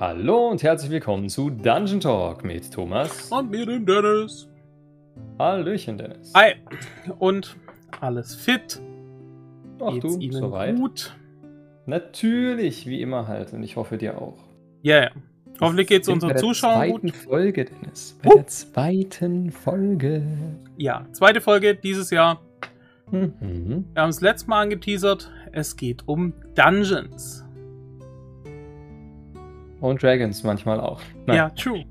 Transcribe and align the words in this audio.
Hallo 0.00 0.48
und 0.48 0.62
herzlich 0.62 0.90
willkommen 0.90 1.28
zu 1.28 1.50
Dungeon 1.50 2.00
Talk 2.00 2.44
mit 2.44 2.72
Thomas. 2.72 3.30
Und 3.32 3.50
mir 3.50 3.66
den 3.66 3.84
Dennis. 3.84 4.48
Hallöchen, 5.38 5.98
Dennis. 5.98 6.32
Hi. 6.36 6.54
Und 7.18 7.56
alles 8.00 8.34
fit? 8.36 8.80
Ach 9.80 9.92
Geht's 9.92 10.14
du, 10.14 10.20
Ihnen 10.20 10.32
soweit? 10.34 10.76
gut? 10.76 11.16
Natürlich, 11.86 12.86
wie 12.86 13.00
immer 13.02 13.26
halt. 13.26 13.52
Und 13.52 13.62
ich 13.62 13.76
hoffe 13.76 13.96
dir 13.98 14.20
auch. 14.20 14.38
Ja, 14.82 15.02
ja. 15.04 15.10
Hoffentlich 15.60 15.88
geht's 15.88 16.06
Wir 16.06 16.12
sind 16.12 16.22
unseren 16.22 16.28
bei 16.28 16.34
der 16.34 16.42
Zuschauern 16.42 16.88
zweiten 16.90 17.06
gut. 17.08 17.16
Folge, 17.16 17.64
Dennis. 17.64 18.18
Bei 18.22 18.30
Huh. 18.30 18.34
der 18.36 18.46
zweiten 18.46 19.50
Folge. 19.50 20.22
Ja, 20.76 21.06
zweite 21.12 21.40
Folge 21.40 21.74
dieses 21.74 22.10
Jahr. 22.10 22.40
Mhm. 23.10 23.86
Wir 23.94 24.02
haben 24.02 24.10
es 24.10 24.20
letztes 24.20 24.46
Mal 24.46 24.62
angeteasert. 24.62 25.32
Es 25.50 25.74
geht 25.76 26.06
um 26.06 26.34
Dungeons. 26.54 27.44
Und 29.80 30.02
Dragons 30.02 30.42
manchmal 30.42 30.80
auch. 30.80 31.00
Ja, 31.26 31.50
true. 31.50 31.84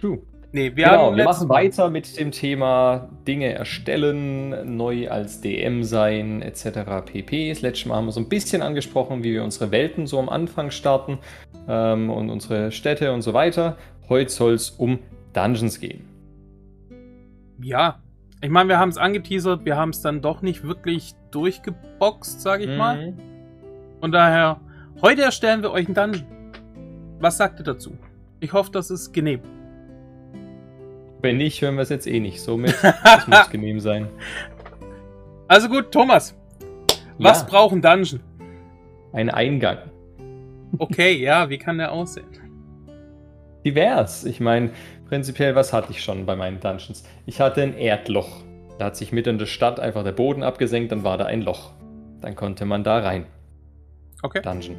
true. 0.00 0.18
Nee, 0.52 0.76
wir 0.76 0.84
genau, 0.84 1.06
haben 1.06 1.16
wir 1.16 1.24
machen 1.24 1.48
Mal- 1.48 1.54
weiter 1.64 1.90
mit 1.90 2.18
dem 2.18 2.30
Thema 2.30 3.08
Dinge 3.26 3.52
erstellen, 3.52 4.76
neu 4.76 5.10
als 5.10 5.40
DM 5.40 5.82
sein, 5.82 6.42
etc. 6.42 7.04
pp. 7.04 7.48
Das 7.50 7.60
letzte 7.60 7.88
Mal 7.88 7.96
haben 7.96 8.06
wir 8.06 8.12
so 8.12 8.20
ein 8.20 8.28
bisschen 8.28 8.62
angesprochen, 8.62 9.24
wie 9.24 9.32
wir 9.32 9.42
unsere 9.42 9.72
Welten 9.72 10.06
so 10.06 10.18
am 10.20 10.28
Anfang 10.28 10.70
starten 10.70 11.18
ähm, 11.68 12.08
und 12.08 12.30
unsere 12.30 12.70
Städte 12.70 13.12
und 13.12 13.22
so 13.22 13.34
weiter. 13.34 13.76
Heute 14.08 14.30
soll 14.30 14.54
es 14.54 14.70
um 14.70 15.00
Dungeons 15.32 15.80
gehen. 15.80 16.04
Ja. 17.60 18.00
Ich 18.40 18.50
meine, 18.50 18.68
wir 18.68 18.78
haben 18.78 18.90
es 18.90 18.98
angeteasert, 18.98 19.64
wir 19.64 19.76
haben 19.76 19.90
es 19.90 20.02
dann 20.02 20.20
doch 20.20 20.42
nicht 20.42 20.62
wirklich 20.62 21.14
durchgeboxt, 21.30 22.40
sage 22.42 22.64
ich 22.64 22.78
mal. 22.78 23.10
Mhm. 23.12 23.18
Und 24.02 24.12
daher, 24.12 24.60
heute 25.02 25.22
erstellen 25.22 25.62
wir 25.62 25.72
euch 25.72 25.86
einen 25.86 25.94
Dungeon. 25.94 26.24
Was 27.20 27.36
sagt 27.36 27.60
ihr 27.60 27.64
dazu? 27.64 27.96
Ich 28.40 28.52
hoffe, 28.52 28.70
das 28.72 28.90
ist 28.90 29.12
genehm. 29.12 29.40
Wenn 31.22 31.38
nicht, 31.38 31.62
hören 31.62 31.76
wir 31.76 31.82
es 31.82 31.88
jetzt 31.88 32.06
eh 32.06 32.20
nicht. 32.20 32.40
Somit, 32.40 32.74
das 33.04 33.26
muss 33.26 33.50
genehm 33.50 33.80
sein. 33.80 34.08
Also 35.48 35.68
gut, 35.68 35.90
Thomas. 35.92 36.36
Was 37.18 37.42
Ja. 37.42 37.46
braucht 37.48 37.74
ein 37.74 37.82
Dungeon? 37.82 38.20
Ein 39.12 39.30
Eingang. 39.30 39.78
Okay, 40.78 41.12
ja, 41.22 41.48
wie 41.48 41.58
kann 41.58 41.78
der 41.78 41.92
aussehen? 41.92 42.26
Divers. 43.64 44.24
Ich 44.24 44.40
meine, 44.40 44.70
prinzipiell, 45.08 45.54
was 45.54 45.72
hatte 45.72 45.90
ich 45.92 46.02
schon 46.02 46.26
bei 46.26 46.36
meinen 46.36 46.60
Dungeons? 46.60 47.04
Ich 47.24 47.40
hatte 47.40 47.62
ein 47.62 47.74
Erdloch. 47.78 48.42
Da 48.78 48.86
hat 48.86 48.96
sich 48.96 49.12
mitten 49.12 49.30
in 49.30 49.38
der 49.38 49.46
Stadt 49.46 49.78
einfach 49.80 50.02
der 50.04 50.12
Boden 50.12 50.42
abgesenkt, 50.42 50.90
dann 50.92 51.04
war 51.04 51.16
da 51.16 51.26
ein 51.26 51.40
Loch. 51.42 51.70
Dann 52.20 52.34
konnte 52.34 52.64
man 52.66 52.82
da 52.84 52.98
rein. 52.98 53.26
Okay. 54.22 54.42
Dungeon. 54.42 54.76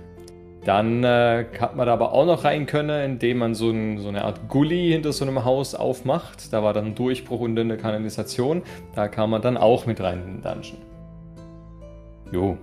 Dann 0.65 1.03
äh, 1.03 1.45
hat 1.59 1.75
man 1.75 1.85
da 1.85 1.93
aber 1.93 2.11
auch 2.11 2.25
noch 2.25 2.43
rein 2.43 2.65
können, 2.65 3.11
indem 3.11 3.37
man 3.37 3.53
so, 3.53 3.69
ein, 3.69 3.99
so 3.99 4.09
eine 4.09 4.25
Art 4.25 4.47
Gully 4.49 4.89
hinter 4.91 5.13
so 5.13 5.23
einem 5.23 5.45
Haus 5.45 5.75
aufmacht. 5.75 6.51
Da 6.51 6.63
war 6.63 6.73
dann 6.73 6.87
ein 6.87 6.95
Durchbruch 6.95 7.39
unter 7.39 7.61
eine 7.61 7.77
Kanalisation. 7.77 8.63
Da 8.95 9.07
kam 9.07 9.29
man 9.29 9.43
dann 9.43 9.57
auch 9.57 9.85
mit 9.85 10.01
rein 10.01 10.23
in 10.23 10.33
den 10.33 10.41
Dungeon. 10.41 10.77
Jo. 12.31 12.57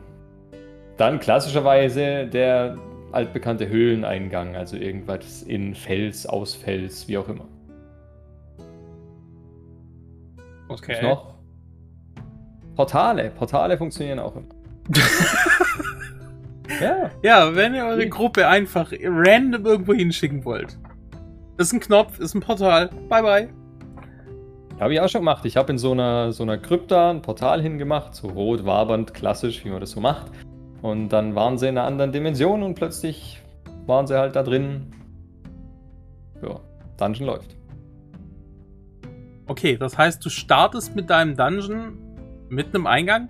Dann 0.97 1.21
klassischerweise 1.21 2.27
der 2.27 2.77
altbekannte 3.13 3.69
Höhleneingang, 3.69 4.57
also 4.57 4.77
irgendwas 4.77 5.43
in 5.43 5.77
Fels, 5.77 6.27
aus 6.27 6.57
Fels, 6.57 7.07
wie 7.07 7.19
auch 7.19 7.29
immer. 7.29 7.45
Was 10.67 10.81
Okay. 10.83 11.03
noch? 11.03 11.35
Portale. 12.75 13.31
Portale 13.31 13.79
funktionieren 13.79 14.19
auch 14.19 14.35
immer. 14.35 14.47
ja. 16.83 17.11
Ja, 17.23 17.55
wenn 17.55 17.75
ihr 17.75 17.85
eure 17.85 18.09
Gruppe 18.09 18.47
einfach 18.47 18.93
random 18.93 19.65
irgendwo 19.67 19.95
hinschicken 19.95 20.45
wollt. 20.45 20.79
Ist 21.59 21.73
ein 21.73 21.81
Knopf, 21.81 22.19
ist 22.19 22.35
ein 22.35 22.41
Portal. 22.41 22.89
Bye 23.09 23.23
bye. 23.23 23.49
Habe 24.81 24.95
ich 24.95 25.01
auch 25.01 25.09
schon 25.09 25.21
gemacht. 25.21 25.45
Ich 25.45 25.57
habe 25.57 25.71
in 25.73 25.79
so 25.79 25.93
einer, 25.93 26.33
so 26.33 26.43
einer 26.43 26.59
Krypta 26.59 27.11
ein 27.11 27.23
Portal 27.23 27.63
hingemacht, 27.63 28.15
so 28.15 28.29
rot, 28.29 28.65
wabernd, 28.65 29.15
klassisch, 29.15 29.65
wie 29.65 29.71
man 29.71 29.81
das 29.81 29.93
so 29.93 30.01
macht. 30.01 30.33
Und 30.81 31.11
dann 31.11 31.35
waren 31.35 31.59
sie 31.59 31.69
in 31.69 31.79
einer 31.79 31.87
anderen 31.87 32.11
Dimension 32.11 32.63
und 32.63 32.75
plötzlich 32.75 33.41
waren 33.87 34.07
sie 34.07 34.19
halt 34.19 34.35
da 34.35 34.43
drin. 34.43 34.91
Ja, 36.43 36.59
Dungeon 36.97 37.27
läuft. 37.27 37.57
Okay, 39.47 39.77
das 39.77 39.97
heißt, 39.97 40.25
du 40.25 40.31
startest 40.31 40.97
mit 40.97 41.11
deinem 41.11 41.37
Dungeon 41.37 41.99
mit 42.49 42.75
einem 42.75 42.87
Eingang? 42.87 43.29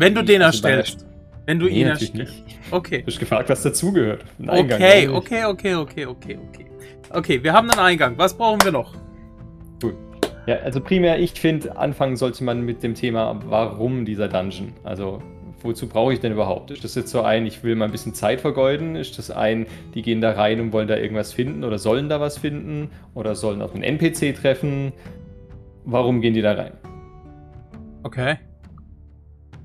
Wenn 0.00 0.14
du 0.14 0.24
den 0.24 0.40
Also 0.40 0.66
erstellst. 0.66 1.06
Wenn 1.44 1.58
du 1.58 1.66
Nee, 1.66 1.82
ihn 1.82 1.86
erstellst. 1.88 2.42
Okay. 2.70 3.02
Du 3.02 3.06
hast 3.08 3.20
gefragt, 3.20 3.50
was 3.50 3.62
dazugehört. 3.62 4.24
Okay, 4.46 5.08
okay, 5.08 5.44
okay, 5.44 5.74
okay, 5.74 6.06
okay, 6.06 6.38
okay. 6.38 6.66
Okay, 7.10 7.42
wir 7.44 7.52
haben 7.52 7.70
einen 7.70 7.80
Eingang. 7.80 8.16
Was 8.16 8.32
brauchen 8.32 8.62
wir 8.62 8.72
noch? 8.72 8.94
Ja, 10.46 10.56
also 10.60 10.80
primär, 10.80 11.18
ich 11.18 11.32
finde, 11.32 11.76
anfangen 11.76 12.16
sollte 12.16 12.42
man 12.44 12.64
mit 12.64 12.82
dem 12.82 12.94
Thema, 12.94 13.38
warum 13.44 14.06
dieser 14.06 14.26
Dungeon? 14.26 14.72
Also, 14.84 15.22
wozu 15.60 15.86
brauche 15.86 16.14
ich 16.14 16.20
denn 16.20 16.32
überhaupt? 16.32 16.70
Ist 16.70 16.82
das 16.82 16.94
jetzt 16.94 17.10
so 17.10 17.20
ein, 17.20 17.44
ich 17.44 17.62
will 17.62 17.74
mal 17.74 17.84
ein 17.84 17.92
bisschen 17.92 18.14
Zeit 18.14 18.40
vergeuden? 18.40 18.96
Ist 18.96 19.18
das 19.18 19.30
ein, 19.30 19.66
die 19.94 20.00
gehen 20.00 20.22
da 20.22 20.30
rein 20.32 20.60
und 20.60 20.72
wollen 20.72 20.88
da 20.88 20.96
irgendwas 20.96 21.34
finden 21.34 21.62
oder 21.62 21.76
sollen 21.76 22.08
da 22.08 22.20
was 22.20 22.38
finden? 22.38 22.90
Oder 23.12 23.34
sollen 23.34 23.60
auf 23.60 23.74
einen 23.74 23.82
NPC 23.82 24.34
treffen? 24.34 24.92
Warum 25.84 26.22
gehen 26.22 26.32
die 26.32 26.42
da 26.42 26.52
rein? 26.52 26.72
Okay. 28.02 28.36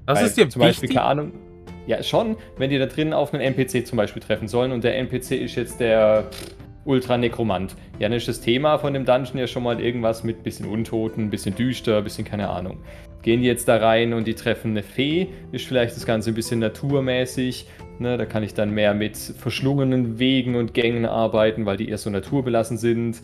Das 0.05 0.19
Weil 0.19 0.25
ist 0.27 0.37
dir 0.37 0.49
zum 0.49 0.61
Beispiel, 0.61 0.83
wichtig? 0.83 0.97
keine 0.97 1.09
Ahnung. 1.09 1.31
Ja, 1.87 2.01
schon, 2.01 2.35
wenn 2.57 2.69
die 2.69 2.79
da 2.79 2.87
drin 2.87 3.13
auf 3.13 3.33
einen 3.33 3.41
NPC 3.41 3.85
zum 3.85 3.97
Beispiel 3.97 4.21
treffen 4.21 4.47
sollen 4.47 4.71
und 4.71 4.83
der 4.83 4.97
NPC 4.97 5.31
ist 5.31 5.55
jetzt 5.55 5.79
der 5.79 6.25
Ultra-Nekromant. 6.85 7.75
Ja, 7.99 8.07
dann 8.07 8.17
ist 8.17 8.27
das 8.27 8.41
Thema 8.41 8.77
von 8.77 8.93
dem 8.93 9.05
Dungeon 9.05 9.37
ja 9.37 9.47
schon 9.47 9.63
mal 9.63 9.79
irgendwas 9.79 10.23
mit 10.23 10.43
bisschen 10.43 10.67
Untoten, 10.67 11.29
bisschen 11.29 11.55
düster, 11.55 12.01
bisschen 12.01 12.25
keine 12.25 12.49
Ahnung. 12.49 12.77
Gehen 13.21 13.41
die 13.41 13.47
jetzt 13.47 13.67
da 13.67 13.77
rein 13.77 14.13
und 14.13 14.27
die 14.27 14.35
treffen 14.35 14.71
eine 14.71 14.83
Fee, 14.83 15.27
ist 15.51 15.65
vielleicht 15.65 15.95
das 15.95 16.05
Ganze 16.05 16.29
ein 16.31 16.35
bisschen 16.35 16.59
naturmäßig. 16.59 17.67
Ne, 17.97 18.17
da 18.17 18.25
kann 18.25 18.43
ich 18.43 18.53
dann 18.53 18.71
mehr 18.71 18.93
mit 18.93 19.15
verschlungenen 19.15 20.19
Wegen 20.19 20.55
und 20.55 20.73
Gängen 20.73 21.05
arbeiten, 21.05 21.65
weil 21.65 21.77
die 21.77 21.87
eher 21.89 21.97
so 21.97 22.09
naturbelassen 22.09 22.77
sind. 22.77 23.21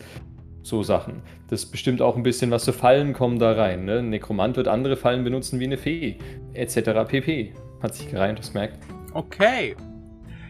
So 0.62 0.82
Sachen. 0.82 1.22
Das 1.48 1.66
bestimmt 1.66 2.00
auch 2.00 2.16
ein 2.16 2.22
bisschen, 2.22 2.50
was 2.50 2.64
für 2.64 2.72
Fallen 2.72 3.12
kommen 3.12 3.38
da 3.38 3.52
rein. 3.52 3.84
Ne? 3.84 3.98
Ein 3.98 4.10
Nekromant 4.10 4.56
wird 4.56 4.68
andere 4.68 4.96
Fallen 4.96 5.24
benutzen 5.24 5.58
wie 5.60 5.64
eine 5.64 5.76
Fee, 5.76 6.16
etc. 6.54 7.08
pp. 7.08 7.52
Hat 7.82 7.94
sich 7.94 8.10
gereimt, 8.10 8.38
das 8.38 8.54
merkt. 8.54 8.78
Okay. 9.12 9.74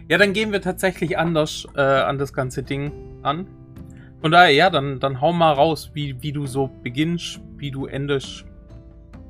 Ja, 0.09 0.19
dann 0.19 0.33
gehen 0.35 0.53
wir 0.53 0.61
tatsächlich 0.61 1.17
anders 1.17 1.67
äh, 1.77 1.81
an 1.81 2.19
das 2.19 2.33
ganze 2.33 2.63
Ding 2.63 2.93
an. 3.23 3.47
Von 4.21 4.31
daher, 4.31 4.51
ja, 4.53 4.71
dann, 4.71 5.01
dann 5.01 5.21
hau 5.21 5.33
mal 5.33 5.53
raus, 5.53 5.91
wie, 5.95 6.23
wie 6.23 6.33
du 6.33 6.47
so 6.47 6.69
beginnst, 6.83 7.41
wie 7.57 7.71
du 7.71 7.87
endest, 7.87 8.45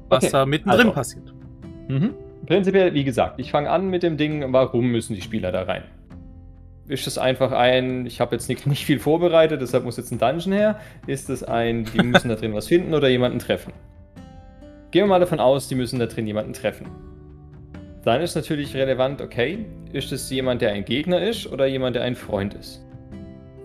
was 0.08 0.24
Okay, 0.24 0.32
da 0.32 0.46
mittendrin 0.46 0.80
also. 0.80 0.92
passiert. 0.92 1.32
Mhm. 1.88 2.14
Prinzipiell, 2.46 2.92
wie 2.92 3.04
gesagt, 3.04 3.38
ich 3.38 3.50
fange 3.52 3.70
an 3.70 3.88
mit 3.88 4.02
dem 4.02 4.16
Ding, 4.16 4.52
warum 4.52 4.90
müssen 4.90 5.14
die 5.14 5.22
Spieler 5.22 5.52
da 5.52 5.62
rein? 5.62 5.84
Ist 6.92 7.06
es 7.06 7.16
einfach 7.16 7.52
ein, 7.52 8.04
ich 8.04 8.20
habe 8.20 8.36
jetzt 8.36 8.50
nicht, 8.50 8.66
nicht 8.66 8.84
viel 8.84 8.98
vorbereitet, 8.98 9.62
deshalb 9.62 9.84
muss 9.84 9.96
jetzt 9.96 10.12
ein 10.12 10.18
Dungeon 10.18 10.52
her? 10.52 10.78
Ist 11.06 11.30
es 11.30 11.42
ein, 11.42 11.86
die 11.86 12.02
müssen 12.02 12.28
da 12.28 12.34
drin 12.34 12.52
was 12.52 12.66
finden 12.66 12.92
oder 12.92 13.08
jemanden 13.08 13.38
treffen? 13.38 13.72
Gehen 14.90 15.04
wir 15.04 15.08
mal 15.08 15.20
davon 15.20 15.40
aus, 15.40 15.68
die 15.68 15.74
müssen 15.74 15.98
da 15.98 16.04
drin 16.04 16.26
jemanden 16.26 16.52
treffen. 16.52 16.86
Dann 18.04 18.20
ist 18.20 18.34
natürlich 18.34 18.74
relevant, 18.74 19.22
okay, 19.22 19.64
ist 19.94 20.12
es 20.12 20.28
jemand, 20.28 20.60
der 20.60 20.72
ein 20.72 20.84
Gegner 20.84 21.22
ist 21.22 21.50
oder 21.50 21.64
jemand, 21.64 21.96
der 21.96 22.02
ein 22.02 22.14
Freund 22.14 22.52
ist? 22.52 22.84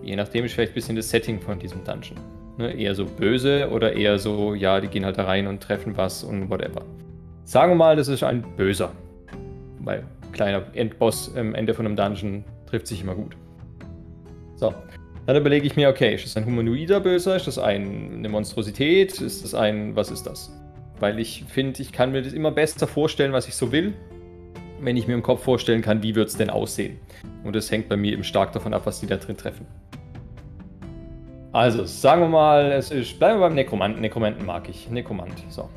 Je 0.02 0.16
nachdem 0.16 0.46
ist 0.46 0.54
vielleicht 0.54 0.72
ein 0.72 0.76
bisschen 0.76 0.96
das 0.96 1.10
Setting 1.10 1.38
von 1.38 1.58
diesem 1.58 1.84
Dungeon. 1.84 2.18
Ne, 2.56 2.72
eher 2.72 2.94
so 2.94 3.04
böse 3.04 3.68
oder 3.70 3.92
eher 3.92 4.18
so, 4.18 4.54
ja, 4.54 4.80
die 4.80 4.88
gehen 4.88 5.04
halt 5.04 5.18
da 5.18 5.24
rein 5.24 5.48
und 5.48 5.62
treffen 5.62 5.98
was 5.98 6.24
und 6.24 6.48
whatever. 6.48 6.80
Sagen 7.44 7.72
wir 7.72 7.76
mal, 7.76 7.94
das 7.94 8.08
ist 8.08 8.22
ein 8.22 8.42
Böser. 8.56 8.90
Weil 9.80 10.04
kleiner 10.32 10.62
Endboss 10.72 11.36
am 11.36 11.54
Ende 11.54 11.74
von 11.74 11.84
einem 11.84 11.94
Dungeon 11.94 12.42
trifft 12.68 12.86
sich 12.86 13.02
immer 13.02 13.14
gut. 13.14 13.36
So. 14.56 14.74
Dann 15.26 15.36
überlege 15.36 15.66
ich 15.66 15.76
mir, 15.76 15.88
okay, 15.88 16.14
ist 16.14 16.24
das 16.24 16.36
ein 16.36 16.46
humanoider 16.46 17.00
Böser? 17.00 17.36
Ist 17.36 17.46
das 17.46 17.58
ein, 17.58 18.14
eine 18.14 18.28
Monstrosität? 18.28 19.20
Ist 19.20 19.44
das 19.44 19.54
ein, 19.54 19.94
was 19.94 20.10
ist 20.10 20.24
das? 20.24 20.50
Weil 21.00 21.18
ich 21.18 21.44
finde, 21.48 21.82
ich 21.82 21.92
kann 21.92 22.12
mir 22.12 22.22
das 22.22 22.32
immer 22.32 22.50
besser 22.50 22.86
vorstellen, 22.86 23.32
was 23.32 23.46
ich 23.46 23.54
so 23.54 23.70
will, 23.70 23.92
wenn 24.80 24.96
ich 24.96 25.06
mir 25.06 25.14
im 25.14 25.22
Kopf 25.22 25.42
vorstellen 25.44 25.82
kann, 25.82 26.02
wie 26.02 26.14
wird 26.14 26.28
es 26.28 26.36
denn 26.36 26.50
aussehen. 26.50 26.98
Und 27.44 27.54
das 27.54 27.70
hängt 27.70 27.88
bei 27.88 27.96
mir 27.96 28.12
eben 28.12 28.24
stark 28.24 28.52
davon 28.52 28.72
ab, 28.74 28.82
was 28.84 29.00
die 29.00 29.06
da 29.06 29.16
drin 29.16 29.36
treffen. 29.36 29.66
Also, 31.52 31.84
sagen 31.84 32.22
wir 32.22 32.28
mal, 32.28 32.72
es 32.72 32.90
ist, 32.90 33.18
bleiben 33.18 33.40
wir 33.40 33.48
beim 33.48 33.54
Nekromanten. 33.54 34.00
Nekromanten 34.00 34.44
mag 34.44 34.68
ich. 34.68 34.88
Nekromant, 34.90 35.44
so. 35.48 35.68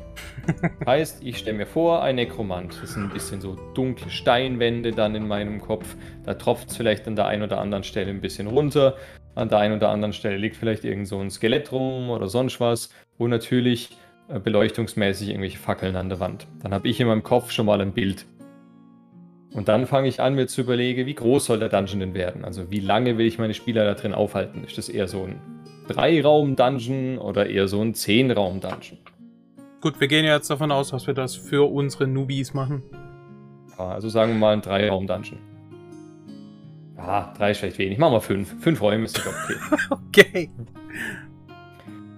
Heißt, 0.86 1.22
ich 1.22 1.38
stelle 1.38 1.56
mir 1.56 1.66
vor, 1.66 2.02
ein 2.02 2.16
Nekromant. 2.16 2.78
Das 2.82 2.94
sind 2.94 3.04
ein 3.04 3.12
bisschen 3.12 3.40
so 3.40 3.56
dunkle 3.74 4.10
Steinwände 4.10 4.92
dann 4.92 5.14
in 5.14 5.26
meinem 5.26 5.60
Kopf. 5.60 5.96
Da 6.24 6.34
tropft 6.34 6.70
es 6.70 6.76
vielleicht 6.76 7.06
an 7.06 7.16
der 7.16 7.26
einen 7.26 7.42
oder 7.42 7.60
anderen 7.60 7.84
Stelle 7.84 8.10
ein 8.10 8.20
bisschen 8.20 8.46
runter. 8.46 8.96
An 9.34 9.48
der 9.48 9.58
einen 9.58 9.76
oder 9.76 9.90
anderen 9.90 10.12
Stelle 10.12 10.36
liegt 10.36 10.56
vielleicht 10.56 10.84
irgend 10.84 11.08
so 11.08 11.18
ein 11.18 11.30
Skelett 11.30 11.72
rum 11.72 12.10
oder 12.10 12.28
sonst 12.28 12.60
was. 12.60 12.90
Und 13.18 13.30
natürlich 13.30 13.96
äh, 14.28 14.38
beleuchtungsmäßig 14.38 15.28
irgendwelche 15.28 15.58
Fackeln 15.58 15.96
an 15.96 16.08
der 16.08 16.20
Wand. 16.20 16.46
Dann 16.62 16.74
habe 16.74 16.88
ich 16.88 17.00
in 17.00 17.06
meinem 17.06 17.22
Kopf 17.22 17.50
schon 17.50 17.66
mal 17.66 17.80
ein 17.80 17.92
Bild. 17.92 18.26
Und 19.52 19.68
dann 19.68 19.86
fange 19.86 20.08
ich 20.08 20.20
an, 20.20 20.34
mir 20.34 20.46
zu 20.46 20.62
überlegen, 20.62 21.06
wie 21.06 21.14
groß 21.14 21.44
soll 21.44 21.58
der 21.58 21.68
Dungeon 21.68 22.00
denn 22.00 22.14
werden? 22.14 22.44
Also 22.44 22.70
wie 22.70 22.80
lange 22.80 23.18
will 23.18 23.26
ich 23.26 23.38
meine 23.38 23.54
Spieler 23.54 23.84
da 23.84 23.94
drin 23.94 24.14
aufhalten? 24.14 24.64
Ist 24.64 24.78
das 24.78 24.88
eher 24.88 25.08
so 25.08 25.24
ein 25.24 25.40
Drei-Raum-Dungeon 25.88 27.18
oder 27.18 27.46
eher 27.46 27.68
so 27.68 27.82
ein 27.82 27.94
Zehn-Raum-Dungeon? 27.94 28.98
Gut, 29.82 29.98
wir 29.98 30.06
gehen 30.06 30.24
ja 30.24 30.36
jetzt 30.36 30.48
davon 30.48 30.70
aus, 30.70 30.90
dass 30.90 31.08
wir 31.08 31.14
das 31.14 31.34
für 31.34 31.68
unsere 31.68 32.06
Newbies 32.06 32.54
machen. 32.54 32.84
Also 33.76 34.08
sagen 34.08 34.30
wir 34.30 34.38
mal 34.38 34.52
ein 34.52 34.62
Drei-Raum-Dungeon. 34.62 35.40
Ah, 36.96 37.34
drei 37.36 37.50
ist 37.50 37.58
vielleicht 37.58 37.78
wenig. 37.78 37.98
Machen 37.98 38.12
wir 38.12 38.20
fünf. 38.20 38.62
Fünf 38.62 38.80
Räume 38.80 39.06
ist 39.06 39.18
doch 39.18 39.26
okay. 39.26 39.56
Okay. 39.90 40.50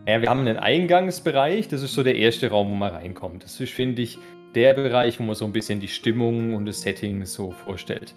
Ja, 0.06 0.20
wir 0.20 0.28
haben 0.28 0.40
einen 0.40 0.58
Eingangsbereich, 0.58 1.68
das 1.68 1.80
ist 1.80 1.94
so 1.94 2.02
der 2.02 2.16
erste 2.16 2.50
Raum, 2.50 2.70
wo 2.70 2.74
man 2.74 2.92
reinkommt. 2.92 3.44
Das 3.44 3.58
ist, 3.58 3.72
finde 3.72 4.02
ich, 4.02 4.18
der 4.54 4.74
Bereich, 4.74 5.18
wo 5.18 5.22
man 5.22 5.34
so 5.34 5.46
ein 5.46 5.52
bisschen 5.52 5.80
die 5.80 5.88
Stimmung 5.88 6.54
und 6.54 6.66
das 6.66 6.82
Setting 6.82 7.24
so 7.24 7.52
vorstellt. 7.52 8.14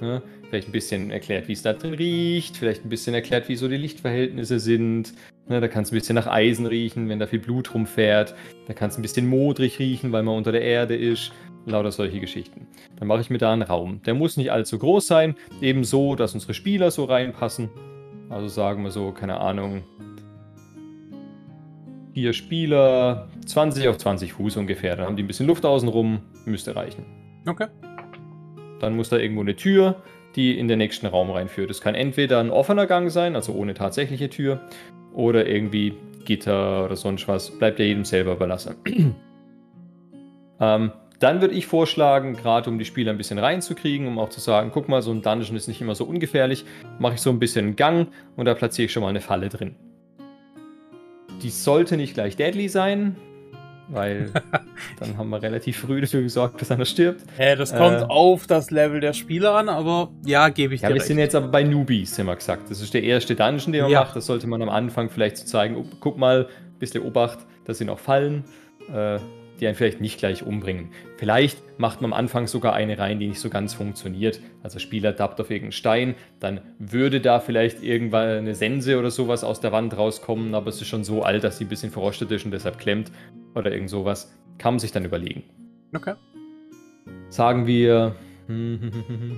Ne? 0.00 0.22
Vielleicht 0.48 0.68
ein 0.68 0.72
bisschen 0.72 1.10
erklärt, 1.10 1.46
wie 1.48 1.52
es 1.52 1.60
da 1.60 1.74
drin 1.74 1.92
riecht, 1.92 2.56
vielleicht 2.56 2.86
ein 2.86 2.88
bisschen 2.88 3.14
erklärt, 3.14 3.50
wie 3.50 3.56
so 3.56 3.68
die 3.68 3.76
Lichtverhältnisse 3.76 4.58
sind. 4.58 5.12
Ne? 5.48 5.60
Da 5.60 5.68
kannst 5.68 5.90
du 5.90 5.94
ein 5.94 5.98
bisschen 5.98 6.14
nach 6.14 6.26
Eisen 6.26 6.66
riechen, 6.66 7.08
wenn 7.08 7.18
da 7.18 7.26
viel 7.26 7.38
Blut 7.38 7.74
rumfährt. 7.74 8.34
Da 8.66 8.74
kannst 8.74 8.96
du 8.96 9.00
ein 9.00 9.02
bisschen 9.02 9.26
modrig 9.26 9.78
riechen, 9.78 10.12
weil 10.12 10.22
man 10.22 10.36
unter 10.36 10.52
der 10.52 10.62
Erde 10.62 10.96
ist. 10.96 11.32
Lauter 11.66 11.90
solche 11.90 12.20
Geschichten. 12.20 12.66
Dann 12.96 13.08
mache 13.08 13.20
ich 13.20 13.30
mir 13.30 13.38
da 13.38 13.52
einen 13.52 13.62
Raum. 13.62 14.00
Der 14.06 14.14
muss 14.14 14.36
nicht 14.36 14.52
allzu 14.52 14.78
groß 14.78 15.06
sein, 15.06 15.34
eben 15.60 15.84
so, 15.84 16.14
dass 16.14 16.32
unsere 16.32 16.54
Spieler 16.54 16.90
so 16.90 17.04
reinpassen. 17.04 17.68
Also 18.30 18.48
sagen 18.48 18.84
wir 18.84 18.90
so, 18.90 19.12
keine 19.12 19.38
Ahnung, 19.40 19.82
vier 22.14 22.32
Spieler, 22.32 23.28
20 23.46 23.88
auf 23.88 23.98
20 23.98 24.32
Fuß 24.32 24.56
ungefähr. 24.56 24.96
Dann 24.96 25.06
haben 25.06 25.16
die 25.16 25.22
ein 25.22 25.26
bisschen 25.26 25.46
Luft 25.46 25.64
außenrum, 25.64 26.20
müsste 26.46 26.74
reichen. 26.74 27.04
Okay. 27.46 27.66
Dann 28.80 28.96
muss 28.96 29.08
da 29.08 29.18
irgendwo 29.18 29.42
eine 29.42 29.56
Tür, 29.56 30.02
die 30.36 30.58
in 30.58 30.68
den 30.68 30.78
nächsten 30.78 31.06
Raum 31.06 31.30
reinführt. 31.30 31.70
Das 31.70 31.80
kann 31.80 31.94
entweder 31.94 32.40
ein 32.40 32.50
offener 32.50 32.86
Gang 32.86 33.10
sein, 33.10 33.36
also 33.36 33.52
ohne 33.52 33.74
tatsächliche 33.74 34.28
Tür, 34.28 34.60
oder 35.18 35.48
irgendwie 35.48 35.94
Gitter 36.24 36.84
oder 36.84 36.94
sonst 36.94 37.26
was. 37.26 37.50
Bleibt 37.50 37.80
ja 37.80 37.84
jedem 37.84 38.04
selber 38.04 38.34
überlassen. 38.34 38.76
ähm, 40.60 40.92
dann 41.18 41.40
würde 41.40 41.54
ich 41.54 41.66
vorschlagen, 41.66 42.34
gerade 42.34 42.70
um 42.70 42.78
die 42.78 42.84
Spieler 42.84 43.10
ein 43.10 43.18
bisschen 43.18 43.40
reinzukriegen, 43.40 44.06
um 44.06 44.20
auch 44.20 44.28
zu 44.28 44.38
sagen, 44.38 44.70
guck 44.72 44.88
mal, 44.88 45.02
so 45.02 45.10
ein 45.10 45.20
Dungeon 45.20 45.56
ist 45.56 45.66
nicht 45.66 45.80
immer 45.80 45.96
so 45.96 46.04
ungefährlich, 46.04 46.64
mache 47.00 47.14
ich 47.14 47.20
so 47.20 47.30
ein 47.30 47.40
bisschen 47.40 47.66
einen 47.66 47.76
Gang 47.76 48.08
und 48.36 48.44
da 48.44 48.54
platziere 48.54 48.86
ich 48.86 48.92
schon 48.92 49.02
mal 49.02 49.08
eine 49.08 49.20
Falle 49.20 49.48
drin. 49.48 49.74
Die 51.42 51.50
sollte 51.50 51.96
nicht 51.96 52.14
gleich 52.14 52.36
deadly 52.36 52.68
sein, 52.68 53.16
weil 53.88 54.30
dann 55.00 55.16
haben 55.16 55.30
wir 55.30 55.40
relativ 55.42 55.78
früh 55.78 56.00
dafür 56.00 56.22
gesorgt, 56.22 56.60
dass 56.60 56.70
einer 56.70 56.84
stirbt. 56.84 57.22
Äh, 57.38 57.56
das 57.56 57.74
kommt 57.74 58.00
Äh. 58.02 58.04
auf 58.04 58.46
das 58.46 58.70
Level 58.70 59.00
der 59.00 59.12
Spieler 59.12 59.54
an, 59.54 59.68
aber 59.68 60.10
ja, 60.24 60.48
gebe 60.48 60.74
ich 60.74 60.82
Ja, 60.82 60.88
dir 60.88 60.94
wir 60.94 61.00
recht. 61.00 61.08
sind 61.08 61.18
jetzt 61.18 61.34
aber 61.34 61.48
bei 61.48 61.62
Newbies, 61.62 62.18
haben 62.18 62.26
wir 62.26 62.36
gesagt. 62.36 62.70
Das 62.70 62.80
ist 62.80 62.92
der 62.94 63.02
erste 63.02 63.34
Dungeon, 63.34 63.72
den 63.72 63.82
man 63.82 63.90
Ja. 63.90 64.00
macht. 64.00 64.16
Das 64.16 64.26
sollte 64.26 64.46
man 64.46 64.60
am 64.62 64.68
Anfang 64.68 65.10
vielleicht 65.10 65.36
so 65.38 65.46
zeigen. 65.46 65.76
Oh, 65.76 65.84
guck 66.00 66.18
mal, 66.18 66.48
bisschen 66.78 67.02
Obacht, 67.04 67.38
da 67.64 67.74
sind 67.74 67.90
auch 67.90 67.98
Fallen, 67.98 68.44
äh, 68.94 69.18
die 69.60 69.66
einen 69.66 69.76
vielleicht 69.76 70.00
nicht 70.00 70.18
gleich 70.18 70.42
umbringen. 70.44 70.90
Vielleicht 71.16 71.62
macht 71.78 72.00
man 72.00 72.12
am 72.12 72.18
Anfang 72.18 72.46
sogar 72.46 72.74
eine 72.74 72.98
rein, 72.98 73.18
die 73.18 73.26
nicht 73.26 73.40
so 73.40 73.50
ganz 73.50 73.74
funktioniert. 73.74 74.40
Also 74.62 74.78
Spieler 74.78 75.14
tappt 75.16 75.40
auf 75.40 75.50
irgendeinen 75.50 75.72
Stein, 75.72 76.14
dann 76.40 76.60
würde 76.78 77.20
da 77.20 77.40
vielleicht 77.40 77.82
irgendwann 77.82 78.28
eine 78.28 78.54
Sense 78.54 78.98
oder 78.98 79.10
sowas 79.10 79.44
aus 79.44 79.60
der 79.60 79.72
Wand 79.72 79.96
rauskommen, 79.96 80.54
aber 80.54 80.68
es 80.68 80.80
ist 80.80 80.88
schon 80.88 81.04
so 81.04 81.22
alt, 81.22 81.44
dass 81.44 81.58
sie 81.58 81.64
ein 81.64 81.68
bisschen 81.68 81.90
verrostet 81.90 82.30
ist 82.30 82.44
und 82.44 82.50
deshalb 82.50 82.78
klemmt 82.78 83.10
oder 83.54 83.72
irgend 83.72 83.90
sowas. 83.90 84.32
Kann 84.58 84.74
man 84.74 84.78
sich 84.80 84.92
dann 84.92 85.04
überlegen. 85.04 85.44
Okay. 85.94 86.14
Sagen 87.28 87.66
wir. 87.66 88.14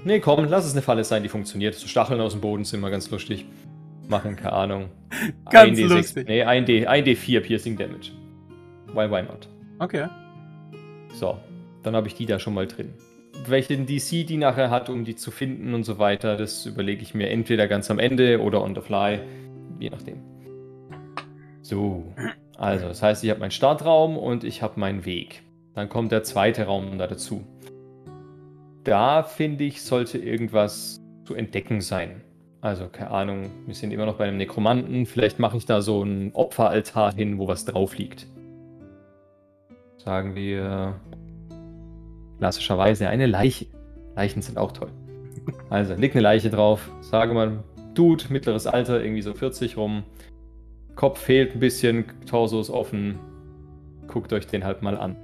Nee, 0.05 0.21
komm, 0.21 0.45
lass 0.45 0.65
es 0.65 0.73
eine 0.73 0.83
Falle 0.83 1.03
sein, 1.03 1.25
die 1.25 1.29
funktioniert. 1.29 1.75
So 1.75 1.89
Stacheln 1.89 2.21
aus 2.21 2.31
dem 2.31 2.41
Boden 2.41 2.63
sind 2.63 2.79
immer 2.79 2.91
ganz 2.91 3.11
lustig. 3.11 3.45
Machen, 4.09 4.37
keine 4.37 4.53
Ahnung. 4.53 4.91
Ganz 5.51 5.79
1D6 5.79 5.89
lustig. 5.89 6.29
Nee, 6.29 6.45
1D, 6.45 6.87
1D4 6.87 7.41
Piercing 7.41 7.77
Damage. 7.77 8.13
Why, 8.95 9.11
why 9.11 9.23
not? 9.23 9.49
Okay. 9.81 10.07
So, 11.15 11.39
dann 11.83 11.97
habe 11.97 12.07
ich 12.07 12.15
die 12.15 12.27
da 12.27 12.39
schon 12.39 12.53
mal 12.55 12.67
drin. 12.67 12.93
Welchen 13.47 13.87
DC 13.87 14.27
die 14.27 14.37
nachher 14.37 14.69
hat, 14.69 14.91
um 14.91 15.05
die 15.05 15.17
zu 15.17 15.31
finden 15.31 15.73
und 15.73 15.85
so 15.85 15.99
weiter, 15.99 16.37
das 16.37 16.67
überlege 16.67 17.03
ich 17.03 17.15
mir 17.15 17.31
entweder 17.31 17.67
ganz 17.67 17.91
am 17.91 17.99
Ende 17.99 18.43
oder 18.43 18.63
on 18.63 18.75
the 18.75 18.83
fly. 18.83 19.21
Je 19.79 19.89
nachdem. 19.89 20.19
So, 21.63 22.05
also, 22.59 22.89
das 22.89 23.03
heißt, 23.03 23.25
ich 23.25 23.31
habe 23.31 23.41
meinen 23.41 23.53
Startraum 23.53 24.19
und 24.19 24.45
ich 24.45 24.61
habe 24.61 24.79
meinen 24.79 25.07
Weg. 25.07 25.43
Dann 25.75 25.89
kommt 25.89 26.13
der 26.13 26.25
zweite 26.25 26.65
Raum 26.65 26.99
da 26.99 27.07
dazu. 27.07 27.47
Da 28.85 29.23
finde 29.23 29.65
ich, 29.65 29.83
sollte 29.83 30.19
irgendwas 30.19 31.01
zu 31.25 31.35
entdecken 31.35 31.81
sein. 31.81 32.21
Also, 32.61 32.89
keine 32.89 33.11
Ahnung, 33.11 33.51
wir 33.65 33.75
sind 33.75 33.93
immer 33.93 34.05
noch 34.05 34.17
bei 34.17 34.29
einem 34.29 34.37
Nekromanten. 34.37 35.07
Vielleicht 35.07 35.39
mache 35.39 35.57
ich 35.57 35.65
da 35.65 35.81
so 35.81 36.03
einen 36.03 36.33
Opferaltar 36.33 37.15
hin, 37.15 37.39
wo 37.39 37.49
was 37.49 37.65
drauf 37.65 37.97
liegt. 37.97 38.27
Sagen 40.05 40.35
wir 40.35 40.95
klassischerweise 42.39 43.09
eine 43.09 43.27
Leiche. 43.27 43.67
Leichen 44.17 44.41
sind 44.41 44.57
auch 44.57 44.73
toll. 44.73 44.91
Also, 45.69 45.95
liegt 45.95 46.15
eine 46.15 46.23
Leiche 46.23 46.51
drauf. 46.51 46.91
Sage 47.01 47.35
mal, 47.35 47.63
Dude, 47.95 48.25
mittleres 48.31 48.67
Alter, 48.67 49.03
irgendwie 49.03 49.23
so 49.23 49.35
40 49.35 49.77
rum. 49.77 50.05
Kopf 50.97 51.21
fehlt 51.21 51.55
ein 51.55 51.61
bisschen, 51.61 52.05
Torso 52.27 52.61
ist 52.61 52.71
offen. 52.71 53.19
Guckt 54.07 54.33
euch 54.33 54.47
den 54.47 54.65
halt 54.65 54.83
mal 54.83 54.97
an. 54.97 55.17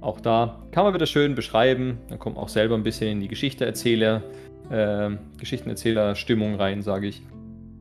Auch 0.00 0.20
da 0.20 0.62
kann 0.72 0.84
man 0.84 0.94
wieder 0.94 1.06
schön 1.06 1.34
beschreiben. 1.34 1.98
Dann 2.08 2.18
kommt 2.18 2.36
auch 2.36 2.48
selber 2.48 2.74
ein 2.74 2.82
bisschen 2.82 3.08
in 3.08 3.20
die 3.20 3.28
Geschichteerzähler, 3.28 4.22
äh, 4.70 5.10
Geschichtenerzähler-Stimmung 5.38 6.56
rein, 6.56 6.82
sage 6.82 7.06
ich. 7.06 7.22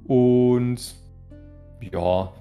Und 0.05 0.95
ja, 1.91 2.31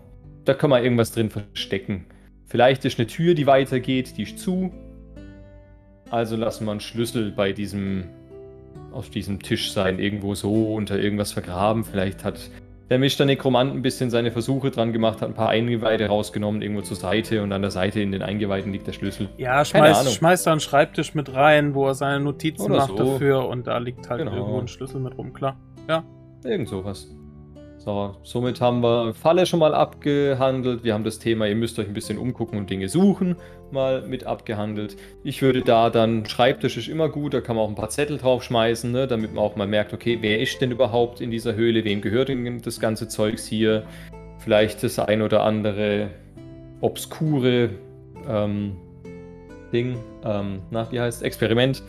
da 0.45 0.55
kann 0.55 0.71
man 0.71 0.85
irgendwas 0.85 1.13
drin 1.13 1.31
verstecken. 1.31 2.05
Vielleicht 2.53 2.85
ist 2.85 2.99
eine 2.99 3.07
Tür, 3.07 3.33
die 3.33 3.47
weitergeht, 3.47 4.19
die 4.19 4.25
ist 4.25 4.39
zu. 4.39 4.71
Also 6.11 6.37
lassen 6.37 6.67
wir 6.67 6.73
einen 6.73 6.81
Schlüssel 6.81 7.33
bei 7.33 7.53
diesem, 7.53 8.11
auf 8.93 9.09
diesem 9.09 9.41
Tisch 9.41 9.73
sein, 9.73 9.99
irgendwo 9.99 10.35
so 10.35 10.75
unter 10.75 10.99
irgendwas 10.99 11.33
vergraben. 11.33 11.83
Vielleicht 11.83 12.25
hat 12.25 12.51
der 12.91 12.99
Mr. 12.99 13.25
Nekromant 13.25 13.73
ein 13.75 13.81
bisschen 13.81 14.11
seine 14.11 14.31
Versuche 14.31 14.71
dran 14.71 14.93
gemacht, 14.93 15.23
hat 15.23 15.31
ein 15.31 15.35
paar 15.35 15.49
Eingeweide 15.49 16.09
rausgenommen, 16.09 16.61
irgendwo 16.61 16.83
zur 16.83 16.99
Seite 16.99 17.43
und 17.43 17.53
an 17.53 17.63
der 17.63 17.71
Seite 17.71 18.03
in 18.03 18.13
den 18.13 18.21
Eingeweiden 18.21 18.71
liegt 18.71 18.87
der 18.87 18.93
Schlüssel. 18.93 19.31
Ja, 19.39 19.65
schmeißt, 19.65 20.13
schmeißt 20.13 20.47
da 20.47 20.51
einen 20.51 20.61
Schreibtisch 20.61 21.15
mit 21.15 21.33
rein, 21.33 21.75
wo 21.75 21.87
er 21.87 21.95
seine 21.95 22.23
Notizen 22.23 22.67
Oder 22.71 22.77
macht 22.81 22.99
so. 22.99 23.13
dafür 23.13 23.49
und 23.49 23.67
da 23.67 23.79
liegt 23.79 24.11
halt 24.11 24.19
Genau. 24.19 24.37
irgendwo 24.37 24.61
ein 24.61 24.69
Schlüssel 24.69 25.01
mit 25.01 25.17
rum, 25.17 25.33
klar. 25.33 25.57
Irgend 26.45 26.69
sowas. 26.69 27.09
So, 27.85 28.15
somit 28.23 28.61
haben 28.61 28.81
wir 28.81 29.13
Falle 29.13 29.45
schon 29.45 29.59
mal 29.59 29.75
abgehandelt. 29.75 30.85
Wir 30.85 30.95
haben 30.95 31.03
das 31.03 31.19
Thema, 31.19 31.49
ihr 31.49 31.57
müsst 31.57 31.81
euch 31.81 31.89
ein 31.89 31.95
bisschen 31.95 32.17
umgucken 32.17 32.57
und 32.57 32.71
Dinge 32.71 32.89
suchen, 32.89 33.35
mal 33.73 34.03
mit 34.03 34.23
abgehandelt. 34.23 34.97
Ich 35.25 35.43
würde 35.43 35.63
da 35.63 35.91
dann, 35.91 36.25
Schreibtisch 36.25 36.77
ist 36.77 36.87
immer 36.87 37.09
gut, 37.09 37.35
da 37.35 37.41
kann 37.41 37.57
man 37.57 37.65
auch 37.65 37.69
ein 37.69 37.75
paar 37.75 37.89
Zettel 37.89 38.19
draufschmeißen, 38.19 38.93
ne, 38.93 39.09
damit 39.09 39.35
man 39.35 39.43
auch 39.43 39.57
mal 39.57 39.67
merkt, 39.67 39.93
okay, 39.93 40.19
wer 40.21 40.39
ist 40.39 40.61
denn 40.61 40.71
überhaupt 40.71 41.21
in 41.21 41.33
dieser 41.33 41.57
Höhle, 41.57 41.83
wem 41.83 42.03
gehört 42.03 42.29
denn 42.29 42.63
das 42.63 42.79
ganze 42.79 43.09
Zeugs 43.09 43.49
hier? 43.49 43.83
Vielleicht 44.39 44.85
das 44.85 45.01
ein 45.01 45.21
oder 45.21 45.43
andere 45.43 46.11
obskure 46.83 47.71
ähm, 48.29 48.77
Ding, 49.73 49.97
ähm, 50.25 50.61
na, 50.71 50.87
wie 50.93 51.01
heißt 51.01 51.25
Experiment 51.25 51.83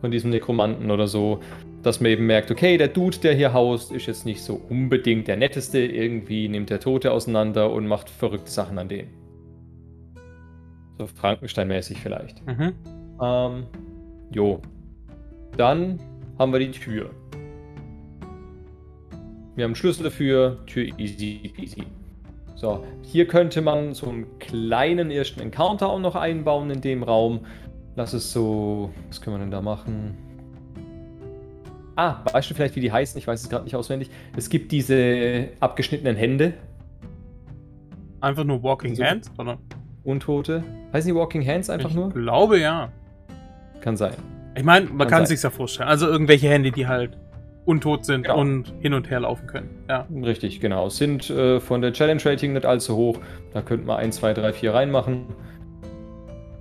von 0.00 0.12
diesem 0.12 0.30
Nekromanten 0.30 0.92
oder 0.92 1.08
so, 1.08 1.40
dass 1.82 2.00
man 2.00 2.10
eben 2.10 2.26
merkt, 2.26 2.50
okay, 2.50 2.76
der 2.76 2.88
Dude, 2.88 3.18
der 3.18 3.34
hier 3.34 3.52
haust, 3.52 3.92
ist 3.92 4.06
jetzt 4.06 4.26
nicht 4.26 4.42
so 4.42 4.60
unbedingt 4.68 5.28
der 5.28 5.36
netteste, 5.36 5.78
irgendwie 5.78 6.48
nimmt 6.48 6.70
der 6.70 6.80
Tote 6.80 7.12
auseinander 7.12 7.72
und 7.72 7.86
macht 7.86 8.10
verrückte 8.10 8.50
Sachen 8.50 8.78
an 8.78 8.88
denen. 8.88 9.10
So 10.98 11.06
Frankenstein-mäßig 11.06 11.98
vielleicht. 11.98 12.46
Mhm. 12.46 12.74
Ähm, 13.22 13.66
jo. 14.30 14.60
Dann 15.56 15.98
haben 16.38 16.52
wir 16.52 16.60
die 16.60 16.70
Tür. 16.70 17.10
Wir 19.56 19.64
haben 19.64 19.70
einen 19.70 19.74
Schlüssel 19.74 20.04
dafür, 20.04 20.58
Tür 20.66 20.86
easy 20.98 21.50
peasy. 21.54 21.84
So, 22.56 22.84
hier 23.02 23.26
könnte 23.26 23.62
man 23.62 23.94
so 23.94 24.08
einen 24.10 24.38
kleinen 24.38 25.10
ersten 25.10 25.40
Encounter 25.40 25.88
auch 25.88 25.98
noch 25.98 26.14
einbauen 26.14 26.70
in 26.70 26.82
dem 26.82 27.02
Raum. 27.02 27.40
Lass 27.96 28.12
es 28.12 28.32
so, 28.32 28.90
was 29.08 29.20
können 29.20 29.36
wir 29.36 29.40
denn 29.40 29.50
da 29.50 29.62
machen? 29.62 30.14
Ah, 32.00 32.24
weißt 32.32 32.48
du 32.50 32.54
vielleicht, 32.54 32.76
wie 32.76 32.80
die 32.80 32.90
heißen? 32.90 33.18
Ich 33.18 33.26
weiß 33.26 33.42
es 33.42 33.50
gerade 33.50 33.64
nicht 33.64 33.76
auswendig. 33.76 34.08
Es 34.34 34.48
gibt 34.48 34.72
diese 34.72 35.48
abgeschnittenen 35.60 36.16
Hände, 36.16 36.54
Einfach 38.22 38.44
nur 38.44 38.62
Walking 38.62 38.94
So. 38.94 39.02
Hands, 39.04 39.30
oder? 39.38 39.58
Untote. 40.04 40.62
Heißen 40.92 41.10
die 41.12 41.18
Walking 41.18 41.46
Hands 41.46 41.68
einfach 41.70 41.88
ich 41.90 41.94
nur? 41.96 42.10
glaube 42.10 42.58
ja. 42.58 42.90
Kann 43.80 43.96
sein. 43.96 44.12
Ich 44.56 44.62
meine, 44.64 44.86
man 44.86 44.98
Kann 45.00 45.08
kann 45.08 45.26
sich's 45.26 45.42
ja 45.42 45.50
vorstellen. 45.50 45.88
Also 45.88 46.06
irgendwelche 46.06 46.48
Hände, 46.48 46.70
die 46.70 46.86
halt 46.86 47.16
untot 47.66 48.04
sind 48.04 48.22
Genau. 48.24 48.38
und 48.40 48.72
hin 48.80 48.92
und 48.94 49.08
her 49.10 49.20
laufen 49.20 49.46
können. 49.46 49.68
Ja. 49.88 50.06
Richtig, 50.10 50.60
genau. 50.60 50.88
Sind 50.90 51.28
äh, 51.30 51.60
von 51.60 51.80
der 51.82 51.92
Challenge 51.94 52.22
Rating 52.24 52.52
nicht 52.54 52.64
allzu 52.66 52.96
hoch. 52.96 53.18
Da 53.52 53.60
könnte 53.62 53.86
man 53.86 53.96
1, 53.98 54.16
2, 54.16 54.34
3, 54.34 54.52
4 54.54 54.74
reinmachen. 54.74 55.26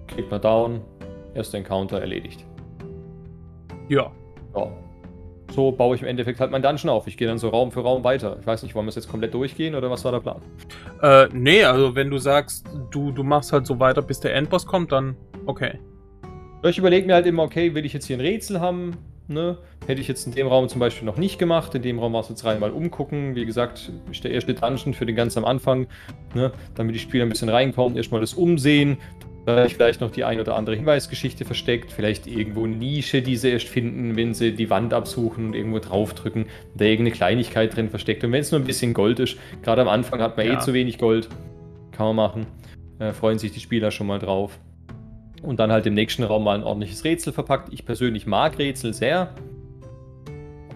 Kriegt 0.07 0.31
man 0.31 0.41
down. 0.41 0.81
Erster 1.33 1.57
Encounter 1.57 1.99
erledigt. 1.99 2.45
Ja. 3.89 4.11
Ja. 4.55 4.67
So 5.51 5.71
baue 5.71 5.95
ich 5.95 6.01
im 6.01 6.07
Endeffekt 6.07 6.39
halt 6.39 6.51
mein 6.51 6.61
Dungeon 6.61 6.89
auf. 6.89 7.07
Ich 7.07 7.17
gehe 7.17 7.27
dann 7.27 7.37
so 7.37 7.49
Raum 7.49 7.71
für 7.71 7.81
Raum 7.81 8.03
weiter. 8.03 8.37
Ich 8.39 8.47
weiß 8.47 8.63
nicht, 8.63 8.75
wollen 8.75 8.85
wir 8.85 8.89
es 8.89 8.95
jetzt 8.95 9.09
komplett 9.09 9.33
durchgehen 9.33 9.75
oder 9.75 9.89
was 9.89 10.05
war 10.05 10.11
der 10.11 10.19
Plan? 10.19 10.41
Äh, 11.01 11.27
nee, 11.33 11.63
also 11.63 11.95
wenn 11.95 12.09
du 12.09 12.17
sagst, 12.17 12.67
du, 12.91 13.11
du 13.11 13.23
machst 13.23 13.51
halt 13.51 13.65
so 13.65 13.79
weiter, 13.79 14.01
bis 14.01 14.19
der 14.19 14.35
Endboss 14.35 14.65
kommt, 14.65 14.91
dann 14.91 15.15
okay. 15.45 15.79
Ich 16.63 16.77
überlege 16.77 17.07
mir 17.07 17.15
halt 17.15 17.25
immer, 17.25 17.43
okay, 17.43 17.73
will 17.73 17.85
ich 17.85 17.93
jetzt 17.93 18.05
hier 18.05 18.17
ein 18.17 18.21
Rätsel 18.21 18.59
haben? 18.59 18.97
Ne? 19.29 19.57
Hätte 19.85 20.01
ich 20.01 20.07
jetzt 20.07 20.25
in 20.25 20.33
dem 20.33 20.47
Raum 20.47 20.67
zum 20.69 20.79
Beispiel 20.79 21.05
noch 21.05 21.17
nicht 21.17 21.37
gemacht. 21.37 21.73
In 21.75 21.83
dem 21.83 21.99
Raum 21.99 22.13
war 22.13 22.21
es 22.21 22.29
jetzt 22.29 22.43
rein 22.45 22.59
mal 22.59 22.71
umgucken. 22.71 23.35
Wie 23.35 23.45
gesagt, 23.45 23.91
ist 24.11 24.23
der 24.23 24.31
erste 24.31 24.55
Dungeon 24.55 24.93
für 24.93 25.05
den 25.05 25.15
ganz 25.15 25.37
am 25.37 25.45
Anfang, 25.45 25.87
ne? 26.33 26.51
damit 26.75 26.95
die 26.95 26.99
Spieler 26.99 27.25
ein 27.25 27.29
bisschen 27.29 27.49
reinkommen, 27.49 27.95
erstmal 27.95 28.21
das 28.21 28.33
Umsehen. 28.33 28.97
Vielleicht 29.45 30.01
noch 30.01 30.11
die 30.11 30.23
ein 30.23 30.39
oder 30.39 30.55
andere 30.55 30.75
Hinweisgeschichte 30.75 31.43
versteckt, 31.43 31.91
vielleicht 31.91 32.27
irgendwo 32.27 32.65
eine 32.65 32.75
Nische, 32.75 33.21
die 33.21 33.35
sie 33.35 33.49
erst 33.49 33.67
finden, 33.67 34.15
wenn 34.15 34.33
sie 34.33 34.51
die 34.53 34.69
Wand 34.69 34.93
absuchen 34.93 35.47
und 35.47 35.53
irgendwo 35.55 35.79
draufdrücken, 35.79 36.45
da 36.75 36.85
irgendeine 36.85 37.15
Kleinigkeit 37.15 37.75
drin 37.75 37.89
versteckt. 37.89 38.23
Und 38.23 38.31
wenn 38.31 38.41
es 38.41 38.51
nur 38.51 38.61
ein 38.61 38.65
bisschen 38.65 38.93
Gold 38.93 39.19
ist, 39.19 39.37
gerade 39.63 39.81
am 39.81 39.87
Anfang 39.87 40.21
hat 40.21 40.37
man 40.37 40.45
eh 40.45 40.49
Ja. 40.49 40.55
eh 40.57 40.59
zu 40.59 40.73
wenig 40.73 40.99
Gold, 40.99 41.29
kann 41.91 42.07
man 42.07 42.15
machen. 42.15 42.45
Äh, 42.99 43.13
freuen 43.13 43.39
sich 43.39 43.51
die 43.51 43.59
Spieler 43.59 43.91
schon 43.91 44.07
mal 44.07 44.19
drauf. 44.19 44.59
Und 45.41 45.59
dann 45.59 45.71
halt 45.71 45.85
im 45.85 45.93
nächsten 45.93 46.23
Raum 46.23 46.43
mal 46.43 46.55
ein 46.55 46.63
ordentliches 46.63 47.03
Rätsel 47.03 47.33
verpackt. 47.33 47.73
Ich 47.73 47.85
persönlich 47.85 48.27
mag 48.27 48.59
Rätsel 48.59 48.93
sehr. 48.93 49.33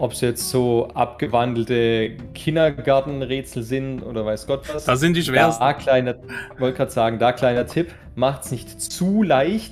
Ob 0.03 0.11
es 0.11 0.19
jetzt 0.19 0.49
so 0.49 0.89
abgewandelte 0.89 2.17
Kindergartenrätsel 2.33 3.63
sind 3.63 4.03
oder 4.03 4.25
weiß 4.25 4.47
Gott 4.47 4.67
was. 4.67 4.83
Da 4.83 4.97
sind 4.97 5.15
die 5.15 5.23
schwersten. 5.23 5.63
Da 5.63 5.71
kleiner, 5.71 6.15
wollte 6.59 6.75
gerade 6.75 6.91
sagen, 6.91 7.19
da 7.19 7.31
kleiner 7.31 7.65
Tipp, 7.65 7.93
macht's 8.13 8.51
nicht 8.51 8.81
zu 8.81 9.23
leicht, 9.23 9.71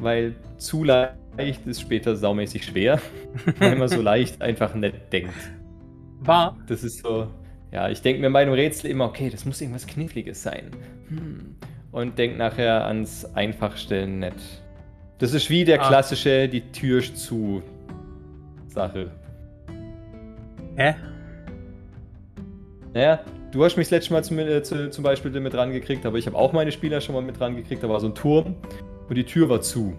weil 0.00 0.34
zu 0.56 0.82
leicht 0.82 1.66
ist 1.66 1.82
später 1.82 2.16
saumäßig 2.16 2.64
schwer, 2.64 2.98
weil 3.58 3.76
man 3.76 3.88
so 3.88 4.00
leicht 4.00 4.40
einfach 4.40 4.74
nicht 4.74 5.12
denkt. 5.12 5.34
War. 6.20 6.56
Das 6.68 6.82
ist 6.82 7.04
so, 7.04 7.26
ja, 7.70 7.90
ich 7.90 8.00
denke 8.00 8.22
mir 8.22 8.30
bei 8.30 8.40
einem 8.40 8.54
Rätsel 8.54 8.90
immer, 8.90 9.04
okay, 9.04 9.28
das 9.28 9.44
muss 9.44 9.60
irgendwas 9.60 9.86
Kniffliges 9.86 10.42
sein. 10.42 10.70
Hm. 11.08 11.54
Und 11.92 12.18
denk 12.18 12.38
nachher 12.38 12.86
ans 12.86 13.26
Einfachstellen 13.34 14.20
nicht. 14.20 14.36
Das 15.18 15.34
ist 15.34 15.50
wie 15.50 15.66
der 15.66 15.82
Ah. 15.82 15.88
klassische, 15.88 16.48
die 16.48 16.62
Tür 16.72 17.02
zu 17.02 17.62
Sache. 18.68 19.10
Hä? 20.76 20.94
Naja, 22.92 23.20
du 23.50 23.64
hast 23.64 23.76
mich 23.76 23.86
das 23.86 23.92
letzte 23.92 24.12
Mal 24.12 24.24
zum, 24.24 24.38
äh, 24.38 24.62
zu, 24.62 24.90
zum 24.90 25.04
Beispiel 25.04 25.30
mit 25.40 25.52
dran 25.52 25.72
gekriegt, 25.72 26.06
aber 26.06 26.18
ich 26.18 26.26
habe 26.26 26.36
auch 26.36 26.52
meine 26.52 26.72
Spieler 26.72 27.00
schon 27.00 27.14
mal 27.14 27.22
mit 27.22 27.38
dran 27.38 27.56
gekriegt. 27.56 27.82
Da 27.82 27.88
war 27.88 28.00
so 28.00 28.06
ein 28.06 28.14
Turm 28.14 28.56
und 29.08 29.14
die 29.14 29.24
Tür 29.24 29.48
war 29.48 29.60
zu. 29.60 29.94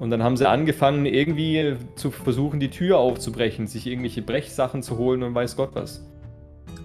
Und 0.00 0.10
dann 0.10 0.22
haben 0.22 0.36
sie 0.36 0.48
angefangen, 0.48 1.06
irgendwie 1.06 1.76
zu 1.94 2.10
versuchen, 2.10 2.60
die 2.60 2.70
Tür 2.70 2.98
aufzubrechen, 2.98 3.66
sich 3.66 3.86
irgendwelche 3.86 4.22
Brechsachen 4.22 4.82
zu 4.82 4.98
holen 4.98 5.22
und 5.22 5.34
weiß 5.34 5.56
Gott 5.56 5.70
was. 5.74 6.04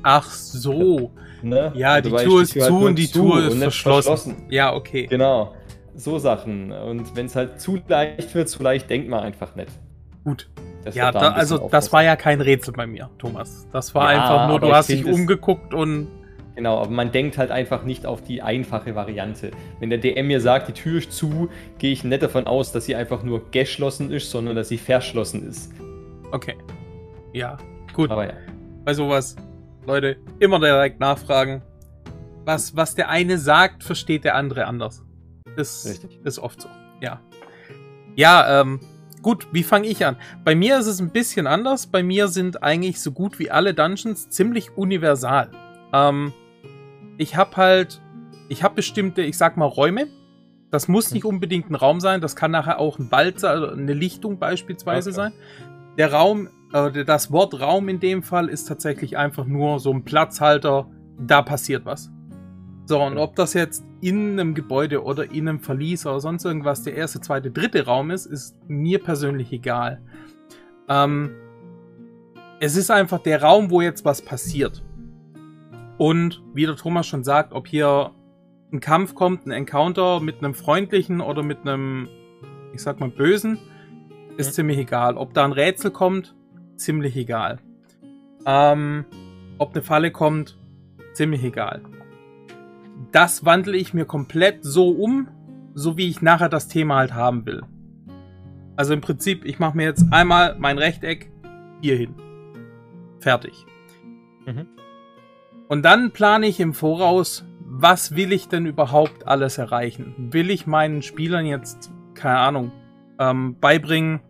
Ach 0.03 0.29
so. 0.29 1.11
Ne? 1.41 1.71
Ja, 1.75 1.97
Und 1.97 2.05
die 2.05 2.09
Tür 2.11 2.41
ist 2.41 2.55
ist 2.55 2.55
die 2.55 2.59
Tür 2.59 2.63
halt 2.63 2.71
zu 2.71 2.85
und 2.85 2.99
die 2.99 3.07
Tür 3.07 3.47
ist 3.47 3.53
und 3.53 3.59
nicht 3.59 3.81
verschlossen. 3.81 4.35
Ja, 4.49 4.73
okay. 4.73 5.07
Genau. 5.07 5.55
So 5.95 6.17
Sachen. 6.17 6.71
Und 6.71 7.15
wenn 7.15 7.25
es 7.25 7.35
halt 7.35 7.59
zu 7.59 7.79
leicht 7.87 8.33
wird, 8.35 8.49
zu 8.49 8.61
leicht 8.61 8.89
denkt 8.89 9.09
man 9.09 9.21
einfach 9.21 9.55
nicht. 9.55 9.71
Gut. 10.23 10.49
Das 10.83 10.95
Ja, 10.95 11.11
da 11.11 11.19
da, 11.19 11.31
also 11.31 11.67
das 11.69 11.91
war 11.91 12.03
ja 12.03 12.15
kein 12.15 12.41
Rätsel 12.41 12.73
bei 12.73 12.87
mir, 12.87 13.09
Thomas. 13.17 13.67
Das 13.71 13.93
war 13.95 14.13
Ja, 14.13 14.21
einfach 14.21 14.47
nur, 14.47 14.59
du 14.59 14.73
hast 14.73 14.89
dich 14.89 15.05
umgeguckt 15.05 15.73
und 15.73 16.07
Genau, 16.55 16.79
aber 16.81 16.91
man 16.91 17.13
denkt 17.13 17.37
halt 17.37 17.51
einfach 17.51 17.83
nicht 17.83 18.05
auf 18.05 18.21
die 18.21 18.41
einfache 18.41 18.93
Variante. 18.93 19.51
Wenn 19.79 19.89
der 19.89 19.99
DM 19.99 20.27
mir 20.27 20.41
sagt, 20.41 20.67
die 20.67 20.73
Tür 20.73 20.97
ist 20.97 21.13
zu, 21.13 21.47
gehe 21.77 21.93
ich 21.93 22.03
nicht 22.03 22.21
davon 22.21 22.47
aus, 22.47 22.73
dass 22.73 22.83
sie 22.83 22.95
einfach 22.95 23.23
nur 23.23 23.49
geschlossen 23.51 24.11
ist, 24.11 24.29
sondern 24.29 24.57
dass 24.57 24.67
sie 24.67 24.77
verschlossen 24.77 25.47
ist. 25.47 25.71
okay. 26.33 26.57
Ja, 27.31 27.57
gut. 27.93 28.11
Aber 28.11 28.25
ja. 28.27 28.33
Bei 28.83 28.93
sowas, 28.93 29.37
Leute, 29.85 30.17
immer 30.39 30.59
direkt 30.59 30.99
nachfragen. 30.99 31.61
Was, 32.43 32.75
was 32.75 32.93
der 32.93 33.07
eine 33.07 33.37
sagt, 33.37 33.83
versteht 33.83 34.25
der 34.25 34.35
andere 34.35 34.65
anders. 34.65 35.05
Das 35.55 35.85
Richtig. 35.85 36.19
ist 36.25 36.39
oft 36.39 36.61
so. 36.61 36.69
Ja. 36.99 37.21
Ja, 38.15 38.61
ähm, 38.61 38.81
gut, 39.21 39.47
wie 39.51 39.63
fange 39.63 39.87
ich 39.87 40.05
an? 40.05 40.17
Bei 40.43 40.55
mir 40.55 40.79
ist 40.79 40.87
es 40.87 40.99
ein 40.99 41.11
bisschen 41.11 41.47
anders. 41.47 41.87
Bei 41.87 42.03
mir 42.03 42.27
sind 42.27 42.63
eigentlich 42.63 43.01
so 43.01 43.11
gut 43.11 43.39
wie 43.39 43.51
alle 43.51 43.73
Dungeons 43.73 44.29
ziemlich 44.29 44.77
universal. 44.77 45.51
Ähm, 45.93 46.33
ich 47.17 47.35
habe 47.35 47.57
halt, 47.57 48.01
ich 48.47 48.63
habe 48.63 48.75
bestimmte, 48.75 49.21
ich 49.21 49.37
sag 49.37 49.57
mal, 49.57 49.65
Räume. 49.65 50.07
Das 50.71 50.87
muss 50.87 51.11
nicht 51.11 51.25
unbedingt 51.25 51.71
ein 51.71 51.75
Raum 51.75 51.99
sein, 51.99 52.21
das 52.21 52.35
kann 52.35 52.51
nachher 52.51 52.79
auch 52.79 52.99
ein 52.99 53.11
Wald 53.11 53.39
sein, 53.39 53.51
also 53.51 53.67
eine 53.69 53.93
Lichtung 53.93 54.37
beispielsweise 54.37 55.09
Okay. 55.09 55.15
sein. 55.15 55.33
Der 55.97 56.13
Raum, 56.13 56.47
äh, 56.73 57.03
das 57.03 57.31
Wort 57.31 57.59
Raum 57.59 57.89
in 57.89 57.99
dem 57.99 58.21
Fall 58.21 58.47
ist 58.49 58.65
tatsächlich 58.65 59.17
einfach 59.17 59.45
nur 59.45 59.79
so 59.79 59.91
ein 59.91 60.03
Platzhalter, 60.03 60.87
da 61.17 61.41
passiert 61.41 61.85
was. 61.85 62.11
So, 62.85 63.01
und 63.01 63.17
ob 63.17 63.35
das 63.35 63.55
jetzt 63.55 63.83
in 64.01 64.39
einem 64.39 64.53
Gebäude 64.53 65.03
oder 65.03 65.31
in 65.31 65.47
einem 65.47 65.59
Verlies 65.59 66.05
oder 66.05 66.19
sonst 66.19 66.45
irgendwas 66.45 66.83
der 66.83 66.95
erste, 66.95 67.21
zweite, 67.21 67.51
dritte 67.51 67.85
Raum 67.85 68.11
ist, 68.11 68.25
ist 68.25 68.55
mir 68.67 68.99
persönlich 68.99 69.51
egal. 69.51 70.01
Ähm, 70.87 71.31
es 72.59 72.75
ist 72.75 72.91
einfach 72.91 73.19
der 73.19 73.41
Raum, 73.41 73.69
wo 73.69 73.81
jetzt 73.81 74.05
was 74.05 74.21
passiert. 74.21 74.83
Und 75.97 76.41
wie 76.53 76.65
der 76.65 76.75
Thomas 76.75 77.07
schon 77.07 77.23
sagt, 77.23 77.53
ob 77.53 77.67
hier 77.67 78.11
ein 78.71 78.79
Kampf 78.79 79.15
kommt, 79.15 79.45
ein 79.45 79.51
Encounter 79.51 80.19
mit 80.19 80.37
einem 80.37 80.53
freundlichen 80.53 81.21
oder 81.21 81.43
mit 81.43 81.59
einem, 81.61 82.07
ich 82.73 82.81
sag 82.81 82.99
mal, 82.99 83.09
bösen, 83.09 83.57
ist 84.37 84.49
Mhm. 84.49 84.53
ziemlich 84.53 84.77
egal. 84.77 85.17
Ob 85.17 85.33
da 85.33 85.43
ein 85.43 85.51
Rätsel 85.51 85.91
kommt, 85.91 86.35
ziemlich 86.75 87.15
egal. 87.17 87.59
Ähm, 88.45 89.05
ob 89.57 89.73
eine 89.73 89.81
Falle 89.83 90.11
kommt, 90.11 90.57
ziemlich 91.13 91.43
egal. 91.43 91.81
Das 93.11 93.45
wandle 93.45 93.77
ich 93.77 93.93
mir 93.93 94.05
komplett 94.05 94.63
so 94.63 94.89
um, 94.89 95.27
so 95.73 95.97
wie 95.97 96.09
ich 96.09 96.21
nachher 96.21 96.49
das 96.49 96.67
Thema 96.67 96.97
halt 96.97 97.13
haben 97.13 97.45
will. 97.45 97.63
Also 98.75 98.93
im 98.93 99.01
Prinzip, 99.01 99.45
ich 99.45 99.59
mache 99.59 99.75
mir 99.75 99.83
jetzt 99.83 100.05
einmal 100.11 100.55
mein 100.59 100.77
Rechteck 100.77 101.31
hier 101.81 101.97
hin. 101.97 102.15
Fertig. 103.19 103.65
Mhm. 104.45 104.67
Und 105.67 105.83
dann 105.83 106.11
plane 106.11 106.47
ich 106.47 106.59
im 106.59 106.73
Voraus, 106.73 107.45
was 107.59 108.15
will 108.15 108.31
ich 108.31 108.47
denn 108.47 108.65
überhaupt 108.65 109.27
alles 109.27 109.57
erreichen? 109.57 110.15
Will 110.31 110.49
ich 110.49 110.65
meinen 110.65 111.01
Spielern 111.01 111.45
jetzt, 111.45 111.91
keine 112.15 112.39
Ahnung, 112.39 112.71
ähm, 113.19 113.57
beibringen, 113.59 114.21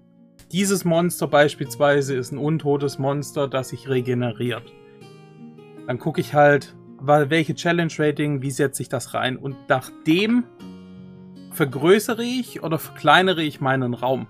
dieses 0.51 0.83
Monster 0.83 1.27
beispielsweise 1.27 2.15
ist 2.15 2.31
ein 2.31 2.39
untotes 2.39 2.97
Monster, 2.97 3.47
das 3.47 3.69
sich 3.69 3.87
regeneriert. 3.87 4.63
Dann 5.85 5.99
gucke 5.99 6.21
ich 6.21 6.33
halt, 6.33 6.75
welche 7.01 7.55
Challenge-Rating, 7.55 8.41
wie 8.41 8.51
setze 8.51 8.81
ich 8.81 8.89
das 8.89 9.13
rein? 9.13 9.37
Und 9.37 9.69
nach 9.69 9.91
dem 10.05 10.43
vergrößere 11.51 12.23
ich 12.23 12.63
oder 12.63 12.77
verkleinere 12.77 13.43
ich 13.43 13.61
meinen 13.61 13.93
Raum. 13.93 14.27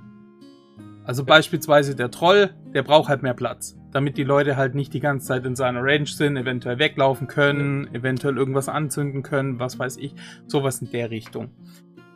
Also 1.03 1.25
beispielsweise 1.25 1.95
der 1.95 2.11
Troll, 2.11 2.51
der 2.73 2.83
braucht 2.83 3.09
halt 3.09 3.23
mehr 3.23 3.33
Platz, 3.33 3.75
damit 3.91 4.17
die 4.17 4.23
Leute 4.23 4.57
halt 4.57 4.75
nicht 4.75 4.93
die 4.93 4.99
ganze 4.99 5.27
Zeit 5.27 5.45
in 5.45 5.55
seiner 5.55 5.83
Range 5.83 6.05
sind, 6.05 6.37
eventuell 6.37 6.77
weglaufen 6.77 7.27
können, 7.27 7.93
eventuell 7.93 8.37
irgendwas 8.37 8.69
anzünden 8.69 9.23
können, 9.23 9.59
was 9.59 9.79
weiß 9.79 9.97
ich, 9.97 10.13
sowas 10.45 10.81
in 10.81 10.91
der 10.91 11.09
Richtung. 11.09 11.49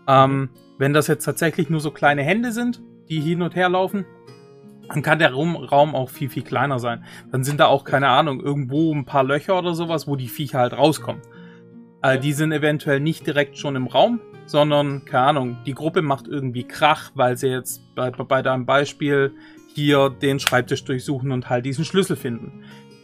Ähm, 0.07 0.50
wenn 0.77 0.93
das 0.93 1.07
jetzt 1.07 1.24
tatsächlich 1.25 1.69
nur 1.69 1.79
so 1.79 1.91
kleine 1.91 2.22
Hände 2.22 2.51
sind, 2.51 2.83
die 3.10 3.19
hin 3.19 3.41
und 3.41 3.55
her 3.55 3.69
laufen, 3.69 4.05
dann 4.93 5.01
kann 5.01 5.19
der 5.19 5.33
Raum, 5.33 5.95
auch 5.95 6.09
viel, 6.09 6.29
viel 6.29 6.43
kleiner 6.43 6.79
sein. 6.79 7.03
Dann 7.31 7.43
sind 7.43 7.59
da 7.59 7.65
auch, 7.65 7.83
keine 7.83 8.09
Ahnung, 8.09 8.39
irgendwo 8.39 8.93
ein 8.93 9.05
paar 9.05 9.23
Löcher 9.23 9.57
oder 9.57 9.73
sowas, 9.73 10.07
wo 10.07 10.15
die 10.15 10.27
Viecher 10.27 10.59
halt 10.59 10.73
rauskommen. 10.73 11.21
Äh, 12.01 12.19
die 12.19 12.33
sind 12.33 12.51
eventuell 12.51 13.00
nicht 13.00 13.25
direkt 13.25 13.57
schon 13.57 13.75
im 13.75 13.88
Raum, 13.88 14.19
sondern, 14.45 15.05
keine 15.05 15.27
Ahnung, 15.27 15.57
die 15.65 15.73
Gruppe 15.73 16.01
macht 16.01 16.27
irgendwie 16.27 16.63
Krach, 16.63 17.12
weil 17.15 17.38
sie 17.38 17.47
jetzt 17.47 17.81
bei, 17.95 18.12
bei 18.12 18.41
deinem 18.41 18.65
Beispiel 18.65 19.33
hier 19.73 20.09
den 20.09 20.39
Schreibtisch 20.39 20.83
durchsuchen 20.83 21.31
und 21.31 21.50
halt 21.50 21.65
diesen 21.65 21.85
Schlüssel 21.85 22.15
finden. 22.15 22.63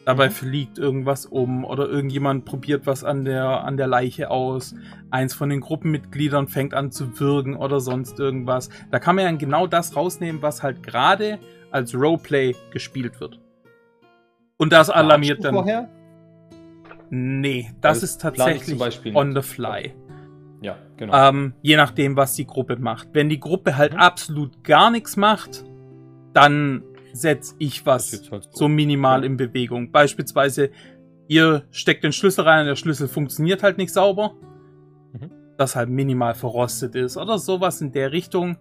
Dabei 0.10 0.30
Mhm. 0.30 0.32
fliegt 0.32 0.80
irgendwas 0.80 1.28
um 1.28 1.64
oder 1.64 1.88
irgendjemand 1.88 2.44
probiert 2.44 2.88
was 2.88 3.04
an 3.04 3.26
der, 3.26 3.64
an 3.64 3.78
der 3.78 3.86
Leiche 3.86 4.32
aus. 4.32 4.74
Eins 5.12 5.36
von 5.36 5.50
den 5.50 5.60
Gruppenmitgliedern 5.62 6.48
fängt 6.48 6.74
an 6.74 6.92
zu 6.92 7.20
würgen 7.20 7.56
oder 7.56 7.80
sonst 7.80 8.20
irgendwas. 8.20 8.72
Da 8.90 8.98
kann 8.98 9.16
man 9.16 9.26
ja 9.26 9.32
genau 9.34 9.68
das 9.68 9.96
rausnehmen, 9.96 10.42
was 10.42 10.64
halt 10.64 10.82
gerade 10.82 11.38
als 11.70 11.94
Roleplay 11.94 12.56
gespielt 12.72 13.20
wird. 13.22 13.40
Und 14.58 14.74
das 14.74 14.90
alarmiert 14.90 15.44
dann. 15.44 15.54
Vorher? 15.54 15.88
Nee, 17.12 17.70
das 17.80 17.98
Weil 18.00 18.04
ist 18.06 18.18
tatsächlich 18.22 19.16
on 19.16 19.36
the 19.36 19.44
fly. 19.44 19.94
Ja, 20.64 20.76
genau. 20.98 21.30
Ähm, 21.30 21.54
je 21.62 21.78
nachdem, 21.78 22.16
was 22.16 22.34
die 22.34 22.48
Gruppe 22.48 22.78
macht. 22.78 23.10
Wenn 23.14 23.30
die 23.30 23.40
Gruppe 23.40 23.78
halt 23.78 23.94
Mhm. 23.94 24.00
absolut 24.00 24.64
gar 24.64 24.90
nichts 24.90 25.18
macht, 25.18 25.64
dann 26.34 26.82
setze 27.14 27.56
ich 27.60 27.86
was 27.86 28.30
halt 28.32 28.50
so 28.52 28.68
minimal 28.68 29.24
in 29.24 29.38
Bewegung. 29.38 29.92
Beispielsweise, 29.92 30.72
ihr 31.28 31.64
steckt 31.72 32.04
den 32.04 32.14
Schlüssel 32.14 32.44
rein 32.44 32.62
und 32.62 32.68
der 32.68 32.76
Schlüssel 32.76 33.08
funktioniert 33.08 33.64
halt 33.64 33.78
nicht 33.78 33.94
sauber. 33.94 34.36
Mhm. 35.14 35.32
Das 35.58 35.76
halt 35.76 35.90
minimal 35.90 36.34
verrostet 36.34 36.96
ist 36.96 37.18
oder 37.18 37.38
sowas 37.38 37.82
in 37.82 37.92
der 37.92 38.12
Richtung. 38.12 38.58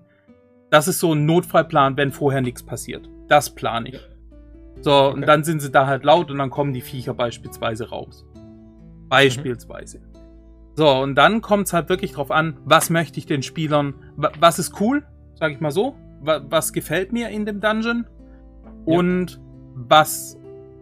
Das 0.71 0.89
ist 0.89 1.01
so 1.01 1.15
ein 1.15 1.25
Notfallplan, 1.25 1.97
wenn 1.97 2.13
vorher 2.13 2.41
nichts 2.41 2.63
passiert. 2.63 3.09
Das 3.29 3.55
plane 3.55 3.91
ich. 3.91 4.01
So, 4.81 4.93
okay. 4.93 5.15
und 5.15 5.27
dann 5.27 5.45
sind 5.45 5.61
sie 5.61 5.71
da 5.71 5.87
halt 5.87 6.05
laut 6.05 6.31
und 6.31 6.39
dann 6.39 6.51
kommen 6.51 6.73
die 6.73 6.83
Viecher 6.83 7.15
beispielsweise 7.15 7.89
raus. 7.89 8.25
Beispielsweise. 9.09 9.99
Mhm. 9.99 10.19
So, 10.77 10.89
und 10.89 11.17
dann 11.17 11.41
kommt 11.41 11.67
es 11.67 11.73
halt 11.73 11.89
wirklich 11.89 12.13
drauf 12.13 12.31
an, 12.31 12.59
was 12.65 12.89
möchte 12.89 13.19
ich 13.19 13.27
den 13.27 13.43
Spielern, 13.43 13.95
was 14.17 14.61
ist 14.61 14.81
cool, 14.81 15.05
sag 15.35 15.51
ich 15.51 15.61
mal 15.61 15.73
so, 15.73 15.97
was 16.21 16.73
gefällt 16.73 17.13
mir 17.13 17.31
in 17.31 17.47
dem 17.47 17.61
Dungeon 17.61 18.07
und 18.97 19.41
was 19.75 20.39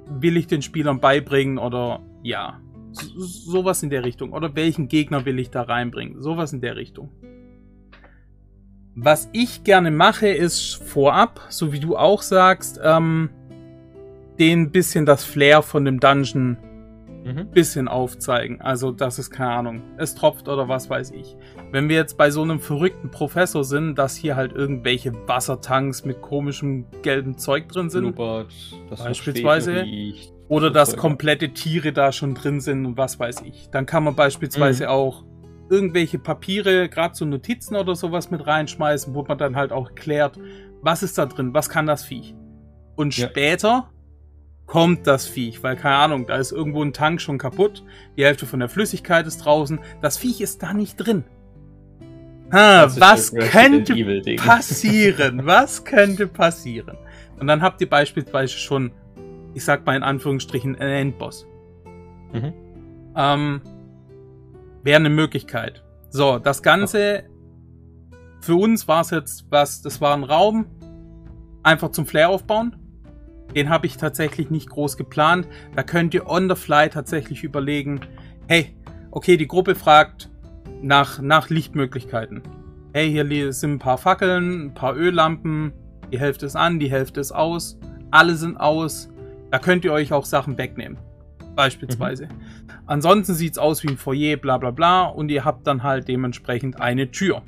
will 0.08 0.36
ich 0.36 0.46
den 0.46 0.62
Spielern 0.62 1.00
beibringen 1.00 1.58
oder 1.58 2.00
ja, 2.22 2.60
sowas 2.92 3.82
in 3.82 3.90
der 3.90 4.04
Richtung. 4.04 4.32
Oder 4.32 4.54
welchen 4.54 4.88
Gegner 4.88 5.24
will 5.24 5.38
ich 5.38 5.50
da 5.50 5.62
reinbringen, 5.62 6.20
sowas 6.20 6.52
in 6.52 6.60
der 6.60 6.76
Richtung. 6.76 7.10
Was 8.94 9.28
ich 9.32 9.64
gerne 9.64 9.90
mache, 9.90 10.28
ist 10.28 10.74
vorab, 10.74 11.40
so 11.50 11.72
wie 11.72 11.80
du 11.80 11.96
auch 11.96 12.22
sagst, 12.22 12.80
ähm, 12.82 13.28
den 14.38 14.70
bisschen 14.70 15.04
das 15.04 15.24
Flair 15.24 15.62
von 15.62 15.84
dem 15.84 16.00
Dungeon 16.00 16.56
mhm. 17.26 17.50
bisschen 17.50 17.88
aufzeigen. 17.88 18.60
Also, 18.60 18.92
das 18.92 19.18
ist 19.18 19.30
keine 19.30 19.50
Ahnung, 19.50 19.82
es 19.98 20.14
tropft 20.14 20.48
oder 20.48 20.68
was 20.68 20.88
weiß 20.88 21.10
ich. 21.10 21.36
Wenn 21.72 21.88
wir 21.88 21.96
jetzt 21.96 22.16
bei 22.16 22.30
so 22.30 22.42
einem 22.42 22.60
verrückten 22.60 23.10
Professor 23.10 23.64
sind, 23.64 23.96
dass 23.96 24.16
hier 24.16 24.36
halt 24.36 24.52
irgendwelche 24.52 25.12
Wassertanks 25.26 26.04
mit 26.04 26.22
komischem 26.22 26.86
gelbem 27.02 27.36
Zeug 27.38 27.68
drin 27.68 27.90
sind, 27.90 28.14
Blubbert, 28.14 28.52
beispielsweise, 28.90 29.84
oder 30.48 30.70
dass 30.70 30.96
komplette 30.96 31.50
Tiere 31.50 31.92
da 31.92 32.12
schon 32.12 32.34
drin 32.34 32.60
sind 32.60 32.86
und 32.86 32.96
was 32.96 33.18
weiß 33.18 33.42
ich, 33.44 33.68
dann 33.70 33.86
kann 33.86 34.04
man 34.04 34.14
beispielsweise 34.14 34.84
mhm. 34.84 34.90
auch 34.90 35.24
irgendwelche 35.68 36.18
Papiere, 36.18 36.88
gerade 36.88 37.14
so 37.14 37.24
Notizen 37.24 37.76
oder 37.76 37.96
sowas 37.96 38.30
mit 38.30 38.46
reinschmeißen, 38.46 39.14
wo 39.14 39.24
man 39.24 39.38
dann 39.38 39.56
halt 39.56 39.72
auch 39.72 39.94
klärt, 39.94 40.38
was 40.80 41.02
ist 41.02 41.18
da 41.18 41.26
drin, 41.26 41.54
was 41.54 41.68
kann 41.68 41.86
das 41.86 42.04
Viech. 42.04 42.34
Und 42.94 43.16
ja. 43.16 43.28
später 43.28 43.90
kommt 44.66 45.06
das 45.06 45.26
Viech, 45.26 45.62
weil 45.62 45.76
keine 45.76 45.96
Ahnung, 45.96 46.26
da 46.26 46.36
ist 46.36 46.52
irgendwo 46.52 46.82
ein 46.82 46.92
Tank 46.92 47.20
schon 47.20 47.38
kaputt, 47.38 47.84
die 48.16 48.24
Hälfte 48.24 48.46
von 48.46 48.60
der 48.60 48.68
Flüssigkeit 48.68 49.26
ist 49.26 49.38
draußen, 49.38 49.78
das 50.02 50.18
Viech 50.18 50.40
ist 50.40 50.62
da 50.62 50.74
nicht 50.74 50.96
drin. 50.96 51.24
Ha, 52.52 52.88
was 52.98 53.32
könnte 53.32 53.94
passieren? 54.36 55.46
Was 55.46 55.84
könnte 55.84 56.26
passieren? 56.28 56.96
Und 57.40 57.48
dann 57.48 57.60
habt 57.60 57.80
ihr 57.80 57.88
beispielsweise 57.88 58.56
schon, 58.56 58.92
ich 59.54 59.64
sag 59.64 59.84
mal 59.84 59.96
in 59.96 60.02
Anführungsstrichen, 60.02 60.76
einen 60.76 60.92
Endboss. 60.92 61.46
Mhm. 62.32 62.52
Ähm, 63.16 63.60
Wäre 64.82 64.96
eine 64.96 65.10
Möglichkeit. 65.10 65.82
So, 66.10 66.38
das 66.38 66.62
Ganze, 66.62 67.24
für 68.40 68.54
uns 68.54 68.86
war 68.86 69.00
es 69.00 69.10
jetzt 69.10 69.46
was, 69.50 69.82
das 69.82 70.00
war 70.00 70.14
ein 70.14 70.22
Raum, 70.22 70.66
einfach 71.64 71.90
zum 71.90 72.06
Flair 72.06 72.28
aufbauen. 72.28 72.76
Den 73.54 73.70
habe 73.70 73.86
ich 73.86 73.96
tatsächlich 73.96 74.50
nicht 74.50 74.68
groß 74.68 74.96
geplant. 74.96 75.46
Da 75.74 75.82
könnt 75.82 76.14
ihr 76.14 76.28
on 76.28 76.48
the 76.48 76.54
fly 76.54 76.88
tatsächlich 76.88 77.44
überlegen, 77.44 78.00
hey, 78.48 78.76
okay, 79.10 79.36
die 79.36 79.48
Gruppe 79.48 79.74
fragt 79.74 80.28
nach, 80.82 81.20
nach 81.20 81.48
Lichtmöglichkeiten. 81.48 82.42
Hey, 82.92 83.10
hier 83.10 83.52
sind 83.52 83.74
ein 83.74 83.78
paar 83.78 83.98
Fackeln, 83.98 84.66
ein 84.66 84.74
paar 84.74 84.96
Öllampen, 84.96 85.72
die 86.12 86.18
Hälfte 86.18 86.46
ist 86.46 86.56
an, 86.56 86.78
die 86.78 86.90
Hälfte 86.90 87.20
ist 87.20 87.32
aus, 87.32 87.78
alle 88.10 88.36
sind 88.36 88.56
aus. 88.56 89.08
Da 89.50 89.58
könnt 89.58 89.84
ihr 89.84 89.92
euch 89.92 90.12
auch 90.12 90.24
Sachen 90.24 90.58
wegnehmen. 90.58 90.98
Beispielsweise. 91.54 92.26
Mhm. 92.26 92.30
Ansonsten 92.86 93.34
sieht 93.34 93.52
es 93.52 93.58
aus 93.58 93.82
wie 93.82 93.88
ein 93.88 93.96
Foyer, 93.96 94.36
bla 94.36 94.58
bla 94.58 94.70
bla, 94.70 95.04
und 95.04 95.30
ihr 95.30 95.44
habt 95.44 95.66
dann 95.66 95.82
halt 95.82 96.08
dementsprechend 96.08 96.80
eine 96.80 97.10
Tür. 97.10 97.42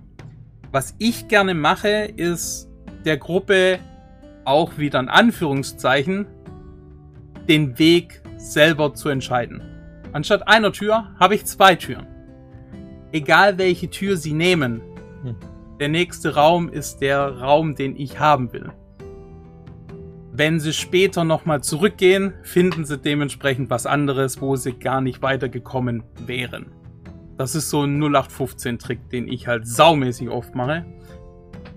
Was 0.72 0.94
ich 0.98 1.28
gerne 1.28 1.54
mache, 1.54 2.12
ist 2.16 2.68
der 3.04 3.16
Gruppe 3.16 3.78
auch 4.48 4.78
wieder 4.78 4.98
in 4.98 5.08
Anführungszeichen 5.08 6.26
den 7.48 7.78
Weg 7.78 8.22
selber 8.36 8.94
zu 8.94 9.08
entscheiden. 9.08 9.62
Anstatt 10.12 10.48
einer 10.48 10.72
Tür 10.72 11.14
habe 11.20 11.34
ich 11.34 11.44
zwei 11.44 11.74
Türen. 11.74 12.06
Egal 13.12 13.58
welche 13.58 13.90
Tür 13.90 14.16
sie 14.16 14.32
nehmen, 14.32 14.80
hm. 15.22 15.36
der 15.78 15.88
nächste 15.88 16.34
Raum 16.34 16.68
ist 16.68 16.98
der 16.98 17.38
Raum, 17.38 17.74
den 17.74 17.96
ich 17.96 18.18
haben 18.18 18.52
will. 18.52 18.72
Wenn 20.32 20.60
sie 20.60 20.72
später 20.72 21.24
nochmal 21.24 21.62
zurückgehen, 21.62 22.34
finden 22.42 22.84
sie 22.84 22.98
dementsprechend 22.98 23.70
was 23.70 23.86
anderes, 23.86 24.40
wo 24.40 24.56
sie 24.56 24.72
gar 24.72 25.00
nicht 25.00 25.20
weitergekommen 25.20 26.04
wären. 26.26 26.66
Das 27.36 27.54
ist 27.54 27.70
so 27.70 27.82
ein 27.82 28.00
0815-Trick, 28.02 29.10
den 29.10 29.28
ich 29.28 29.46
halt 29.46 29.66
saumäßig 29.66 30.28
oft 30.28 30.54
mache. 30.54 30.84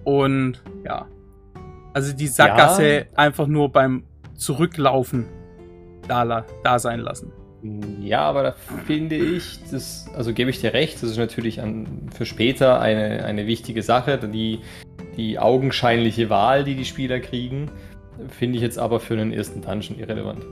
Und 0.03 0.63
ja, 0.83 1.07
also 1.93 2.13
die 2.13 2.27
Sackgasse 2.27 2.93
ja. 2.93 3.03
einfach 3.15 3.47
nur 3.47 3.71
beim 3.71 4.03
Zurücklaufen 4.35 5.27
da, 6.07 6.45
da 6.63 6.79
sein 6.79 6.99
lassen. 6.99 7.31
Ja, 8.01 8.21
aber 8.21 8.43
da 8.43 8.51
finde 8.87 9.15
ich, 9.15 9.59
das, 9.69 10.07
also 10.15 10.33
gebe 10.33 10.49
ich 10.49 10.61
dir 10.61 10.73
recht, 10.73 10.95
das 10.95 11.11
ist 11.11 11.17
natürlich 11.17 11.61
an, 11.61 12.09
für 12.11 12.25
später 12.25 12.81
eine, 12.81 13.23
eine 13.23 13.45
wichtige 13.45 13.83
Sache, 13.83 14.17
die, 14.17 14.61
die 15.15 15.37
augenscheinliche 15.37 16.31
Wahl, 16.31 16.63
die 16.63 16.75
die 16.75 16.85
Spieler 16.85 17.19
kriegen, 17.19 17.69
finde 18.29 18.55
ich 18.55 18.63
jetzt 18.63 18.79
aber 18.79 18.99
für 18.99 19.13
einen 19.13 19.31
ersten 19.31 19.61
Dungeon 19.61 19.99
irrelevant. 19.99 20.43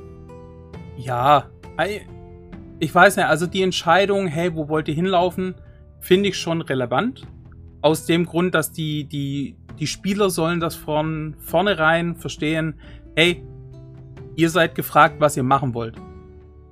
Ja, 0.97 1.49
ich 2.79 2.93
weiß 2.93 3.17
nicht, 3.17 3.25
also 3.25 3.47
die 3.47 3.63
Entscheidung, 3.63 4.27
hey, 4.27 4.53
wo 4.53 4.69
wollt 4.69 4.87
ihr 4.87 4.93
hinlaufen, 4.93 5.55
finde 5.99 6.29
ich 6.29 6.37
schon 6.37 6.61
relevant. 6.61 7.25
Aus 7.81 8.05
dem 8.05 8.25
Grund, 8.25 8.53
dass 8.53 8.71
die, 8.71 9.05
die 9.05 9.55
die 9.79 9.87
Spieler 9.87 10.29
sollen 10.29 10.59
das 10.59 10.75
von 10.75 11.35
vornherein 11.39 12.15
verstehen, 12.15 12.75
hey, 13.15 13.43
ihr 14.35 14.49
seid 14.49 14.75
gefragt, 14.75 15.15
was 15.19 15.37
ihr 15.37 15.43
machen 15.43 15.73
wollt. 15.73 15.95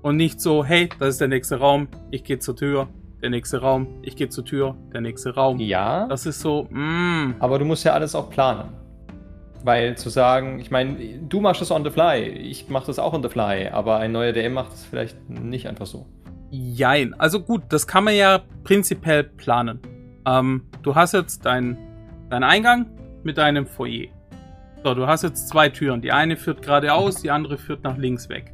Und 0.02 0.18
nicht 0.18 0.40
so, 0.40 0.64
hey, 0.64 0.90
das 1.00 1.10
ist 1.10 1.22
der 1.22 1.28
nächste 1.28 1.58
Raum, 1.58 1.88
ich 2.12 2.24
gehe 2.24 2.40
zur 2.40 2.56
Tür, 2.56 2.88
der 3.22 3.30
nächste 3.30 3.60
Raum, 3.60 3.88
ich 4.04 4.16
gehe 4.16 4.30
zur 4.30 4.46
Tür, 4.46 4.76
der 4.94 5.02
nächste 5.02 5.34
Raum. 5.36 5.60
Ja. 5.60 6.08
Das 6.08 6.26
ist 6.26 6.40
so, 6.40 6.68
mm. 6.70 7.36
Aber 7.40 7.60
du 7.60 7.66
musst 7.66 7.84
ja 7.84 7.94
alles 7.94 8.14
auch 8.14 8.30
planen. 8.30 8.70
Weil 9.64 9.98
zu 9.98 10.10
sagen, 10.10 10.60
ich 10.60 10.70
meine, 10.70 10.96
du 11.28 11.42
machst 11.42 11.62
das 11.62 11.72
on 11.72 11.84
the 11.84 11.90
fly, 11.90 12.22
ich 12.22 12.70
mach 12.70 12.86
das 12.86 13.00
auch 13.00 13.14
on 13.14 13.24
the 13.24 13.30
fly, 13.30 13.70
aber 13.70 13.98
ein 13.98 14.12
neuer 14.12 14.32
DM 14.32 14.54
macht 14.54 14.72
das 14.72 14.86
vielleicht 14.86 15.30
nicht 15.30 15.68
einfach 15.68 15.88
so. 15.88 16.06
Jein. 16.52 17.14
Also 17.16 17.42
gut, 17.42 17.64
das 17.70 17.88
kann 17.88 18.04
man 18.04 18.16
ja 18.16 18.42
prinzipiell 18.64 19.24
planen. 19.24 19.80
Ähm, 20.26 20.68
du 20.84 20.96
hast 20.96 21.14
jetzt 21.14 21.46
deinen 21.46 21.78
dein 22.30 22.44
Eingang, 22.44 22.86
mit 23.28 23.38
deinem 23.38 23.68
Foyer. 23.68 24.08
So, 24.84 24.94
du 24.94 25.06
hast 25.06 25.22
jetzt 25.22 25.50
zwei 25.50 25.68
Türen. 25.68 26.02
Die 26.02 26.14
eine 26.14 26.38
führt 26.38 26.62
geradeaus, 26.62 27.22
die 27.22 27.30
andere 27.30 27.58
führt 27.58 27.84
nach 27.84 27.98
links 27.98 28.30
weg. 28.30 28.54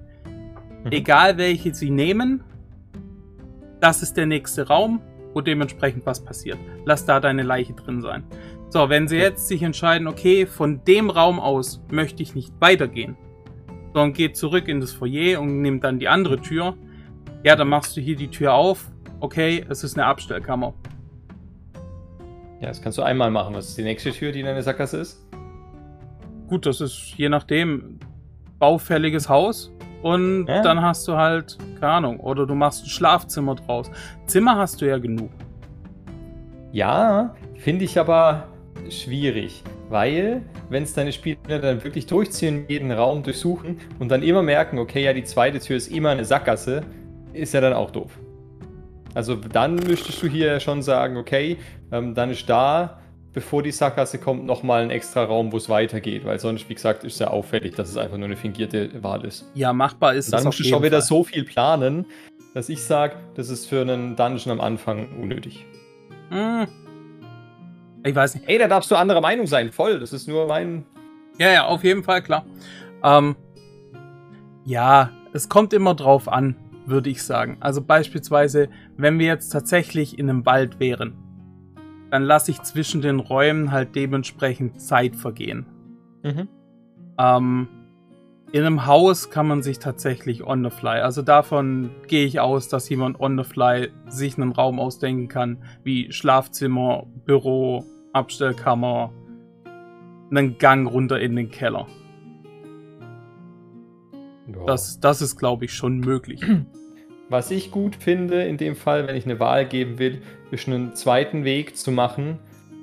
Mhm. 0.83 0.91
Egal 0.91 1.37
welche 1.37 1.75
sie 1.75 1.91
nehmen, 1.91 2.43
das 3.79 4.01
ist 4.01 4.17
der 4.17 4.25
nächste 4.25 4.67
Raum, 4.67 4.99
wo 5.33 5.41
dementsprechend 5.41 6.07
was 6.07 6.25
passiert. 6.25 6.57
Lass 6.85 7.05
da 7.05 7.19
deine 7.19 7.43
Leiche 7.43 7.73
drin 7.73 8.01
sein. 8.01 8.23
So, 8.69 8.89
wenn 8.89 9.07
sie 9.07 9.17
jetzt 9.17 9.47
sich 9.47 9.61
entscheiden, 9.61 10.07
okay, 10.07 10.47
von 10.47 10.83
dem 10.85 11.11
Raum 11.11 11.39
aus 11.39 11.83
möchte 11.91 12.23
ich 12.23 12.33
nicht 12.33 12.51
weitergehen, 12.59 13.15
sondern 13.93 14.13
geht 14.13 14.35
zurück 14.35 14.67
in 14.67 14.79
das 14.79 14.91
Foyer 14.91 15.39
und 15.39 15.61
nimmt 15.61 15.83
dann 15.83 15.99
die 15.99 16.07
andere 16.07 16.41
Tür, 16.41 16.75
ja, 17.43 17.55
dann 17.55 17.69
machst 17.69 17.95
du 17.95 18.01
hier 18.01 18.15
die 18.15 18.29
Tür 18.29 18.55
auf. 18.55 18.89
Okay, 19.19 19.63
es 19.69 19.83
ist 19.83 19.99
eine 19.99 20.07
Abstellkammer. 20.07 20.73
Ja, 22.63 22.69
das 22.69 22.81
kannst 22.81 22.97
du 22.97 23.01
einmal 23.01 23.29
machen. 23.29 23.53
Was 23.55 23.67
ist 23.67 23.77
die 23.77 23.83
nächste 23.83 24.11
Tür, 24.13 24.31
die 24.31 24.39
in 24.39 24.45
deine 24.45 24.63
Sackgasse 24.63 24.95
ist? 24.95 25.21
Gut, 26.47 26.65
das 26.65 26.79
ist 26.79 27.15
je 27.17 27.27
nachdem 27.27 27.99
baufälliges 28.57 29.27
Haus. 29.27 29.69
Und 30.01 30.45
ja. 30.47 30.61
dann 30.61 30.81
hast 30.81 31.05
du 31.09 31.17
halt, 31.17 31.57
keine 31.81 31.91
Ahnung, 31.91 32.21
oder 32.21 32.45
du 32.45 32.55
machst 32.55 32.85
ein 32.85 32.89
Schlafzimmer 32.89 33.55
draus. 33.55 33.91
Zimmer 34.27 34.55
hast 34.55 34.79
du 34.79 34.87
ja 34.87 34.97
genug. 34.97 35.29
Ja, 36.71 37.35
finde 37.57 37.83
ich 37.83 37.99
aber 37.99 38.47
schwierig. 38.89 39.61
Weil, 39.89 40.41
wenn 40.69 40.83
es 40.83 40.93
deine 40.93 41.11
Spieler 41.11 41.59
dann 41.59 41.83
wirklich 41.83 42.05
durchziehen, 42.05 42.63
jeden 42.69 42.93
Raum 42.93 43.23
durchsuchen 43.23 43.77
und 43.99 44.09
dann 44.09 44.23
immer 44.23 44.41
merken, 44.41 44.79
okay, 44.79 45.03
ja, 45.03 45.11
die 45.11 45.25
zweite 45.25 45.59
Tür 45.59 45.75
ist 45.75 45.89
immer 45.89 46.11
eine 46.11 46.23
Sackgasse, 46.23 46.83
ist 47.33 47.53
ja 47.53 47.59
dann 47.59 47.73
auch 47.73 47.91
doof. 47.91 48.17
Also 49.15 49.35
dann 49.35 49.75
müsstest 49.75 50.21
du 50.23 50.27
hier 50.27 50.59
schon 50.59 50.81
sagen, 50.81 51.17
okay, 51.17 51.57
ähm, 51.91 52.15
dann 52.15 52.31
ist 52.31 52.49
da, 52.49 52.99
bevor 53.33 53.63
die 53.63 53.71
Sackgasse 53.71 54.17
kommt, 54.17 54.45
nochmal 54.45 54.83
ein 54.83 54.89
extra 54.89 55.23
Raum, 55.23 55.51
wo 55.51 55.57
es 55.57 55.69
weitergeht. 55.69 56.25
Weil 56.25 56.39
sonst, 56.39 56.69
wie 56.69 56.73
gesagt, 56.73 57.03
ist 57.03 57.19
ja 57.19 57.27
auffällig, 57.27 57.75
dass 57.75 57.89
es 57.89 57.97
einfach 57.97 58.17
nur 58.17 58.25
eine 58.25 58.37
fingierte 58.37 59.03
Wahl 59.03 59.25
ist. 59.25 59.49
Ja, 59.53 59.73
machbar 59.73 60.15
ist 60.15 60.27
Und 60.27 60.33
dann 60.33 60.43
musst 60.45 60.59
du 60.59 60.63
schon 60.63 60.83
wieder 60.83 60.99
Fall. 60.99 61.07
so 61.07 61.23
viel 61.23 61.43
planen, 61.43 62.05
dass 62.53 62.69
ich 62.69 62.83
sage, 62.83 63.15
das 63.35 63.49
ist 63.49 63.67
für 63.67 63.81
einen 63.81 64.15
Dungeon 64.15 64.51
am 64.51 64.61
Anfang 64.61 65.07
unnötig. 65.19 65.65
Hm. 66.29 66.67
Ich 68.05 68.15
weiß 68.15 68.35
nicht. 68.35 68.49
Ey, 68.49 68.57
da 68.57 68.67
darfst 68.67 68.91
du 68.91 68.95
anderer 68.95 69.21
Meinung 69.21 69.47
sein, 69.47 69.71
voll. 69.71 69.99
Das 69.99 70.11
ist 70.11 70.27
nur 70.27 70.47
mein. 70.47 70.85
Ja, 71.39 71.51
ja, 71.51 71.65
auf 71.65 71.83
jeden 71.83 72.03
Fall, 72.03 72.21
klar. 72.21 72.45
Ähm, 73.03 73.35
ja, 74.65 75.09
es 75.33 75.49
kommt 75.49 75.73
immer 75.73 75.95
drauf 75.95 76.27
an 76.27 76.55
würde 76.85 77.09
ich 77.09 77.23
sagen. 77.23 77.57
Also 77.59 77.81
beispielsweise, 77.81 78.69
wenn 78.97 79.19
wir 79.19 79.27
jetzt 79.27 79.49
tatsächlich 79.49 80.19
in 80.19 80.29
einem 80.29 80.45
Wald 80.45 80.79
wären, 80.79 81.15
dann 82.11 82.23
lasse 82.23 82.51
ich 82.51 82.61
zwischen 82.61 83.01
den 83.01 83.19
Räumen 83.19 83.71
halt 83.71 83.95
dementsprechend 83.95 84.79
Zeit 84.79 85.15
vergehen. 85.15 85.65
Mhm. 86.23 86.47
Ähm, 87.17 87.67
in 88.51 88.63
einem 88.63 88.85
Haus 88.85 89.31
kann 89.31 89.47
man 89.47 89.63
sich 89.63 89.79
tatsächlich 89.79 90.45
on 90.45 90.63
the 90.63 90.69
fly, 90.69 90.99
also 90.99 91.23
davon 91.23 91.89
gehe 92.07 92.27
ich 92.27 92.39
aus, 92.39 92.69
dass 92.69 92.87
jemand 92.87 93.19
on 93.19 93.35
the 93.35 93.43
fly 93.43 93.89
sich 94.07 94.37
einen 94.37 94.51
Raum 94.51 94.79
ausdenken 94.79 95.27
kann, 95.27 95.57
wie 95.83 96.11
Schlafzimmer, 96.11 97.07
Büro, 97.25 97.83
Abstellkammer, 98.13 99.11
einen 100.29 100.59
Gang 100.59 100.87
runter 100.87 101.19
in 101.19 101.35
den 101.35 101.49
Keller. 101.49 101.87
Ja. 104.47 104.65
Das, 104.65 104.99
das 104.99 105.21
ist, 105.21 105.37
glaube 105.37 105.65
ich, 105.65 105.73
schon 105.73 105.99
möglich. 105.99 106.41
Was 107.29 107.51
ich 107.51 107.71
gut 107.71 107.95
finde 107.95 108.43
in 108.43 108.57
dem 108.57 108.75
Fall, 108.75 109.07
wenn 109.07 109.15
ich 109.15 109.25
eine 109.25 109.39
Wahl 109.39 109.65
geben 109.65 109.97
will, 109.97 110.21
ist 110.51 110.67
einen 110.67 110.93
zweiten 110.93 111.45
Weg 111.45 111.77
zu 111.77 111.91
machen, 111.91 112.39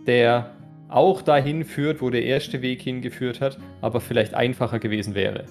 der 0.06 0.50
auch 0.88 1.22
dahin 1.22 1.64
führt, 1.64 2.02
wo 2.02 2.10
der 2.10 2.24
erste 2.24 2.62
Weg 2.62 2.82
hingeführt 2.82 3.40
hat, 3.40 3.58
aber 3.80 4.00
vielleicht 4.00 4.34
einfacher 4.34 4.80
gewesen 4.80 5.14
wäre. 5.14 5.44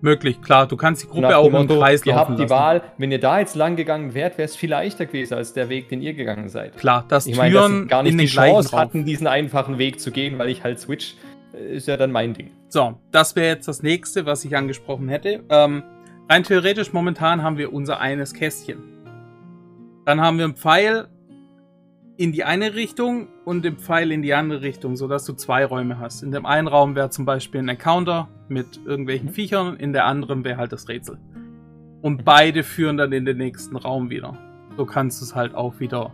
Möglich, 0.00 0.40
klar. 0.40 0.66
Du 0.66 0.76
kannst 0.76 1.02
die 1.02 1.06
Gruppe 1.08 1.22
Nach 1.22 1.34
auch 1.34 1.52
im 1.52 1.68
Kreis 1.68 2.06
Ihr 2.06 2.14
habt 2.14 2.30
die 2.30 2.42
lassen. 2.42 2.50
Wahl, 2.50 2.82
wenn 2.96 3.12
ihr 3.12 3.20
da 3.20 3.38
jetzt 3.38 3.54
lang 3.54 3.76
gegangen 3.76 4.14
wärt, 4.14 4.38
wäre 4.38 4.46
es 4.46 4.56
viel 4.56 4.70
leichter 4.70 5.04
gewesen 5.04 5.34
als 5.34 5.52
der 5.52 5.68
Weg, 5.68 5.90
den 5.90 6.00
ihr 6.00 6.14
gegangen 6.14 6.48
seid. 6.48 6.78
Klar, 6.78 7.04
dass 7.06 7.26
Ich 7.26 7.36
meine, 7.36 7.54
dass 7.54 7.88
gar 7.88 8.02
nicht 8.02 8.18
die 8.18 8.26
Chance 8.26 8.74
hatten, 8.74 9.04
diesen 9.04 9.26
einfachen 9.26 9.76
Weg 9.76 10.00
zu 10.00 10.10
gehen, 10.10 10.38
weil 10.38 10.48
ich 10.48 10.64
halt 10.64 10.80
switch, 10.80 11.16
äh, 11.52 11.76
ist 11.76 11.86
ja 11.88 11.98
dann 11.98 12.12
mein 12.12 12.32
Ding. 12.32 12.50
So, 12.72 13.00
das 13.10 13.34
wäre 13.34 13.48
jetzt 13.48 13.66
das 13.66 13.82
nächste, 13.82 14.26
was 14.26 14.44
ich 14.44 14.56
angesprochen 14.56 15.08
hätte. 15.08 15.42
Ähm, 15.48 15.82
rein 16.28 16.44
theoretisch, 16.44 16.92
momentan 16.92 17.42
haben 17.42 17.58
wir 17.58 17.72
unser 17.72 17.98
eines 17.98 18.32
Kästchen. 18.32 18.78
Dann 20.06 20.20
haben 20.20 20.38
wir 20.38 20.44
einen 20.44 20.54
Pfeil 20.54 21.08
in 22.16 22.30
die 22.30 22.44
eine 22.44 22.76
Richtung 22.76 23.26
und 23.44 23.64
den 23.64 23.76
Pfeil 23.76 24.12
in 24.12 24.22
die 24.22 24.34
andere 24.34 24.62
Richtung, 24.62 24.94
sodass 24.94 25.24
du 25.24 25.32
zwei 25.32 25.64
Räume 25.64 25.98
hast. 25.98 26.22
In 26.22 26.30
dem 26.30 26.46
einen 26.46 26.68
Raum 26.68 26.94
wäre 26.94 27.10
zum 27.10 27.24
Beispiel 27.24 27.60
ein 27.60 27.68
Encounter 27.68 28.28
mit 28.48 28.78
irgendwelchen 28.86 29.30
Mhm. 29.30 29.34
Viechern, 29.34 29.76
in 29.76 29.92
der 29.92 30.04
anderen 30.04 30.44
wäre 30.44 30.58
halt 30.58 30.70
das 30.70 30.88
Rätsel. 30.88 31.18
Und 32.02 32.24
beide 32.24 32.62
führen 32.62 32.98
dann 32.98 33.10
in 33.10 33.24
den 33.24 33.38
nächsten 33.38 33.74
Raum 33.74 34.10
wieder. 34.10 34.38
So 34.76 34.86
kannst 34.86 35.20
du 35.20 35.24
es 35.24 35.34
halt 35.34 35.56
auch 35.56 35.80
wieder 35.80 36.12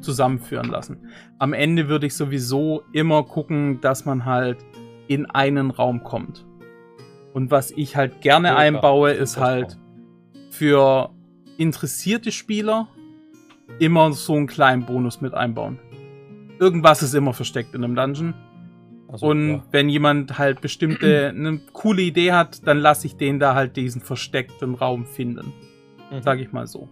zusammenführen 0.00 0.68
lassen. 0.68 1.08
Am 1.38 1.54
Ende 1.54 1.88
würde 1.88 2.06
ich 2.08 2.14
sowieso 2.14 2.82
immer 2.92 3.22
gucken, 3.22 3.80
dass 3.80 4.04
man 4.04 4.26
halt 4.26 4.58
in 5.08 5.26
einen 5.26 5.70
Raum 5.70 6.02
kommt. 6.02 6.46
Und 7.32 7.50
was 7.50 7.70
ich 7.72 7.96
halt 7.96 8.20
gerne 8.20 8.48
Ja, 8.48 8.56
einbaue, 8.56 9.10
ist 9.12 9.38
halt 9.38 9.78
für 10.50 11.10
interessierte 11.58 12.30
Spieler 12.30 12.88
immer 13.78 14.12
so 14.12 14.34
einen 14.34 14.46
kleinen 14.46 14.86
Bonus 14.86 15.20
mit 15.20 15.34
einbauen. 15.34 15.78
Irgendwas 16.60 17.02
ist 17.02 17.14
immer 17.14 17.32
versteckt 17.32 17.74
in 17.74 17.82
einem 17.82 17.96
Dungeon. 17.96 18.34
Also, 19.08 19.26
Und 19.26 19.48
ja. 19.48 19.62
wenn 19.70 19.88
jemand 19.88 20.38
halt 20.38 20.60
bestimmte 20.60 21.28
eine 21.34 21.58
coole 21.72 22.02
Idee 22.02 22.32
hat, 22.32 22.66
dann 22.66 22.78
lasse 22.78 23.06
ich 23.06 23.16
den 23.16 23.38
da 23.38 23.54
halt 23.54 23.76
diesen 23.76 24.00
versteckten 24.00 24.74
Raum 24.74 25.04
finden. 25.04 25.52
Mhm. 26.10 26.22
Sag 26.22 26.40
ich 26.40 26.52
mal 26.52 26.66
so. 26.66 26.88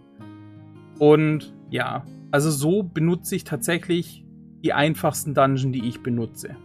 Und 0.99 1.53
ja, 1.69 2.05
also 2.31 2.51
so 2.51 2.83
benutze 2.83 3.35
ich 3.35 3.43
tatsächlich 3.43 4.25
die 4.63 4.73
einfachsten 4.73 5.33
Dungeon, 5.33 5.71
die 5.71 5.87
ich 5.87 6.01
benutze. 6.01 6.55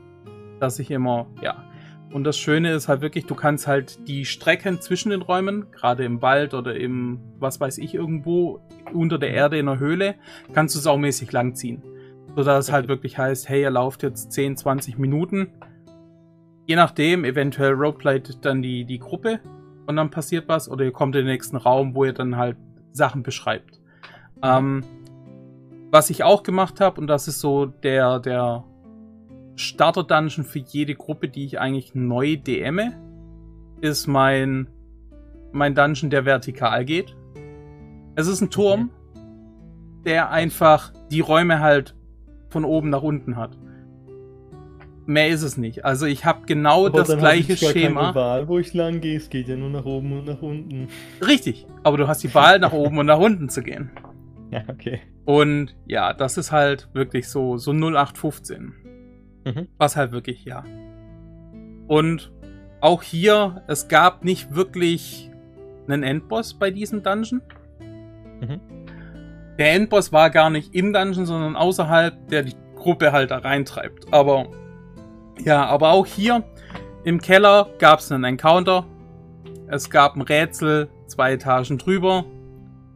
Dass 0.61 0.79
ich 0.79 0.91
immer, 0.91 1.27
ja. 1.43 1.65
Und 2.11 2.25
das 2.25 2.39
Schöne 2.39 2.73
ist 2.73 2.89
halt 2.89 3.03
wirklich, 3.03 3.27
du 3.27 3.35
kannst 3.35 3.67
halt 3.67 4.09
die 4.09 4.25
Strecken 4.25 4.81
zwischen 4.81 5.11
den 5.11 5.21
Räumen, 5.21 5.71
gerade 5.71 6.05
im 6.05 6.23
Wald 6.23 6.55
oder 6.55 6.75
im, 6.75 7.21
was 7.39 7.61
weiß 7.61 7.79
ich, 7.79 7.95
irgendwo 7.95 8.61
unter 8.95 9.19
der 9.19 9.31
Erde 9.31 9.59
in 9.59 9.67
der 9.67 9.79
Höhle, 9.79 10.15
kannst 10.55 10.75
du 10.75 10.81
saumäßig 10.81 11.33
langziehen. 11.33 11.83
Sodass 12.35 12.67
es 12.67 12.73
halt 12.73 12.89
wirklich 12.89 13.19
heißt, 13.19 13.49
hey, 13.49 13.63
ihr 13.63 13.71
lauft 13.71 14.03
jetzt 14.03 14.33
10, 14.33 14.57
20 14.57 14.97
Minuten. 14.97 15.49
Je 16.67 16.77
nachdem, 16.77 17.25
eventuell 17.25 17.73
roleplayt 17.73 18.45
dann 18.45 18.63
die, 18.63 18.85
die 18.85 18.99
Gruppe 18.99 19.41
und 19.87 19.97
dann 19.97 20.11
passiert 20.11 20.49
was 20.49 20.71
oder 20.71 20.85
ihr 20.85 20.93
kommt 20.93 21.15
in 21.15 21.25
den 21.25 21.33
nächsten 21.33 21.57
Raum, 21.57 21.95
wo 21.95 22.05
ihr 22.05 22.13
dann 22.13 22.37
halt 22.37 22.57
Sachen 22.93 23.23
beschreibt. 23.23 23.81
Ähm, 24.43 24.85
was 25.91 26.11
ich 26.11 26.25
auch 26.25 26.43
gemacht 26.43 26.81
habe, 26.81 27.01
und 27.01 27.07
das 27.07 27.29
ist 27.29 27.41
so 27.41 27.67
der, 27.67 28.21
der 28.21 28.65
Starter-Dungeon 29.59 30.45
für 30.45 30.61
jede 30.61 30.95
Gruppe, 30.95 31.29
die 31.29 31.45
ich 31.45 31.61
eigentlich 31.61 31.95
neu 31.95 32.37
DMe, 32.37 32.93
ist 33.81 34.07
mein, 34.07 34.69
mein 35.53 35.75
Dungeon, 35.75 36.11
der 36.11 36.25
vertikal 36.25 36.85
geht. 36.85 37.17
Es 38.15 38.27
ist 38.27 38.41
ein 38.41 38.51
Turm, 38.51 38.91
der 40.05 40.31
einfach 40.31 40.93
die 41.11 41.21
Räume 41.21 41.61
halt 41.61 41.95
von 42.49 42.65
oben 42.65 42.91
nach 42.91 43.03
unten 43.03 43.37
hat. 43.37 43.57
Mehr 45.07 45.29
ist 45.29 45.43
es 45.43 45.57
nicht. 45.57 45.85
Also 45.85 46.07
ich 46.07 46.25
habe 46.25 46.45
genau 46.47 46.87
Aber 46.87 46.99
das 46.99 47.17
gleiche 47.17 47.55
ich 47.55 47.61
gar 47.61 47.71
Schema. 47.73 48.01
Keine 48.01 48.15
Wahl, 48.15 48.49
wo 48.49 48.59
ich 48.59 48.75
lang 48.75 49.01
gehe. 49.01 49.17
Es 49.17 49.31
geht 49.31 49.49
ja 49.49 49.57
nur 49.57 49.71
nach 49.71 49.87
oben 49.87 50.13
und 50.13 50.27
nach 50.27 50.43
unten. 50.43 50.89
Richtig. 51.27 51.67
Aber 51.83 51.97
du 51.97 52.07
hast 52.09 52.23
die 52.23 52.35
Wahl, 52.35 52.59
nach 52.59 52.73
oben 52.73 52.99
und 52.99 53.07
nach 53.07 53.19
unten 53.19 53.49
zu 53.49 53.63
gehen. 53.63 53.91
Ja, 54.51 54.63
okay. 54.69 55.01
Und 55.27 55.77
ja, 55.85 56.15
das 56.15 56.39
ist 56.39 56.53
halt 56.53 56.89
wirklich 56.95 57.29
so, 57.29 57.59
so 57.59 57.71
0815. 57.73 58.73
Mhm. 59.49 59.69
Was 59.79 59.97
halt 59.97 60.13
wirklich, 60.13 60.45
ja. 60.45 60.65
Und 61.87 62.33
auch 62.81 63.03
hier, 63.03 63.63
es 63.67 63.89
gab 63.89 64.25
nicht 64.25 64.55
wirklich 64.55 65.31
einen 65.87 66.03
Endboss 66.03 66.55
bei 66.55 66.71
diesem 66.71 67.03
Dungeon. 67.03 67.41
Mhm. 68.41 68.61
Der 69.59 69.73
Endboss 69.73 70.13
war 70.13 70.31
gar 70.31 70.51
nicht 70.51 70.75
im 70.75 70.93
Dungeon, 70.93 71.27
sondern 71.27 71.57
außerhalb, 71.57 72.29
der 72.29 72.43
die 72.43 72.55
Gruppe 72.77 73.11
halt 73.11 73.31
da 73.31 73.39
reintreibt. 73.39 74.13
Aber 74.13 74.49
ja, 75.45 75.65
aber 75.67 75.91
auch 75.91 76.07
hier 76.07 76.45
im 77.05 77.21
Keller 77.21 77.69
gab 77.79 78.01
es 78.01 78.13
einen 78.13 78.25
Encounter. 78.25 78.85
Es 79.69 79.91
gab 79.91 80.15
ein 80.15 80.23
Rätsel 80.23 80.89
zwei 81.07 81.33
Etagen 81.33 81.79
drüber. 81.79 82.25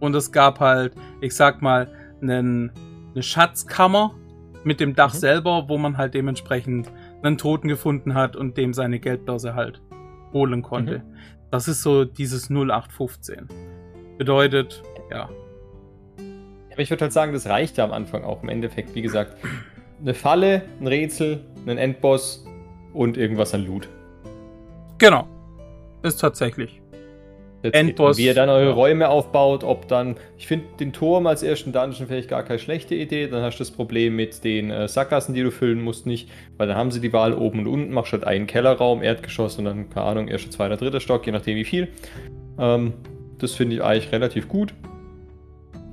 Und 0.01 0.15
es 0.15 0.33
gab 0.33 0.61
halt, 0.61 0.95
ich 1.21 1.35
sag 1.35 1.63
mal, 1.63 1.89
einen, 2.21 2.73
eine 3.15 3.23
Schatzkammer 3.23 4.15
mit 4.65 4.81
dem 4.81 4.95
Dach 4.95 5.13
Mhm. 5.15 5.19
selber, 5.19 5.65
wo 5.69 5.79
man 5.79 5.97
halt 5.99 6.15
dementsprechend 6.15 6.91
einen 7.23 7.39
Toten 7.39 7.69
gefunden 7.69 8.15
hat 8.15 8.37
und 8.37 8.57
dem 8.57 8.73
seine 8.75 8.99
Geldbörse 9.01 9.55
halt 9.55 9.81
holen 10.33 10.63
konnte. 10.63 11.03
Das 11.51 11.69
ist 11.69 11.83
so 11.83 12.05
dieses 12.05 12.49
0815. 12.51 13.49
Bedeutet, 14.19 14.83
ja, 15.11 15.29
Aber 16.73 16.81
ich 16.81 16.89
würde 16.91 17.03
halt 17.03 17.13
sagen, 17.13 17.33
das 17.33 17.47
reicht 17.47 17.77
ja 17.77 17.85
am 17.85 17.93
Anfang 17.93 18.25
auch 18.25 18.43
im 18.43 18.49
Endeffekt. 18.49 18.95
Wie 18.95 19.03
gesagt, 19.03 19.37
eine 20.01 20.15
Falle, 20.15 20.63
ein 20.81 20.87
Rätsel, 20.87 21.45
ein 21.67 21.77
Endboss 21.79 22.47
und 22.95 23.17
irgendwas 23.19 23.53
an 23.55 23.65
Loot. 23.67 23.89
genau. 24.99 25.27
Ist 26.03 26.17
tatsächlich. 26.21 26.82
That's 27.63 27.79
Endboss, 27.79 28.19
Wie 28.19 28.27
ihr 28.27 28.35
dann 28.35 28.49
eure. 28.49 28.73
Räume 28.73 29.09
aufbaut, 29.09 29.63
ob 29.63 29.87
dann. 29.87 30.17
Ich 30.37 30.47
finde 30.47 30.67
den 30.81 30.93
Turm 30.93 31.27
als 31.27 31.43
ersten 31.43 31.73
Dungeon 31.73 32.09
vielleicht 32.09 32.29
gar 32.29 32.43
keine 32.43 32.59
schlechte 32.59 32.95
Idee. 32.95 33.29
Dann 33.29 33.43
hast 33.43 33.59
du 33.59 33.61
das 33.61 33.71
Problem 33.71 34.17
mit 34.17 34.43
den 34.43 34.71
äh, 34.71 34.89
Sackgassen, 34.89 35.35
die 35.35 35.43
du 35.43 35.53
füllen 35.53 35.81
musst, 35.81 36.07
nicht. 36.07 36.29
Weil 36.57 36.67
dann 36.67 36.77
haben 36.77 36.91
sie 36.91 37.01
die 37.01 37.13
Wahl 37.13 37.35
oben 37.35 37.61
und 37.61 37.67
unten. 37.69 37.93
Machst 37.93 38.13
halt 38.13 38.25
einen 38.25 38.47
Kellerraum, 38.47 39.03
Erdgeschoss 39.03 39.59
und 39.59 39.67
dann, 39.67 39.91
keine 39.91 40.07
Ahnung, 40.07 40.29
erster, 40.29 40.51
zweiter, 40.51 40.77
dritter 40.77 41.01
Stock, 41.01 41.25
je 41.25 41.33
nachdem 41.33 41.57
wie 41.57 41.65
viel. 41.65 41.89
Ähm, 42.59 42.95
das 43.39 43.55
finde 43.55 43.77
ich 43.77 43.83
eigentlich 43.83 44.11
relativ 44.11 44.49
gut. 44.49 44.75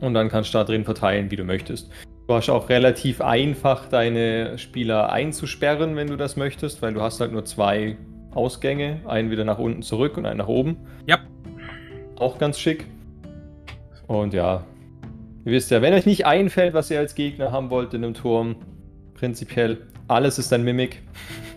Und 0.01 0.13
dann 0.13 0.29
kannst 0.29 0.53
du 0.53 0.57
da 0.57 0.63
drin 0.63 0.85
verteilen, 0.85 1.29
wie 1.29 1.35
du 1.35 1.43
möchtest. 1.43 1.91
Du 2.27 2.33
hast 2.33 2.49
auch 2.49 2.69
relativ 2.69 3.21
einfach, 3.21 3.89
deine 3.89 4.57
Spieler 4.57 5.11
einzusperren, 5.11 5.95
wenn 5.95 6.07
du 6.07 6.15
das 6.15 6.35
möchtest, 6.35 6.81
weil 6.81 6.93
du 6.93 7.01
hast 7.01 7.19
halt 7.19 7.31
nur 7.31 7.43
zwei 7.45 7.97
Ausgänge. 8.31 9.01
Einen 9.07 9.31
wieder 9.31 9.45
nach 9.45 9.59
unten 9.59 9.81
zurück 9.81 10.17
und 10.17 10.25
einen 10.25 10.37
nach 10.37 10.47
oben. 10.47 10.77
Ja. 11.07 11.19
Auch 12.19 12.37
ganz 12.37 12.59
schick. 12.59 12.85
Und 14.07 14.33
ja, 14.33 14.65
ihr 15.45 15.51
wisst 15.53 15.71
ja, 15.71 15.81
wenn 15.81 15.93
euch 15.93 16.05
nicht 16.05 16.25
einfällt, 16.25 16.73
was 16.73 16.91
ihr 16.91 16.99
als 16.99 17.15
Gegner 17.15 17.51
haben 17.51 17.69
wollt 17.69 17.93
in 17.93 18.03
einem 18.03 18.13
Turm, 18.13 18.57
prinzipiell, 19.13 19.87
alles 20.07 20.37
ist 20.37 20.51
ein 20.53 20.63
Mimik. 20.63 21.01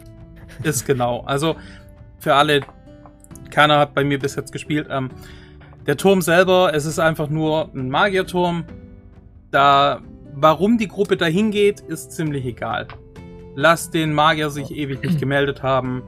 Ist 0.63 0.87
genau. 0.87 1.23
Also 1.23 1.57
für 2.21 2.35
alle, 2.35 2.61
keiner 3.51 3.79
hat 3.81 3.95
bei 3.95 4.05
mir 4.05 4.19
bis 4.19 4.37
jetzt 4.37 4.53
gespielt. 4.53 4.87
Ähm, 4.91 5.11
der 5.87 5.97
Turm 5.97 6.23
selber, 6.23 6.73
es 6.73 6.85
ist 6.85 7.01
einfach 7.01 7.29
nur 7.29 7.71
ein 7.75 7.89
Magierturm. 7.89 8.65
Da, 9.51 10.01
warum 10.35 10.79
die 10.79 10.87
Gruppe 10.87 11.17
dahin 11.17 11.51
geht, 11.51 11.81
ist 11.81 12.13
ziemlich 12.13 12.45
egal. 12.45 12.87
Lasst 13.57 13.95
den 13.95 14.13
Magier 14.13 14.51
sich 14.51 14.71
ewig 14.77 15.03
nicht 15.03 15.19
gemeldet 15.19 15.65
haben. 15.65 16.03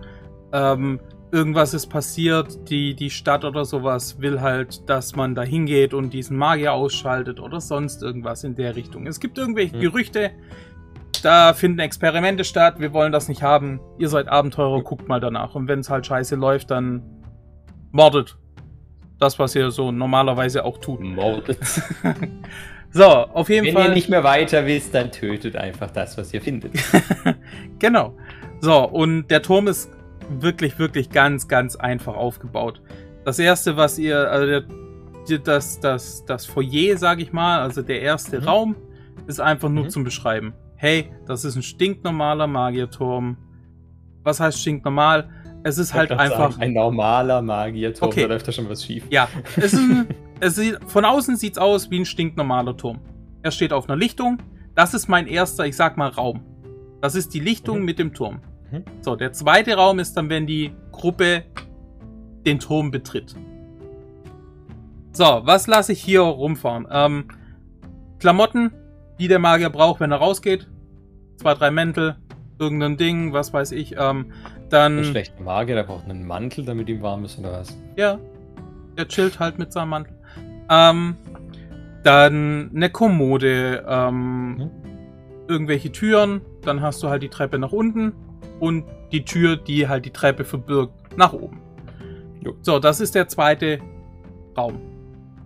Ähm, 0.53 1.01
irgendwas 1.35 1.75
ist 1.75 1.89
passiert, 1.89 2.71
die, 2.71 2.95
die 2.95 3.11
Stadt 3.11 3.45
oder 3.45 3.65
sowas 3.65 4.21
will 4.21 4.41
halt, 4.41 4.89
dass 4.89 5.17
man 5.17 5.35
da 5.35 5.43
hingeht 5.43 5.93
und 5.93 6.15
diesen 6.15 6.37
Magier 6.37 6.73
ausschaltet 6.73 7.41
oder 7.41 7.61
sonst 7.61 8.03
irgendwas 8.03 8.45
in 8.45 8.55
der 8.55 8.77
Richtung. 8.77 9.07
Es 9.07 9.19
gibt 9.19 9.37
irgendwelche 9.37 9.75
Hm. 9.75 9.81
Gerüchte, 9.81 10.31
da 11.23 11.53
finden 11.53 11.81
Experimente 11.81 12.45
statt, 12.45 12.77
wir 12.79 12.93
wollen 12.93 13.11
das 13.11 13.29
nicht 13.29 13.43
haben. 13.43 13.81
Ihr 13.99 14.09
seid 14.09 14.29
Abenteurer, 14.29 14.83
guckt 14.83 15.09
mal 15.09 15.21
danach. 15.21 15.55
Und 15.55 15.69
wenn 15.69 15.81
es 15.81 15.91
halt 15.91 16.07
scheiße 16.07 16.37
läuft, 16.37 16.71
dann 16.71 17.03
mordet. 17.91 18.37
Das, 19.19 19.39
was 19.39 19.55
ihr 19.55 19.71
so 19.71 19.91
normalerweise 19.91 20.65
auch 20.65 20.79
tut. 20.79 21.01
Mordet. 21.01 21.59
So, 22.97 23.07
auf 23.07 23.49
jeden 23.49 23.67
Wenn 23.67 23.75
Fall. 23.75 23.89
ihr 23.89 23.95
nicht 23.95 24.09
mehr 24.09 24.23
weiter 24.23 24.67
wisst, 24.67 24.95
dann 24.95 25.11
tötet 25.11 25.57
einfach 25.57 25.91
das, 25.91 26.17
was 26.17 26.33
ihr 26.33 26.41
findet. 26.41 26.75
genau. 27.81 28.17
So, 28.61 28.89
und 28.89 29.27
der 29.33 29.43
Turm 29.43 29.67
ist 29.67 29.91
wirklich, 30.41 30.79
wirklich 30.79 31.11
ganz, 31.11 31.49
ganz 31.49 31.77
einfach 31.77 32.15
aufgebaut. 32.15 32.81
Das 33.25 33.39
erste, 33.39 33.77
was 33.77 33.99
ihr, 33.99 34.31
also 34.31 34.47
der, 34.47 35.39
das, 35.39 35.81
das, 35.81 36.25
das 36.27 36.45
Foyer, 36.47 36.97
sage 36.99 37.23
ich 37.23 37.33
mal, 37.33 37.61
also 37.61 37.83
der 37.83 38.03
erste 38.03 38.41
Mhm. 38.41 38.45
Raum, 38.49 38.77
ist 39.27 39.41
einfach 39.41 39.69
nur 39.71 39.85
Mhm. 39.85 39.91
zum 39.91 40.05
Beschreiben. 40.05 40.53
Hey, 40.77 41.11
das 41.27 41.45
ist 41.45 41.57
ein 41.57 41.63
stinknormaler 41.63 42.47
Magierturm. 42.47 43.37
Was 44.23 44.41
heißt 44.41 44.61
stinknormal? 44.61 45.31
Es 45.63 45.79
ist 45.79 45.95
halt 45.95 46.11
Ich 46.11 46.17
grad 46.17 46.27
einfach. 46.31 46.51
Sagen, 46.53 46.63
ein 46.63 46.73
normaler 46.75 47.41
Magierturm, 47.41 48.11
Okay. 48.11 48.23
da 48.23 48.29
läuft 48.29 48.47
da 48.49 48.53
schon 48.53 48.69
was 48.69 48.85
schief. 48.85 49.05
Ja, 49.09 49.29
es 49.57 49.73
ist 49.73 49.79
ein, 49.79 50.07
es 50.41 50.57
sieht, 50.57 50.79
von 50.87 51.07
außen 51.07 51.37
sieht's 51.37 51.57
aus 51.57 51.91
wie 51.91 52.01
ein 52.01 52.05
stinknormaler 52.05 52.77
Turm. 52.77 53.01
Er 53.43 53.51
steht 53.51 53.73
auf 53.73 53.89
einer 53.89 53.97
Lichtung. 53.97 54.39
Das 54.75 54.93
ist 54.93 55.09
mein 55.09 55.27
erster, 55.27 55.65
ich 55.67 55.77
sag 55.77 55.97
mal, 55.97 56.09
Raum. 56.09 56.43
Das 57.01 57.15
ist 57.15 57.33
die 57.33 57.41
Lichtung 57.41 57.79
Mhm. 57.81 57.85
mit 57.87 57.99
dem 57.99 58.13
Turm. 58.13 58.41
Mhm. 58.75 58.85
So, 59.03 59.17
der 59.17 59.33
zweite 59.33 59.75
Raum 59.77 59.99
ist 59.99 60.17
dann, 60.17 60.29
wenn 60.31 60.47
die 60.47 60.73
Gruppe 60.93 61.45
den 62.47 62.59
Turm 62.59 62.91
betritt. 62.91 63.35
So, 65.13 65.25
was 65.45 65.67
lasse 65.67 65.93
ich 65.93 66.03
hier 66.03 66.23
rumfahren? 66.23 66.87
Ähm, 66.91 67.25
Klamotten, 68.19 68.73
die 69.21 69.29
der 69.29 69.39
Magier 69.39 69.71
braucht, 69.71 70.01
wenn 70.01 70.11
er 70.11 70.19
rausgeht. 70.19 70.69
Zwei, 71.37 71.55
drei 71.55 71.71
Mäntel, 71.71 72.17
irgendein 72.59 72.97
Ding, 72.97 73.33
was 73.33 73.53
weiß 73.53 73.73
ich. 73.73 73.95
Ähm, 73.99 74.27
dann. 74.71 74.99
Ein 74.99 75.05
schlechter 75.05 75.43
Magier, 75.43 75.77
der 75.77 75.85
braucht 75.85 76.05
einen 76.09 76.27
Mantel, 76.27 76.65
damit 76.65 76.89
ihm 76.89 77.03
warm 77.03 77.25
ist 77.25 77.39
oder 77.39 77.53
was? 77.53 77.77
Ja. 77.97 78.19
Der 78.97 79.09
chillt 79.09 79.39
halt 79.39 79.59
mit 79.59 79.73
seinem 79.73 79.91
Mantel. 79.91 80.15
Ähm, 80.71 81.17
dann 82.03 82.71
eine 82.75 82.91
Kommode, 82.91 83.85
ähm, 83.89 84.57
Mhm. 84.57 84.71
irgendwelche 85.49 85.93
Türen, 85.93 86.41
dann 86.63 86.81
hast 86.81 87.03
du 87.03 87.09
halt 87.09 87.23
die 87.23 87.29
Treppe 87.29 87.59
nach 87.59 87.73
unten 87.73 88.13
und 88.61 88.85
die 89.13 89.25
Tür, 89.25 89.57
die 89.57 89.89
halt 89.89 90.05
die 90.05 90.11
Treppe 90.11 90.45
verbirgt, 90.45 91.17
nach 91.17 91.33
oben. 91.33 91.61
Jo. 92.41 92.55
So, 92.63 92.79
das 92.79 93.01
ist 93.01 93.15
der 93.15 93.29
zweite 93.29 93.79
Raum. 94.57 94.81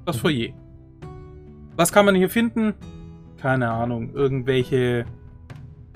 Das 0.04 0.16
Mhm. 0.16 0.20
Foyer. 0.20 0.48
Was 1.76 1.92
kann 1.92 2.06
man 2.06 2.14
hier 2.14 2.28
finden? 2.30 2.74
Keine 3.40 3.70
Ahnung, 3.70 4.10
irgendwelche 4.14 5.04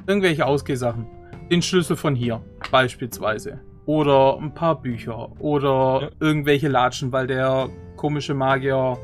irgendwelche 0.07 0.47
Ausgehsachen. 0.47 1.07
Den 1.51 1.63
Schlüssel 1.63 1.97
von 1.97 2.15
hier, 2.15 2.41
beispielsweise. 2.71 3.61
Oder 3.87 4.37
ein 4.39 4.53
paar 4.55 4.81
Bücher. 4.81 5.31
Oder 5.41 6.03
Ja. 6.03 6.09
irgendwelche 6.21 6.69
Latschen, 6.69 7.13
weil 7.13 7.27
der 7.27 7.69
komische 7.97 8.35
Magier 8.35 8.97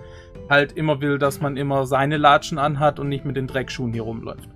halt 0.49 0.73
immer 0.73 1.01
will, 1.01 1.19
dass 1.19 1.41
man 1.41 1.57
immer 1.57 1.87
seine 1.87 2.17
Latschen 2.17 2.59
anhat 2.59 2.99
und 2.99 3.09
nicht 3.09 3.25
mit 3.25 3.37
den 3.37 3.47
Dreckschuhen 3.47 3.93
hier 3.93 4.03
rumläuft. 4.03 4.49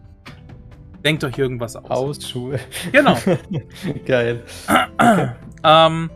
Denkt 1.04 1.24
euch 1.24 1.36
irgendwas 1.38 1.74
aus. 1.76 1.88
Hausschuhe. 1.90 2.58
Genau. 2.92 3.16
Geil. 4.06 4.42
ähm, 5.64 6.10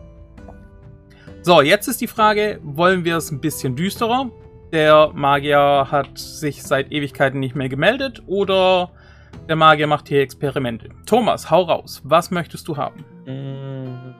so, 1.43 1.61
jetzt 1.61 1.89
ist 1.89 2.01
die 2.01 2.07
Frage, 2.07 2.61
wollen 2.63 3.05
wir 3.05 3.17
es 3.17 3.31
ein 3.31 3.41
bisschen 3.41 3.77
düsterer? 3.77 4.31
Der 4.73 5.11
Magier 5.15 5.89
hat 5.91 6.19
sich 6.19 6.63
seit 6.63 6.91
Ewigkeiten 6.93 7.39
nicht 7.41 7.55
mehr 7.55 7.69
gemeldet 7.69 8.23
oder 8.27 8.91
der 9.49 9.57
Magier 9.57 9.87
macht 9.87 10.09
hier 10.09 10.23
Experimente. 10.23 10.89
Thomas, 11.07 11.51
hau 11.51 11.63
raus. 11.63 12.01
Was 12.05 12.31
möchtest 12.33 12.67
du 12.67 12.77
haben? 12.77 13.05
Mm, 13.27 14.15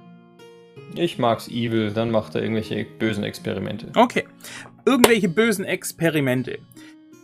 Ich 0.95 1.19
mag's 1.19 1.49
evil, 1.49 1.91
dann 1.93 2.11
macht 2.13 2.35
er 2.37 2.43
irgendwelche 2.43 2.85
bösen 2.99 3.25
Experimente. 3.25 3.89
Okay. 3.97 4.25
Irgendwelche 4.85 5.29
bösen 5.29 5.65
Experimente. 5.65 6.59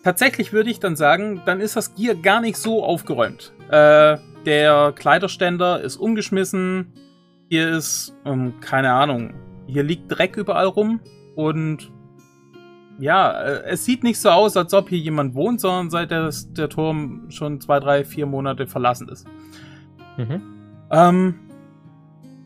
Tatsächlich 0.03 0.53
würde 0.53 0.71
ich 0.71 0.81
dann 0.81 0.97
sagen, 0.97 1.43
dann 1.45 1.61
ist 1.61 1.77
das 1.77 1.95
Gear 1.95 2.15
gar 2.15 2.41
nicht 2.41 2.57
so 2.57 2.85
aufgeräumt. 2.85 3.53
Äh, 3.71 4.17
der 4.45 4.93
Kleiderständer 4.97 5.81
ist 5.81 5.97
umgeschmissen. 5.97 6.93
Hier 7.49 7.71
ist, 7.71 8.15
ähm, 8.25 8.55
keine 8.61 8.93
Ahnung, 8.93 9.35
hier 9.67 9.85
liegt 9.85 10.05
Dreck 10.09 10.37
überall 10.37 10.67
rum. 10.67 11.01
Und 11.37 11.93
ja, 12.99 13.31
äh, 13.43 13.63
es 13.67 13.85
sieht 13.85 14.03
nicht 14.03 14.21
so 14.21 14.31
aus, 14.31 14.57
als 14.57 14.75
ob 14.75 14.89
hier 14.89 14.99
jemand 14.99 15.35
wohnt, 15.35 15.61
sondern 15.61 15.91
seit 15.91 16.11
der, 16.11 16.31
der 16.51 16.69
Turm 16.69 17.31
schon 17.31 17.61
zwei, 17.61 17.79
drei, 17.79 18.05
vier 18.05 18.27
Monate 18.27 18.67
verlassen 18.67 19.09
ist. 19.09 19.27
Mhm. 20.17 20.43
Ähm, 20.91 21.35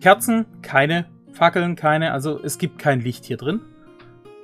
Kerzen, 0.01 0.47
keine. 0.63 1.07
Fackeln, 1.33 1.77
keine. 1.77 2.13
Also 2.13 2.41
es 2.43 2.59
gibt 2.59 2.79
kein 2.79 3.01
Licht 3.01 3.25
hier 3.25 3.37
drin. 3.37 3.61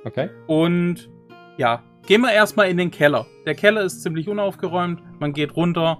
Okay. 0.03 0.29
Und 0.47 1.09
ja, 1.57 1.81
gehen 2.05 2.21
wir 2.21 2.31
erstmal 2.31 2.69
in 2.69 2.77
den 2.77 2.91
Keller. 2.91 3.25
Der 3.45 3.55
Keller 3.55 3.81
ist 3.81 4.01
ziemlich 4.01 4.27
unaufgeräumt. 4.29 5.01
Man 5.19 5.33
geht 5.33 5.55
runter. 5.55 5.99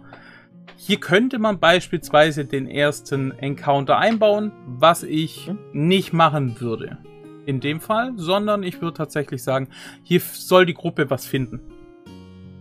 Hier 0.76 1.00
könnte 1.00 1.40
man 1.40 1.60
beispielsweise 1.60 2.46
den 2.46 2.68
ersten 2.68 3.32
Encounter 3.32 3.98
einbauen, 3.98 4.52
was 4.66 5.04
ich 5.04 5.48
Hm. 5.48 5.58
nicht 5.74 6.14
machen 6.14 6.60
würde. 6.60 6.98
In 7.46 7.60
dem 7.60 7.82
Fall, 7.82 8.14
sondern 8.16 8.64
ich 8.64 8.82
würde 8.82 8.98
tatsächlich 8.98 9.44
sagen, 9.44 9.68
hier 10.04 10.22
soll 10.22 10.66
die 10.66 10.74
Gruppe 10.74 11.10
was 11.10 11.26
finden. 11.26 11.60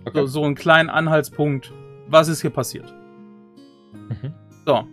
okay. 0.05 0.21
So, 0.21 0.27
so 0.27 0.45
einen 0.45 0.57
kleinen 0.57 0.91
Anhaltspunkt. 0.91 1.73
Was 2.09 2.27
ist 2.29 2.41
hier 2.43 2.51
passiert? 2.51 2.93
Mhm. 3.93 4.33
So. 4.67 4.85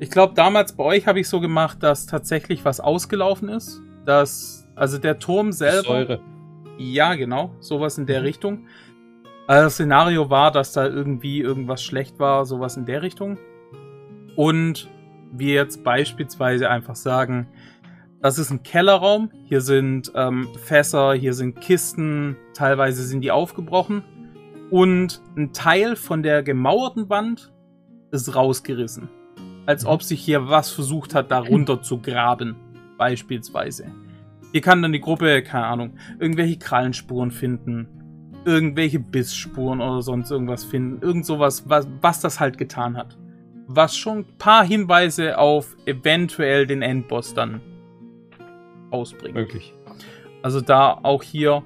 Ich 0.00 0.10
glaube, 0.10 0.34
damals 0.34 0.74
bei 0.74 0.84
euch 0.84 1.06
habe 1.06 1.20
ich 1.20 1.28
so 1.28 1.40
gemacht, 1.40 1.82
dass 1.82 2.06
tatsächlich 2.06 2.64
was 2.64 2.80
ausgelaufen 2.80 3.48
ist. 3.50 3.80
Dass, 4.04 4.66
also 4.74 4.98
der 4.98 5.18
Turm 5.18 5.52
selber. 5.52 5.82
Säure. 5.88 6.20
Ja, 6.78 7.14
genau. 7.14 7.54
Sowas 7.60 7.98
in 7.98 8.06
der 8.06 8.22
Richtung. 8.22 8.66
Also 9.46 9.64
das 9.64 9.74
Szenario 9.74 10.28
war, 10.28 10.50
dass 10.50 10.72
da 10.72 10.86
irgendwie 10.86 11.40
irgendwas 11.40 11.82
schlecht 11.82 12.18
war, 12.18 12.44
sowas 12.44 12.76
in 12.76 12.84
der 12.84 13.02
Richtung. 13.02 13.38
Und 14.34 14.88
wir 15.32 15.54
jetzt 15.54 15.84
beispielsweise 15.84 16.68
einfach 16.68 16.96
sagen, 16.96 17.48
das 18.20 18.38
ist 18.38 18.50
ein 18.50 18.62
Kellerraum. 18.62 19.30
Hier 19.44 19.60
sind 19.60 20.10
ähm, 20.14 20.48
Fässer, 20.64 21.14
hier 21.14 21.32
sind 21.32 21.60
Kisten, 21.60 22.36
teilweise 22.54 23.04
sind 23.04 23.20
die 23.20 23.30
aufgebrochen. 23.30 24.02
Und 24.70 25.22
ein 25.36 25.52
Teil 25.52 25.94
von 25.94 26.22
der 26.22 26.42
gemauerten 26.42 27.08
Wand 27.08 27.52
ist 28.10 28.34
rausgerissen. 28.34 29.08
Als 29.64 29.84
Mhm. 29.84 29.90
ob 29.90 30.02
sich 30.02 30.20
hier 30.20 30.48
was 30.48 30.70
versucht 30.70 31.14
hat, 31.14 31.30
darunter 31.30 31.82
zu 31.82 31.98
graben. 31.98 32.56
Beispielsweise. 32.98 33.92
Hier 34.56 34.62
kann 34.62 34.80
dann 34.80 34.94
die 34.94 35.00
Gruppe, 35.02 35.42
keine 35.42 35.66
Ahnung, 35.66 35.98
irgendwelche 36.18 36.56
Krallenspuren 36.58 37.30
finden, 37.30 38.32
irgendwelche 38.46 38.98
Bissspuren 38.98 39.82
oder 39.82 40.00
sonst 40.00 40.30
irgendwas 40.30 40.64
finden. 40.64 41.02
Irgend 41.02 41.26
sowas, 41.26 41.68
was, 41.68 41.86
was 42.00 42.20
das 42.22 42.40
halt 42.40 42.56
getan 42.56 42.96
hat. 42.96 43.18
Was 43.66 43.98
schon 43.98 44.20
ein 44.20 44.38
paar 44.38 44.64
Hinweise 44.64 45.36
auf 45.36 45.76
eventuell 45.84 46.66
den 46.66 46.80
Endboss 46.80 47.34
dann 47.34 47.60
ausbringt. 48.90 49.34
Möglich. 49.34 49.74
Also 50.40 50.62
da 50.62 51.00
auch 51.02 51.22
hier 51.22 51.62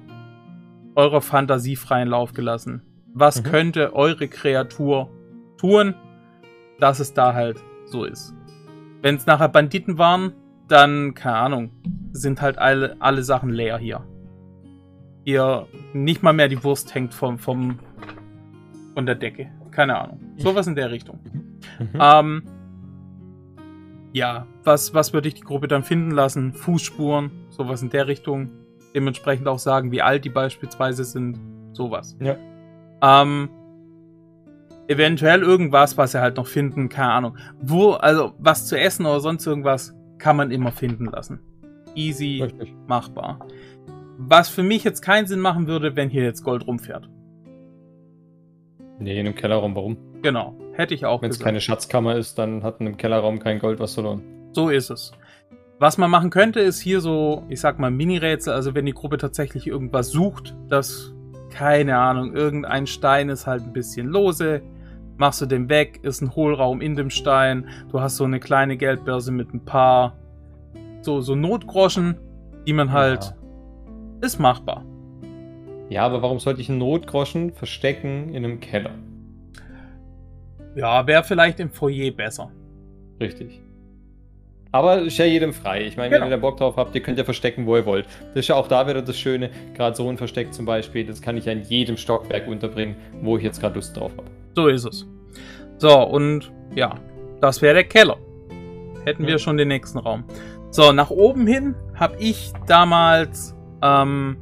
eurer 0.95 1.21
Fantasie 1.21 1.77
freien 1.77 2.09
Lauf 2.09 2.33
gelassen. 2.33 2.81
Was 3.13 3.41
Mhm. 3.41 3.47
könnte 3.47 3.95
eure 3.95 4.27
Kreatur 4.27 5.09
tun, 5.55 5.95
dass 6.77 6.99
es 6.99 7.13
da 7.13 7.33
halt 7.33 7.57
so 7.85 8.03
ist? 8.03 8.35
Wenn 9.01 9.15
es 9.15 9.25
nachher 9.27 9.47
Banditen 9.47 9.97
waren, 9.97 10.33
dann, 10.71 11.13
keine 11.13 11.37
Ahnung, 11.37 11.71
sind 12.13 12.41
halt 12.41 12.57
alle, 12.57 12.95
alle 12.99 13.23
Sachen 13.23 13.49
leer 13.49 13.77
hier. 13.77 14.03
Hier 15.23 15.67
nicht 15.93 16.23
mal 16.23 16.33
mehr 16.33 16.47
die 16.47 16.63
Wurst 16.63 16.95
hängt 16.95 17.13
vom, 17.13 17.37
vom, 17.37 17.79
von 18.93 19.05
der 19.05 19.15
Decke. 19.15 19.49
Keine 19.71 19.97
Ahnung. 19.97 20.19
Sowas 20.37 20.67
in 20.67 20.75
der 20.75 20.91
Richtung. 20.91 21.19
Mhm. 21.79 21.99
Ähm, 21.99 22.43
ja, 24.13 24.45
was, 24.63 24.93
was 24.93 25.13
würde 25.13 25.27
ich 25.27 25.35
die 25.35 25.41
Gruppe 25.41 25.67
dann 25.67 25.83
finden 25.83 26.11
lassen? 26.11 26.53
Fußspuren, 26.53 27.31
sowas 27.49 27.81
in 27.81 27.89
der 27.89 28.07
Richtung. 28.07 28.49
Dementsprechend 28.93 29.47
auch 29.47 29.59
sagen, 29.59 29.91
wie 29.91 30.01
alt 30.01 30.25
die 30.25 30.29
beispielsweise 30.29 31.05
sind. 31.05 31.39
Sowas. 31.73 32.17
Ja. 32.19 32.35
Ähm, 33.01 33.49
eventuell 34.87 35.41
irgendwas, 35.41 35.97
was 35.97 36.11
sie 36.11 36.21
halt 36.21 36.35
noch 36.37 36.47
finden, 36.47 36.89
keine 36.89 37.11
Ahnung. 37.13 37.37
Wo, 37.61 37.91
also 37.91 38.33
was 38.39 38.67
zu 38.67 38.77
essen 38.77 39.05
oder 39.05 39.21
sonst 39.21 39.45
irgendwas, 39.47 39.95
kann 40.21 40.37
man 40.37 40.51
immer 40.51 40.71
finden 40.71 41.05
lassen. 41.05 41.39
Easy 41.95 42.41
Richtig. 42.41 42.73
machbar. 42.87 43.39
Was 44.17 44.49
für 44.49 44.63
mich 44.63 44.83
jetzt 44.83 45.01
keinen 45.01 45.27
Sinn 45.27 45.39
machen 45.39 45.67
würde, 45.67 45.95
wenn 45.95 46.09
hier 46.09 46.23
jetzt 46.23 46.43
Gold 46.43 46.65
rumfährt. 46.67 47.09
Nee, 48.99 49.19
in 49.19 49.25
einem 49.25 49.35
Kellerraum, 49.35 49.75
warum? 49.75 49.97
Genau. 50.21 50.55
Hätte 50.73 50.93
ich 50.93 51.05
auch 51.05 51.23
Wenn 51.23 51.31
es 51.31 51.39
keine 51.39 51.59
Schatzkammer 51.59 52.15
ist, 52.15 52.37
dann 52.37 52.63
hat 52.63 52.79
in 52.79 52.87
einem 52.87 52.97
Kellerraum 52.97 53.39
kein 53.39 53.57
Gold 53.57 53.79
was 53.79 53.95
verloren. 53.95 54.21
So 54.51 54.69
ist 54.69 54.91
es. 54.91 55.11
Was 55.79 55.97
man 55.97 56.11
machen 56.11 56.29
könnte, 56.29 56.59
ist 56.59 56.79
hier 56.79 57.01
so, 57.01 57.43
ich 57.49 57.59
sag 57.59 57.79
mal, 57.79 57.89
Mini-Rätsel. 57.89 58.53
Also 58.53 58.75
wenn 58.75 58.85
die 58.85 58.93
Gruppe 58.93 59.17
tatsächlich 59.17 59.65
irgendwas 59.65 60.09
sucht, 60.09 60.55
das, 60.69 61.15
keine 61.49 61.97
Ahnung, 61.97 62.35
irgendein 62.35 62.85
Stein 62.85 63.29
ist 63.29 63.47
halt 63.47 63.63
ein 63.63 63.73
bisschen 63.73 64.07
lose, 64.07 64.61
machst 65.21 65.39
du 65.39 65.45
den 65.45 65.69
weg, 65.69 65.99
ist 66.01 66.21
ein 66.21 66.35
Hohlraum 66.35 66.81
in 66.81 66.95
dem 66.95 67.11
Stein, 67.11 67.67
du 67.91 68.01
hast 68.01 68.17
so 68.17 68.23
eine 68.23 68.39
kleine 68.39 68.75
Geldbörse 68.75 69.31
mit 69.31 69.53
ein 69.53 69.63
paar 69.63 70.17
so, 71.01 71.21
so 71.21 71.35
Notgroschen, 71.35 72.17
die 72.65 72.73
man 72.73 72.91
halt, 72.91 73.35
ist 74.21 74.39
machbar. 74.39 74.83
Ja, 75.89 76.07
aber 76.07 76.23
warum 76.23 76.39
sollte 76.39 76.59
ich 76.61 76.69
einen 76.69 76.79
Notgroschen 76.79 77.53
verstecken 77.53 78.33
in 78.33 78.43
einem 78.43 78.59
Keller? 78.59 78.95
Ja, 80.75 81.05
wäre 81.05 81.23
vielleicht 81.23 81.59
im 81.59 81.69
Foyer 81.69 82.11
besser. 82.11 82.51
Richtig. 83.19 83.61
Aber 84.71 85.01
ist 85.01 85.17
ja 85.19 85.25
jedem 85.25 85.53
frei. 85.53 85.83
Ich 85.85 85.97
meine, 85.97 86.09
Genau. 86.09 86.21
wenn 86.25 86.31
ihr 86.31 86.37
da 86.37 86.41
Bock 86.41 86.57
drauf 86.57 86.77
habt, 86.77 86.95
ihr 86.95 87.01
könnt 87.01 87.17
ja 87.19 87.25
verstecken, 87.25 87.67
wo 87.67 87.75
ihr 87.75 87.85
wollt. 87.85 88.05
Das 88.33 88.45
ist 88.45 88.47
ja 88.47 88.55
auch 88.55 88.67
da 88.67 88.87
wieder 88.87 89.01
das 89.03 89.19
Schöne. 89.19 89.51
Gerade 89.75 89.95
so 89.95 90.09
ein 90.09 90.17
Versteck 90.17 90.51
zum 90.53 90.65
Beispiel, 90.65 91.05
das 91.05 91.21
kann 91.21 91.37
ich 91.37 91.45
ja 91.45 91.51
in 91.51 91.61
jedem 91.61 91.97
Stockwerk 91.97 92.47
unterbringen, 92.47 92.95
wo 93.21 93.37
ich 93.37 93.43
jetzt 93.43 93.59
gerade 93.59 93.75
Lust 93.75 93.95
drauf 93.97 94.13
habe. 94.17 94.27
So 94.55 94.67
ist 94.67 94.85
es. 94.85 95.05
So, 95.81 95.99
und 95.99 96.51
ja, 96.75 96.93
das 97.39 97.63
wäre 97.63 97.73
der 97.73 97.85
Keller. 97.85 98.17
Hätten 99.03 99.25
wir 99.25 99.39
schon 99.39 99.57
den 99.57 99.69
nächsten 99.69 99.97
Raum. 99.97 100.25
So, 100.69 100.91
nach 100.91 101.09
oben 101.09 101.47
hin 101.47 101.73
habe 101.95 102.17
ich 102.19 102.53
damals. 102.67 103.55
Ähm, 103.81 104.37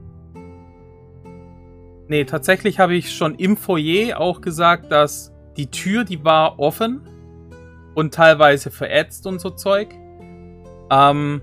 nee, 2.10 2.26
tatsächlich 2.26 2.78
habe 2.78 2.94
ich 2.94 3.16
schon 3.16 3.36
im 3.36 3.56
Foyer 3.56 4.20
auch 4.20 4.42
gesagt, 4.42 4.92
dass 4.92 5.32
die 5.56 5.72
Tür, 5.72 6.04
die 6.04 6.26
war 6.26 6.60
offen 6.60 7.08
und 7.96 8.14
teilweise 8.14 8.70
verätzt 8.70 9.26
und 9.26 9.40
so 9.40 9.52
Zeug. 9.52 9.96
Ähm, 10.92 11.42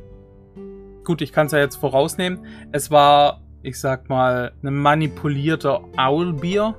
gut, 1.05 1.23
ich 1.23 1.33
kann 1.33 1.47
es 1.47 1.53
ja 1.53 1.59
jetzt 1.59 1.77
vorausnehmen. 1.77 2.45
Es 2.71 2.91
war, 2.91 3.41
ich 3.63 3.81
sag 3.81 4.11
mal, 4.11 4.53
ein 4.63 4.75
manipulierter 4.75 5.81
Owlbier. 5.97 6.75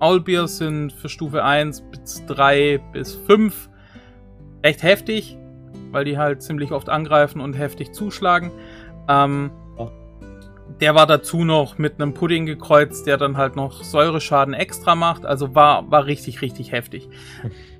Owlbier 0.00 0.48
sind 0.48 0.92
für 0.92 1.08
Stufe 1.08 1.44
1 1.44 1.82
bis 1.90 2.24
3 2.26 2.80
bis 2.92 3.14
5 3.14 3.68
echt 4.62 4.82
heftig, 4.82 5.38
weil 5.90 6.04
die 6.04 6.18
halt 6.18 6.42
ziemlich 6.42 6.72
oft 6.72 6.88
angreifen 6.88 7.40
und 7.40 7.54
heftig 7.54 7.92
zuschlagen. 7.92 8.50
Ähm. 9.08 9.50
Der 10.80 10.94
war 10.94 11.06
dazu 11.06 11.44
noch 11.44 11.76
mit 11.76 12.00
einem 12.00 12.14
Pudding 12.14 12.46
gekreuzt, 12.46 13.06
der 13.06 13.18
dann 13.18 13.36
halt 13.36 13.54
noch 13.54 13.82
Säureschaden 13.82 14.54
extra 14.54 14.94
macht. 14.94 15.26
Also 15.26 15.54
war, 15.54 15.90
war 15.90 16.06
richtig, 16.06 16.40
richtig 16.40 16.72
heftig. 16.72 17.08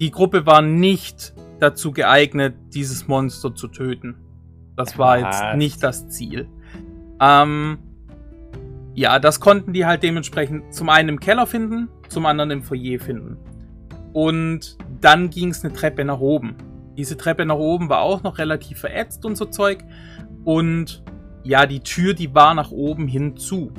Die 0.01 0.11
Gruppe 0.11 0.45
war 0.45 0.61
nicht 0.61 1.33
dazu 1.61 1.93
geeignet, 1.93 2.55
dieses 2.75 3.09
Monster 3.09 3.55
zu 3.55 3.69
töten. 3.69 4.17
Das 4.77 4.99
war 4.99 5.19
jetzt 5.19 5.57
nicht 5.57 5.83
das 5.83 6.09
Ziel. 6.09 6.49
Ähm, 7.21 7.79
ja, 8.95 9.19
das 9.19 9.41
konnten 9.41 9.73
die 9.73 9.87
halt 9.87 10.03
dementsprechend 10.03 10.75
zum 10.75 10.89
einen 10.89 11.11
im 11.11 11.21
Keller 11.21 11.47
finden, 11.47 11.89
zum 12.11 12.27
anderen 12.27 12.51
im 12.51 12.63
Foyer 12.63 12.99
finden. 12.99 13.39
Und 14.13 14.77
dann 15.01 15.31
ging 15.31 15.51
es 15.51 15.65
eine 15.65 15.73
Treppe 15.73 16.05
nach 16.05 16.21
oben. 16.21 16.57
Diese 16.97 17.17
Treppe 17.17 17.47
nach 17.47 17.57
oben 17.57 17.89
war 17.89 18.03
auch 18.03 18.23
noch 18.23 18.39
relativ 18.39 18.81
verätzt 18.81 19.25
und 19.25 19.37
so 19.37 19.47
Zeug. 19.47 19.85
Und 20.45 21.03
ja, 21.43 21.67
die 21.67 21.81
Tür, 21.81 22.15
die 22.15 22.35
war 22.35 22.55
nach 22.55 22.71
oben 22.71 23.07
hin 23.07 23.37
zu. 23.37 23.73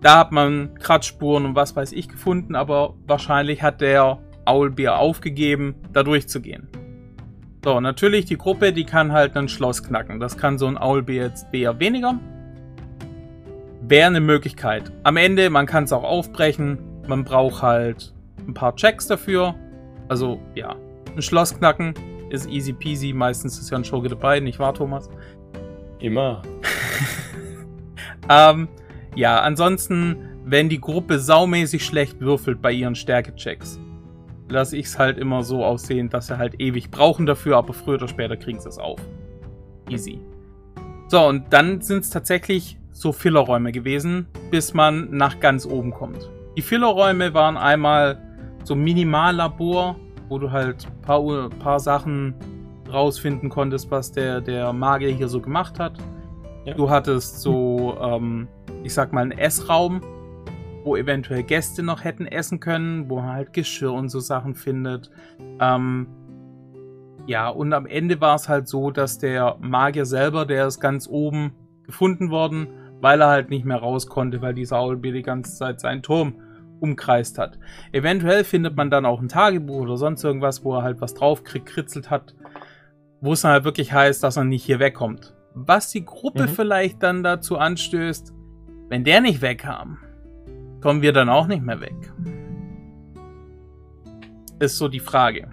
Da 0.00 0.18
hat 0.18 0.32
man 0.32 0.74
Kratzspuren 0.74 1.44
und 1.44 1.54
was 1.54 1.76
weiß 1.76 1.92
ich 1.92 2.08
gefunden, 2.08 2.56
aber 2.56 2.94
wahrscheinlich 3.06 3.62
hat 3.62 3.80
der 3.80 4.18
Aulbär 4.44 4.98
aufgegeben, 4.98 5.76
da 5.92 6.02
durchzugehen. 6.02 6.68
So, 7.64 7.78
natürlich 7.78 8.24
die 8.24 8.36
Gruppe, 8.36 8.72
die 8.72 8.84
kann 8.84 9.12
halt 9.12 9.36
ein 9.36 9.48
Schloss 9.48 9.84
knacken. 9.84 10.18
Das 10.18 10.36
kann 10.36 10.58
so 10.58 10.66
ein 10.66 10.76
Aulbär 10.76 11.26
jetzt 11.26 11.46
eher 11.52 11.78
weniger. 11.78 12.18
Wäre 13.82 14.08
eine 14.08 14.20
Möglichkeit. 14.20 14.90
Am 15.04 15.16
Ende, 15.16 15.48
man 15.50 15.66
kann 15.66 15.84
es 15.84 15.92
auch 15.92 16.02
aufbrechen. 16.02 16.78
Man 17.06 17.24
braucht 17.24 17.62
halt 17.62 18.14
ein 18.46 18.54
paar 18.54 18.74
Checks 18.76 19.06
dafür. 19.06 19.54
Also, 20.08 20.40
ja. 20.54 20.76
Ein 21.14 21.22
Schloss 21.22 21.56
knacken 21.56 21.94
ist 22.30 22.48
easy 22.48 22.72
peasy. 22.72 23.12
Meistens 23.12 23.58
ist 23.58 23.70
ja 23.70 23.76
ein 23.76 23.84
Schurke 23.84 24.08
dabei, 24.08 24.40
nicht 24.40 24.58
wahr, 24.58 24.74
Thomas? 24.74 25.10
Immer. 25.98 26.42
Ähm, 28.28 28.68
ja, 29.14 29.40
ansonsten, 29.40 30.16
wenn 30.44 30.68
die 30.68 30.80
Gruppe 30.80 31.18
saumäßig 31.18 31.84
schlecht 31.84 32.20
würfelt 32.20 32.62
bei 32.62 32.72
ihren 32.72 32.94
Stärkechecks, 32.94 33.80
lasse 34.48 34.76
ich 34.76 34.86
es 34.86 34.98
halt 34.98 35.18
immer 35.18 35.42
so 35.42 35.64
aussehen, 35.64 36.08
dass 36.08 36.28
sie 36.28 36.38
halt 36.38 36.60
ewig 36.60 36.90
brauchen 36.90 37.26
dafür, 37.26 37.56
aber 37.56 37.72
früher 37.72 37.96
oder 37.96 38.08
später 38.08 38.36
kriegen 38.36 38.60
sie 38.60 38.68
es 38.68 38.78
auf. 38.78 39.00
Easy. 39.88 40.20
So, 41.08 41.26
und 41.26 41.52
dann 41.52 41.80
sind 41.80 42.04
es 42.04 42.10
tatsächlich 42.10 42.78
so 42.90 43.12
Fillerräume 43.12 43.72
gewesen, 43.72 44.28
bis 44.50 44.72
man 44.72 45.10
nach 45.10 45.40
ganz 45.40 45.66
oben 45.66 45.90
kommt. 45.90 46.30
Die 46.56 46.62
Fillerräume 46.62 47.32
waren 47.32 47.56
einmal 47.56 48.18
so 48.64 48.74
Minimallabor, 48.74 49.96
wo 50.28 50.38
du 50.38 50.50
halt 50.50 50.86
ein 50.86 51.00
paar, 51.00 51.48
paar 51.48 51.80
Sachen 51.80 52.34
rausfinden 52.92 53.48
konntest, 53.48 53.90
was 53.90 54.12
der, 54.12 54.40
der 54.40 54.72
Magier 54.72 55.10
hier 55.10 55.28
so 55.28 55.40
gemacht 55.40 55.78
hat. 55.78 55.96
Ja. 56.66 56.74
Du 56.74 56.90
hattest 56.90 57.40
so, 57.40 57.96
ähm, 58.00 58.48
ich 58.82 58.92
sag 58.92 59.12
mal, 59.12 59.22
einen 59.22 59.32
Essraum, 59.32 60.02
wo 60.84 60.96
eventuell 60.96 61.42
Gäste 61.42 61.82
noch 61.82 62.04
hätten 62.04 62.26
essen 62.26 62.60
können, 62.60 63.08
wo 63.08 63.16
man 63.16 63.32
halt 63.32 63.52
Geschirr 63.54 63.92
und 63.92 64.10
so 64.10 64.20
Sachen 64.20 64.54
findet. 64.54 65.10
Ähm, 65.58 66.06
ja, 67.26 67.48
und 67.48 67.72
am 67.72 67.86
Ende 67.86 68.20
war 68.20 68.34
es 68.34 68.48
halt 68.48 68.68
so, 68.68 68.90
dass 68.90 69.18
der 69.18 69.56
Magier 69.60 70.04
selber, 70.04 70.44
der 70.44 70.66
ist 70.66 70.80
ganz 70.80 71.08
oben 71.08 71.52
gefunden 71.84 72.30
worden, 72.30 72.68
weil 73.02 73.20
er 73.20 73.28
halt 73.28 73.50
nicht 73.50 73.64
mehr 73.66 73.78
raus 73.78 74.06
konnte, 74.06 74.40
weil 74.40 74.54
dieser 74.54 74.78
Aulbier 74.78 75.12
die 75.12 75.22
ganze 75.22 75.56
Zeit 75.56 75.80
seinen 75.80 76.02
Turm 76.02 76.36
umkreist 76.80 77.36
hat. 77.36 77.58
Eventuell 77.92 78.44
findet 78.44 78.76
man 78.76 78.90
dann 78.90 79.04
auch 79.04 79.20
ein 79.20 79.28
Tagebuch 79.28 79.80
oder 79.82 79.96
sonst 79.96 80.24
irgendwas, 80.24 80.64
wo 80.64 80.76
er 80.76 80.82
halt 80.82 81.00
was 81.00 81.14
drauf 81.14 81.42
kritzelt 81.44 82.10
hat, 82.10 82.34
wo 83.20 83.32
es 83.32 83.42
dann 83.42 83.52
halt 83.52 83.64
wirklich 83.64 83.92
heißt, 83.92 84.22
dass 84.22 84.36
er 84.36 84.44
nicht 84.44 84.64
hier 84.64 84.78
wegkommt. 84.78 85.34
Was 85.54 85.90
die 85.90 86.04
Gruppe 86.04 86.44
Mhm. 86.44 86.48
vielleicht 86.48 87.02
dann 87.02 87.22
dazu 87.22 87.58
anstößt, 87.58 88.32
wenn 88.88 89.04
der 89.04 89.20
nicht 89.20 89.42
wegkam, 89.42 89.98
kommen 90.80 91.02
wir 91.02 91.12
dann 91.12 91.28
auch 91.28 91.46
nicht 91.46 91.62
mehr 91.62 91.80
weg. 91.80 92.12
Ist 94.60 94.78
so 94.78 94.88
die 94.88 95.00
Frage. 95.00 95.48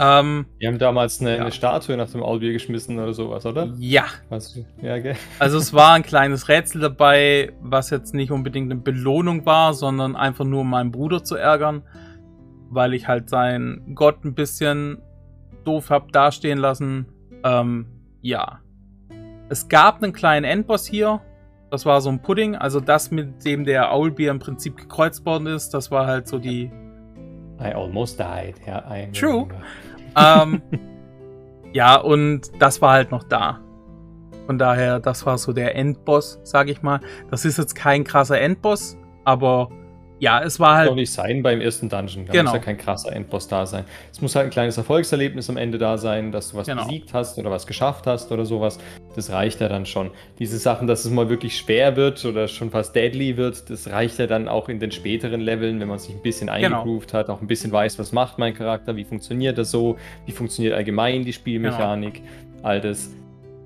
Ähm, 0.00 0.46
Wir 0.58 0.68
haben 0.68 0.78
damals 0.78 1.20
eine, 1.20 1.36
Ja. 1.36 1.42
eine 1.42 1.50
Statue 1.52 1.96
nach 1.96 2.10
dem 2.10 2.22
Aulbier 2.22 2.52
geschmissen 2.52 2.98
oder 2.98 3.12
sowas, 3.12 3.44
oder? 3.44 3.72
ja, 3.78 4.04
du? 4.30 4.64
Ja, 4.80 4.98
gell? 4.98 5.16
also 5.40 5.58
es 5.58 5.72
war 5.74 5.94
ein 5.94 6.02
kleines 6.04 6.48
Rätsel 6.48 6.80
dabei, 6.80 7.52
was 7.60 7.90
jetzt 7.90 8.14
nicht 8.14 8.30
unbedingt 8.30 8.70
eine 8.70 8.80
Belohnung 8.80 9.44
war, 9.44 9.74
sondern 9.74 10.14
einfach 10.14 10.44
nur 10.44 10.60
um 10.60 10.70
meinen 10.70 10.92
Bruder 10.92 11.24
zu 11.24 11.34
ärgern, 11.34 11.82
weil 12.70 12.94
ich 12.94 13.08
halt 13.08 13.28
seinen 13.28 13.94
Gott 13.96 14.24
ein 14.24 14.34
bisschen 14.34 14.98
doof 15.64 15.90
hab 15.90 16.12
dastehen 16.12 16.58
lassen. 16.58 17.06
Ähm, 17.44 17.86
ja. 18.22 18.60
Es 19.48 19.68
gab 19.68 20.02
einen 20.02 20.12
kleinen 20.12 20.44
Endboss 20.44 20.86
hier. 20.86 21.20
Das 21.70 21.84
war 21.86 22.00
so 22.00 22.08
ein 22.08 22.22
Pudding, 22.22 22.54
also 22.56 22.80
das, 22.80 23.10
mit 23.10 23.44
dem 23.44 23.64
der 23.64 23.92
Aulbier 23.92 24.30
im 24.30 24.38
Prinzip 24.38 24.76
gekreuzt 24.76 25.26
worden 25.26 25.46
ist, 25.48 25.74
das 25.74 25.90
war 25.90 26.06
halt 26.06 26.26
so 26.28 26.38
die 26.38 26.70
I 27.60 27.72
almost 27.74 28.18
died. 28.20 28.54
Ja, 28.66 28.84
I 28.90 29.10
True. 29.12 29.48
Ähm, 30.16 30.62
ja, 31.72 31.96
und 31.96 32.42
das 32.58 32.80
war 32.80 32.92
halt 32.92 33.10
noch 33.10 33.24
da. 33.24 33.60
Von 34.46 34.58
daher, 34.58 34.98
das 34.98 35.26
war 35.26 35.36
so 35.36 35.52
der 35.52 35.74
Endboss, 35.74 36.40
sag 36.42 36.68
ich 36.68 36.82
mal. 36.82 37.00
Das 37.30 37.44
ist 37.44 37.58
jetzt 37.58 37.74
kein 37.74 38.04
krasser 38.04 38.40
Endboss, 38.40 38.96
aber 39.24 39.68
ja, 40.20 40.42
es 40.42 40.58
war 40.58 40.68
Kann 40.70 40.76
halt. 40.78 40.90
auch 40.90 40.94
nicht 40.94 41.12
sein 41.12 41.42
beim 41.42 41.60
ersten 41.60 41.88
Dungeon. 41.88 42.26
Da 42.26 42.32
Genau. 42.32 42.44
muss 42.44 42.52
ja 42.54 42.58
kein 42.58 42.76
krasser 42.76 43.12
Endboss 43.12 43.48
da 43.48 43.66
sein. 43.66 43.84
Es 44.12 44.20
muss 44.20 44.34
halt 44.34 44.46
ein 44.46 44.50
kleines 44.50 44.76
Erfolgserlebnis 44.76 45.48
am 45.48 45.56
Ende 45.56 45.78
da 45.78 45.96
sein, 45.98 46.32
dass 46.32 46.50
du 46.50 46.56
was 46.56 46.66
Genau. 46.66 46.84
besiegt 46.84 47.14
hast 47.14 47.38
oder 47.38 47.50
was 47.50 47.66
geschafft 47.66 48.06
hast 48.06 48.32
oder 48.32 48.44
sowas. 48.44 48.78
Das 49.16 49.30
reicht 49.30 49.60
ja 49.60 49.68
dann 49.68 49.86
schon. 49.86 50.10
Diese 50.38 50.58
Sachen, 50.58 50.86
dass 50.86 51.04
es 51.04 51.10
mal 51.10 51.28
wirklich 51.28 51.56
schwer 51.56 51.96
wird 51.96 52.24
oder 52.24 52.48
schon 52.48 52.70
fast 52.70 52.94
deadly 52.96 53.36
wird, 53.36 53.70
das 53.70 53.88
reicht 53.90 54.18
ja 54.18 54.26
dann 54.26 54.48
auch 54.48 54.68
in 54.68 54.80
den 54.80 54.90
späteren 54.90 55.40
Leveln, 55.40 55.78
wenn 55.80 55.88
man 55.88 55.98
sich 55.98 56.14
ein 56.14 56.22
bisschen 56.22 56.48
Genau. 56.48 56.78
eingegroovt 56.80 57.14
hat, 57.14 57.28
auch 57.30 57.40
ein 57.40 57.46
bisschen 57.46 57.70
weiß, 57.72 57.98
was 57.98 58.12
macht 58.12 58.38
mein 58.38 58.54
Charakter, 58.54 58.96
wie 58.96 59.04
funktioniert 59.04 59.56
das 59.58 59.70
so, 59.70 59.96
wie 60.26 60.32
funktioniert 60.32 60.74
allgemein 60.74 61.24
die 61.24 61.32
Spielmechanik, 61.32 62.14
Genau. 62.14 62.66
all 62.68 62.80
das. 62.80 63.10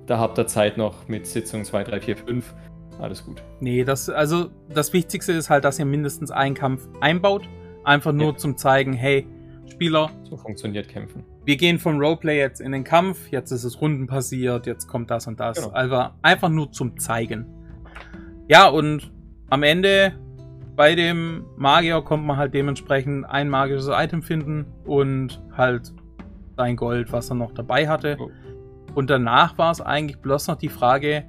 Da 0.05 0.17
habt 0.19 0.37
ihr 0.37 0.47
Zeit 0.47 0.77
noch 0.77 1.07
mit 1.07 1.25
Sitzung 1.25 1.63
2, 1.63 1.83
3, 1.85 2.01
4, 2.01 2.17
5. 2.17 2.53
Alles 2.99 3.25
gut. 3.25 3.43
Nee, 3.59 3.83
das, 3.83 4.09
also 4.09 4.49
das 4.69 4.93
Wichtigste 4.93 5.33
ist 5.33 5.49
halt, 5.49 5.65
dass 5.65 5.79
ihr 5.79 5.85
mindestens 5.85 6.31
einen 6.31 6.55
Kampf 6.55 6.87
einbaut. 7.01 7.47
Einfach 7.83 8.13
nur 8.13 8.31
Ja. 8.31 8.37
zum 8.37 8.55
zeigen, 8.57 8.93
hey, 8.93 9.27
Spieler, 9.69 10.09
So 10.29 10.37
funktioniert 10.37 10.87
Kämpfen. 10.87 11.23
wir 11.45 11.57
gehen 11.57 11.79
vom 11.79 11.99
Roleplay 11.99 12.37
jetzt 12.37 12.61
in 12.61 12.71
den 12.71 12.83
Kampf, 12.83 13.29
jetzt 13.29 13.51
ist 13.51 13.63
es 13.63 13.81
Runden 13.81 14.07
passiert, 14.07 14.65
jetzt 14.67 14.87
kommt 14.87 15.09
das 15.11 15.27
und 15.27 15.39
das. 15.39 15.57
Genau. 15.57 15.73
Also 15.73 16.05
einfach 16.21 16.49
nur 16.49 16.71
zum 16.71 16.97
Zeigen. 16.99 17.45
Ja, 18.47 18.67
und 18.67 19.11
am 19.49 19.63
Ende 19.63 20.13
bei 20.75 20.95
dem 20.95 21.45
Magier 21.57 22.01
kommt 22.01 22.25
man 22.25 22.37
halt 22.37 22.53
dementsprechend 22.53 23.25
ein 23.25 23.49
magisches 23.49 23.89
Item 23.91 24.21
finden 24.21 24.65
und 24.85 25.41
halt 25.55 25.93
sein 26.57 26.75
Gold, 26.75 27.11
was 27.11 27.29
er 27.29 27.35
noch 27.35 27.51
dabei 27.53 27.87
hatte. 27.87 28.17
Oh. 28.19 28.29
Und 28.95 29.09
danach 29.09 29.57
war 29.57 29.71
es 29.71 29.81
eigentlich 29.81 30.19
bloß 30.19 30.47
noch 30.47 30.55
die 30.57 30.69
Frage, 30.69 31.25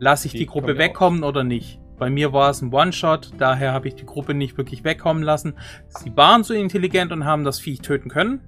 lasse 0.00 0.26
ich 0.26 0.34
Wie 0.34 0.38
die 0.38 0.46
Gruppe 0.46 0.78
wegkommen 0.78 1.22
oder 1.22 1.44
nicht? 1.44 1.78
Bei 1.98 2.08
mir 2.08 2.32
war 2.32 2.50
es 2.50 2.62
ein 2.62 2.72
One-Shot, 2.72 3.32
daher 3.36 3.72
habe 3.72 3.86
ich 3.86 3.94
die 3.94 4.06
Gruppe 4.06 4.32
nicht 4.32 4.56
wirklich 4.56 4.84
wegkommen 4.84 5.22
lassen. 5.22 5.54
Sie 5.88 6.16
waren 6.16 6.42
so 6.42 6.54
intelligent 6.54 7.12
und 7.12 7.26
haben 7.26 7.44
das 7.44 7.60
Viech 7.60 7.82
töten 7.82 8.08
können. 8.08 8.40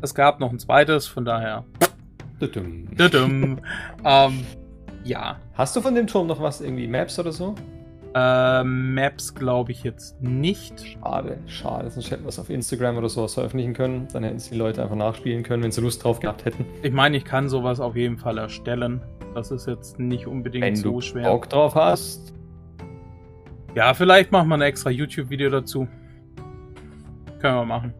Es 0.00 0.14
gab 0.14 0.40
noch 0.40 0.50
ein 0.50 0.58
zweites, 0.58 1.06
von 1.06 1.24
daher. 1.26 1.64
Tudum. 2.40 2.88
Tudum. 2.96 3.60
ähm, 4.04 4.40
Ja. 5.04 5.36
Hast 5.54 5.76
du 5.76 5.82
von 5.82 5.94
dem 5.94 6.06
Turm 6.06 6.26
noch 6.26 6.40
was, 6.40 6.62
irgendwie 6.62 6.88
Maps 6.88 7.18
oder 7.18 7.30
so? 7.30 7.54
Äh, 8.14 8.64
Maps 8.64 9.34
glaube 9.34 9.72
ich 9.72 9.84
jetzt 9.84 10.20
nicht. 10.22 10.74
Schade, 10.86 11.38
schade. 11.46 11.90
Sonst 11.90 12.10
hätten 12.10 12.24
wir 12.24 12.30
es 12.30 12.38
auf 12.38 12.50
Instagram 12.50 12.96
oder 12.96 13.08
sowas 13.08 13.34
veröffentlichen 13.34 13.74
können. 13.74 14.08
Dann 14.12 14.24
hätten 14.24 14.36
es 14.36 14.48
die 14.48 14.56
Leute 14.56 14.82
einfach 14.82 14.96
nachspielen 14.96 15.42
können, 15.42 15.62
wenn 15.62 15.72
sie 15.72 15.80
Lust 15.80 16.02
drauf 16.04 16.20
gehabt 16.20 16.44
hätten. 16.44 16.64
Ich 16.82 16.92
meine, 16.92 17.16
ich 17.16 17.24
kann 17.24 17.48
sowas 17.48 17.80
auf 17.80 17.96
jeden 17.96 18.18
Fall 18.18 18.38
erstellen. 18.38 19.02
Das 19.34 19.50
ist 19.50 19.66
jetzt 19.66 19.98
nicht 19.98 20.26
unbedingt 20.26 20.64
Wenn 20.64 20.76
so 20.76 20.92
du 20.92 21.00
schwer. 21.00 21.30
Bock 21.30 21.48
drauf 21.48 21.74
hast. 21.74 22.34
Ja, 23.74 23.94
vielleicht 23.94 24.30
machen 24.32 24.48
wir 24.48 24.56
ein 24.56 24.62
extra 24.62 24.90
YouTube-Video 24.90 25.48
dazu. 25.48 25.88
Können 27.40 27.56
wir 27.56 27.64
machen. 27.64 27.94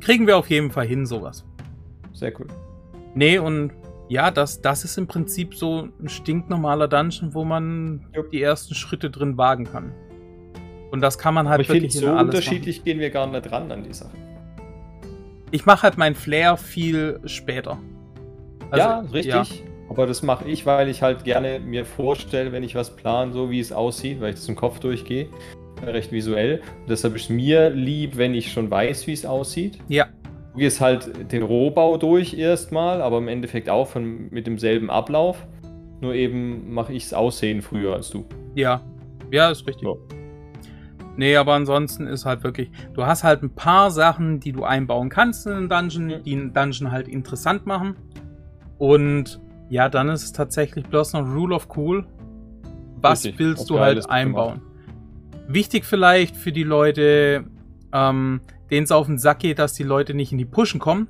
Kriegen 0.00 0.26
wir 0.26 0.36
auf 0.36 0.48
jeden 0.48 0.70
Fall 0.70 0.86
hin, 0.86 1.04
sowas. 1.04 1.44
Sehr 2.12 2.32
cool. 2.38 2.46
Nee, 3.14 3.38
und 3.38 3.72
ja, 4.08 4.30
das, 4.30 4.60
das 4.62 4.84
ist 4.84 4.96
im 4.98 5.08
Prinzip 5.08 5.54
so 5.54 5.88
ein 6.00 6.08
stinknormaler 6.08 6.86
Dungeon, 6.86 7.34
wo 7.34 7.44
man 7.44 8.06
Jupp. 8.14 8.30
die 8.30 8.40
ersten 8.40 8.74
Schritte 8.74 9.10
drin 9.10 9.36
wagen 9.36 9.64
kann. 9.64 9.92
Und 10.92 11.00
das 11.00 11.18
kann 11.18 11.34
man 11.34 11.46
Aber 11.46 11.52
halt 11.52 11.62
ich 11.62 11.66
finde, 11.66 11.82
wirklich 11.82 12.00
so 12.00 12.06
in 12.06 12.12
alles 12.12 12.26
unterschiedlich 12.26 12.84
gehen 12.84 13.00
wir 13.00 13.10
gar 13.10 13.26
nicht 13.26 13.50
ran 13.50 13.72
an 13.72 13.82
die 13.82 13.92
Sache. 13.92 14.16
machen. 14.16 14.26
Ich 15.50 15.66
mache 15.66 15.82
halt 15.82 15.98
mein 15.98 16.14
Flair 16.14 16.56
viel 16.56 17.20
später. 17.24 17.78
Also, 18.70 18.88
ja, 18.88 18.98
richtig. 19.00 19.64
Aber 19.88 20.06
das 20.06 20.22
mache 20.22 20.48
ich, 20.48 20.66
weil 20.66 20.88
ich 20.88 21.02
halt 21.02 21.24
gerne 21.24 21.60
mir 21.60 21.84
vorstelle, 21.84 22.52
wenn 22.52 22.62
ich 22.62 22.74
was 22.74 22.94
plane, 22.96 23.32
so 23.32 23.50
wie 23.50 23.60
es 23.60 23.72
aussieht, 23.72 24.20
weil 24.20 24.30
ich 24.30 24.36
das 24.36 24.48
im 24.48 24.56
Kopf 24.56 24.80
durchgehe. 24.80 25.28
Recht 25.84 26.10
visuell. 26.10 26.62
Und 26.80 26.90
deshalb 26.90 27.14
ist 27.16 27.30
mir 27.30 27.70
lieb, 27.70 28.16
wenn 28.16 28.34
ich 28.34 28.50
schon 28.52 28.70
weiß, 28.70 29.06
wie 29.06 29.12
es 29.12 29.24
aussieht. 29.26 29.78
Ja, 29.88 30.06
Du 30.56 30.60
gehst 30.60 30.80
halt 30.80 31.30
den 31.32 31.42
Rohbau 31.42 31.98
durch 31.98 32.32
erstmal, 32.32 33.02
aber 33.02 33.18
im 33.18 33.28
Endeffekt 33.28 33.68
auch 33.68 33.88
von, 33.88 34.30
mit 34.30 34.46
demselben 34.46 34.88
Ablauf. 34.88 35.46
Nur 36.00 36.14
eben 36.14 36.72
mache 36.72 36.94
ich 36.94 37.04
es 37.04 37.12
aussehen 37.12 37.60
früher 37.60 37.92
als 37.94 38.08
du. 38.08 38.24
ja. 38.54 38.80
Ja, 39.30 39.50
ist 39.50 39.66
richtig. 39.66 39.86
Ja. 39.86 39.92
Nee, 41.16 41.36
aber 41.36 41.52
ansonsten 41.52 42.06
ist 42.06 42.24
halt 42.24 42.42
wirklich, 42.42 42.70
du 42.94 43.04
hast 43.04 43.22
halt 43.22 43.42
ein 43.42 43.50
paar 43.50 43.90
Sachen, 43.90 44.40
die 44.40 44.52
du 44.52 44.64
einbauen 44.64 45.10
kannst 45.10 45.46
in 45.46 45.52
einen 45.52 45.68
Dungeon, 45.68 46.22
die 46.24 46.32
einen 46.32 46.54
Dungeon 46.54 46.90
halt 46.90 47.06
interessant 47.08 47.66
machen. 47.66 47.96
Und 48.78 49.40
ja, 49.68 49.88
dann 49.88 50.08
ist 50.08 50.22
es 50.24 50.32
tatsächlich 50.32 50.86
bloß 50.86 51.12
noch 51.14 51.26
Rule 51.26 51.54
of 51.54 51.68
Cool. 51.76 52.06
Was 53.00 53.24
Richtig, 53.24 53.38
willst 53.38 53.68
du 53.70 53.78
halt 53.80 54.08
einbauen? 54.08 54.60
Wichtig 55.48 55.84
vielleicht 55.84 56.36
für 56.36 56.50
die 56.52 56.62
Leute, 56.64 57.44
ähm, 57.92 58.40
denen 58.70 58.84
es 58.84 58.92
auf 58.92 59.06
den 59.06 59.18
Sack 59.18 59.40
geht, 59.40 59.58
dass 59.58 59.74
die 59.74 59.82
Leute 59.84 60.14
nicht 60.14 60.32
in 60.32 60.38
die 60.38 60.44
Pushen 60.44 60.80
kommen. 60.80 61.08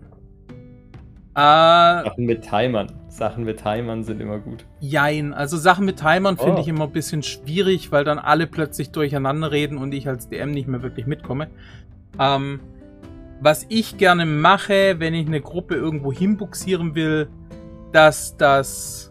Äh, 1.34 1.38
Sachen 1.38 2.24
mit 2.24 2.42
Timern. 2.42 2.92
Sachen 3.08 3.44
mit 3.44 3.62
Timern 3.62 4.04
sind 4.04 4.20
immer 4.20 4.38
gut. 4.38 4.64
Jein, 4.80 5.32
also 5.32 5.56
Sachen 5.56 5.84
mit 5.84 5.98
Timern 5.98 6.36
finde 6.36 6.56
Oh. 6.56 6.60
ich 6.60 6.68
immer 6.68 6.84
ein 6.84 6.92
bisschen 6.92 7.22
schwierig, 7.22 7.92
weil 7.92 8.04
dann 8.04 8.18
alle 8.18 8.46
plötzlich 8.46 8.90
durcheinander 8.90 9.52
reden 9.52 9.78
und 9.78 9.92
ich 9.92 10.08
als 10.08 10.28
DM 10.28 10.50
nicht 10.50 10.66
mehr 10.68 10.82
wirklich 10.82 11.06
mitkomme. 11.06 11.48
Ähm, 12.18 12.60
was 13.40 13.66
ich 13.68 13.98
gerne 13.98 14.24
mache, 14.24 14.96
wenn 14.98 15.12
ich 15.14 15.26
eine 15.26 15.40
Gruppe 15.42 15.74
irgendwo 15.74 16.10
hinbuxieren 16.12 16.94
will, 16.94 17.28
dass 17.96 18.36
das 18.36 19.10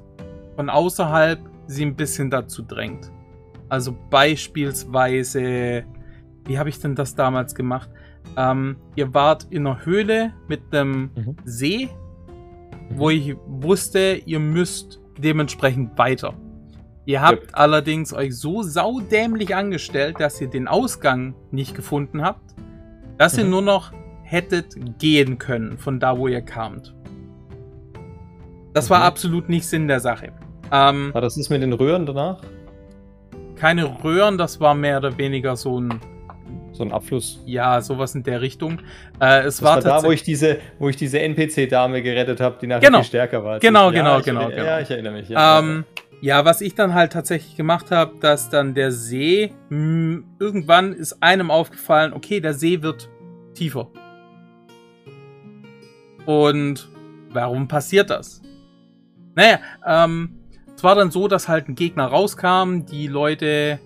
von 0.55 0.69
außerhalb 0.69 1.39
sie 1.65 1.83
ein 1.85 1.95
bisschen 1.95 2.29
dazu 2.29 2.61
drängt. 2.61 3.11
Also 3.67 3.97
beispielsweise, 4.11 5.83
wie 6.45 6.59
habe 6.59 6.69
ich 6.69 6.79
denn 6.79 6.93
das 6.93 7.15
damals 7.15 7.55
gemacht? 7.55 7.89
Ähm, 8.37 8.75
ihr 8.95 9.11
wart 9.13 9.47
in 9.49 9.65
einer 9.65 9.83
Höhle 9.85 10.33
mit 10.47 10.61
einem 10.71 11.09
Mhm. 11.15 11.35
See 11.45 11.89
wo 12.91 13.09
ich 13.09 13.35
wusste, 13.47 14.21
ihr 14.27 14.39
müsst 14.39 15.01
dementsprechend 15.17 15.97
weiter. 15.97 16.35
Ihr 17.05 17.19
habt 17.23 17.55
allerdings 17.55 18.13
euch 18.13 18.37
so 18.37 18.61
saudämlich 18.61 19.55
angestellt, 19.55 20.17
dass 20.19 20.39
ihr 20.39 20.47
den 20.47 20.67
Ausgang 20.67 21.33
nicht 21.49 21.73
gefunden 21.73 22.21
habt, 22.21 22.53
dass 23.17 23.35
ihr 23.39 23.45
Mhm. 23.45 23.49
nur 23.49 23.61
noch 23.63 23.91
hättet 24.21 24.99
gehen 24.99 25.39
können 25.39 25.79
von 25.79 25.99
da, 25.99 26.19
wo 26.19 26.27
ihr 26.27 26.41
kamt. 26.43 26.94
Das 28.75 28.89
war 28.91 28.99
Mhm. 28.99 29.05
absolut 29.05 29.49
nicht 29.49 29.65
Sinn 29.67 29.87
der 29.87 29.99
Sache. 29.99 30.33
Ähm, 30.71 31.13
War 31.13 31.21
das 31.21 31.37
ist 31.37 31.49
mit 31.49 31.61
den 31.63 31.73
Röhren 31.73 32.05
danach? 32.05 32.41
keine 33.55 33.85
Röhren, 34.03 34.37
das 34.37 34.59
war 34.59 34.75
mehr 34.75 34.97
oder 34.97 35.17
weniger 35.17 35.55
so 35.55 35.79
ein, 35.79 35.99
So 36.73 36.83
ein 36.83 36.91
Abfluss. 36.91 37.41
ja, 37.45 37.79
sowas 37.81 38.13
in 38.13 38.21
der 38.23 38.41
Richtung. 38.41 38.79
Äh, 39.21 39.39
es 39.43 39.57
Das 39.57 39.63
war, 39.63 39.75
war, 39.75 40.01
da, 40.01 40.03
wo 40.03 40.11
ich 40.11 40.23
diese, 40.23 40.57
wo 40.77 40.89
ich 40.89 40.97
diese 40.97 41.19
NPC-Dame 41.21 42.01
gerettet 42.03 42.41
habe, 42.41 42.57
die 42.61 42.67
nachher 42.67 42.81
Genau. 42.87 42.97
viel 42.99 43.05
stärker 43.07 43.43
war. 43.45 43.59
Genau, 43.59 43.89
ich. 43.89 43.95
genau, 43.95 44.19
genau, 44.21 44.41
erinnere- 44.41 44.55
genau. 44.55 44.65
Ja, 44.67 44.79
ich 44.81 44.91
erinnere 44.91 45.13
mich. 45.13 45.29
Ja, 45.29 45.59
Ähm, 45.59 45.85
ja, 46.19 46.43
was 46.43 46.59
ich 46.59 46.75
dann 46.75 46.93
halt 46.93 47.13
tatsächlich 47.13 47.55
gemacht 47.55 47.91
habe, 47.91 48.15
dass 48.19 48.49
dann 48.49 48.73
der 48.73 48.91
See, 48.91 49.53
mh, 49.69 50.23
irgendwann 50.39 50.91
ist 50.91 51.23
einem 51.23 51.49
aufgefallen, 51.49 52.11
okay, 52.11 52.41
der 52.41 52.53
See 52.53 52.81
wird 52.81 53.07
tiefer. 53.53 53.87
Und 56.25 56.89
warum 57.31 57.67
passiert 57.69 58.09
das? 58.09 58.41
Naja, 59.35 59.59
ähm, 59.85 60.29
es 60.75 60.83
war 60.83 60.95
dann 60.95 61.11
so, 61.11 61.27
dass 61.27 61.47
halt 61.47 61.69
ein 61.69 61.75
Gegner 61.75 62.05
rauskam, 62.07 62.85
die 62.89 63.07
Leute 63.07 63.79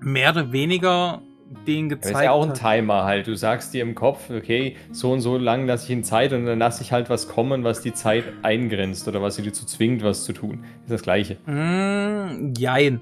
mehr 0.00 0.30
oder 0.30 0.52
weniger 0.52 1.22
den 1.66 1.88
Das 1.88 2.00
gezeigt 2.00 2.16
ist 2.16 2.24
ja 2.24 2.30
auch 2.32 2.46
ein 2.46 2.54
Timer 2.54 3.04
halt. 3.04 3.26
Du 3.26 3.36
sagst 3.36 3.72
dir 3.74 3.82
im 3.82 3.94
Kopf, 3.94 4.30
okay, 4.30 4.76
so 4.90 5.12
und 5.12 5.20
so 5.20 5.38
lang 5.38 5.66
lasse 5.66 5.84
ich 5.84 5.90
in 5.90 6.04
Zeit 6.04 6.32
und 6.32 6.46
dann 6.46 6.58
lasse 6.58 6.82
ich 6.82 6.92
halt 6.92 7.10
was 7.10 7.28
kommen, 7.28 7.64
was 7.64 7.80
die 7.80 7.92
Zeit 7.92 8.24
eingrenzt 8.42 9.06
oder 9.08 9.22
was 9.22 9.36
sie 9.36 9.42
dazu 9.42 9.64
zwingt, 9.64 10.02
was 10.02 10.24
zu 10.24 10.32
tun. 10.32 10.64
ist 10.82 10.90
das 10.90 11.02
Gleiche. 11.02 11.36
Mm, 11.46 12.54
jein. 12.56 13.00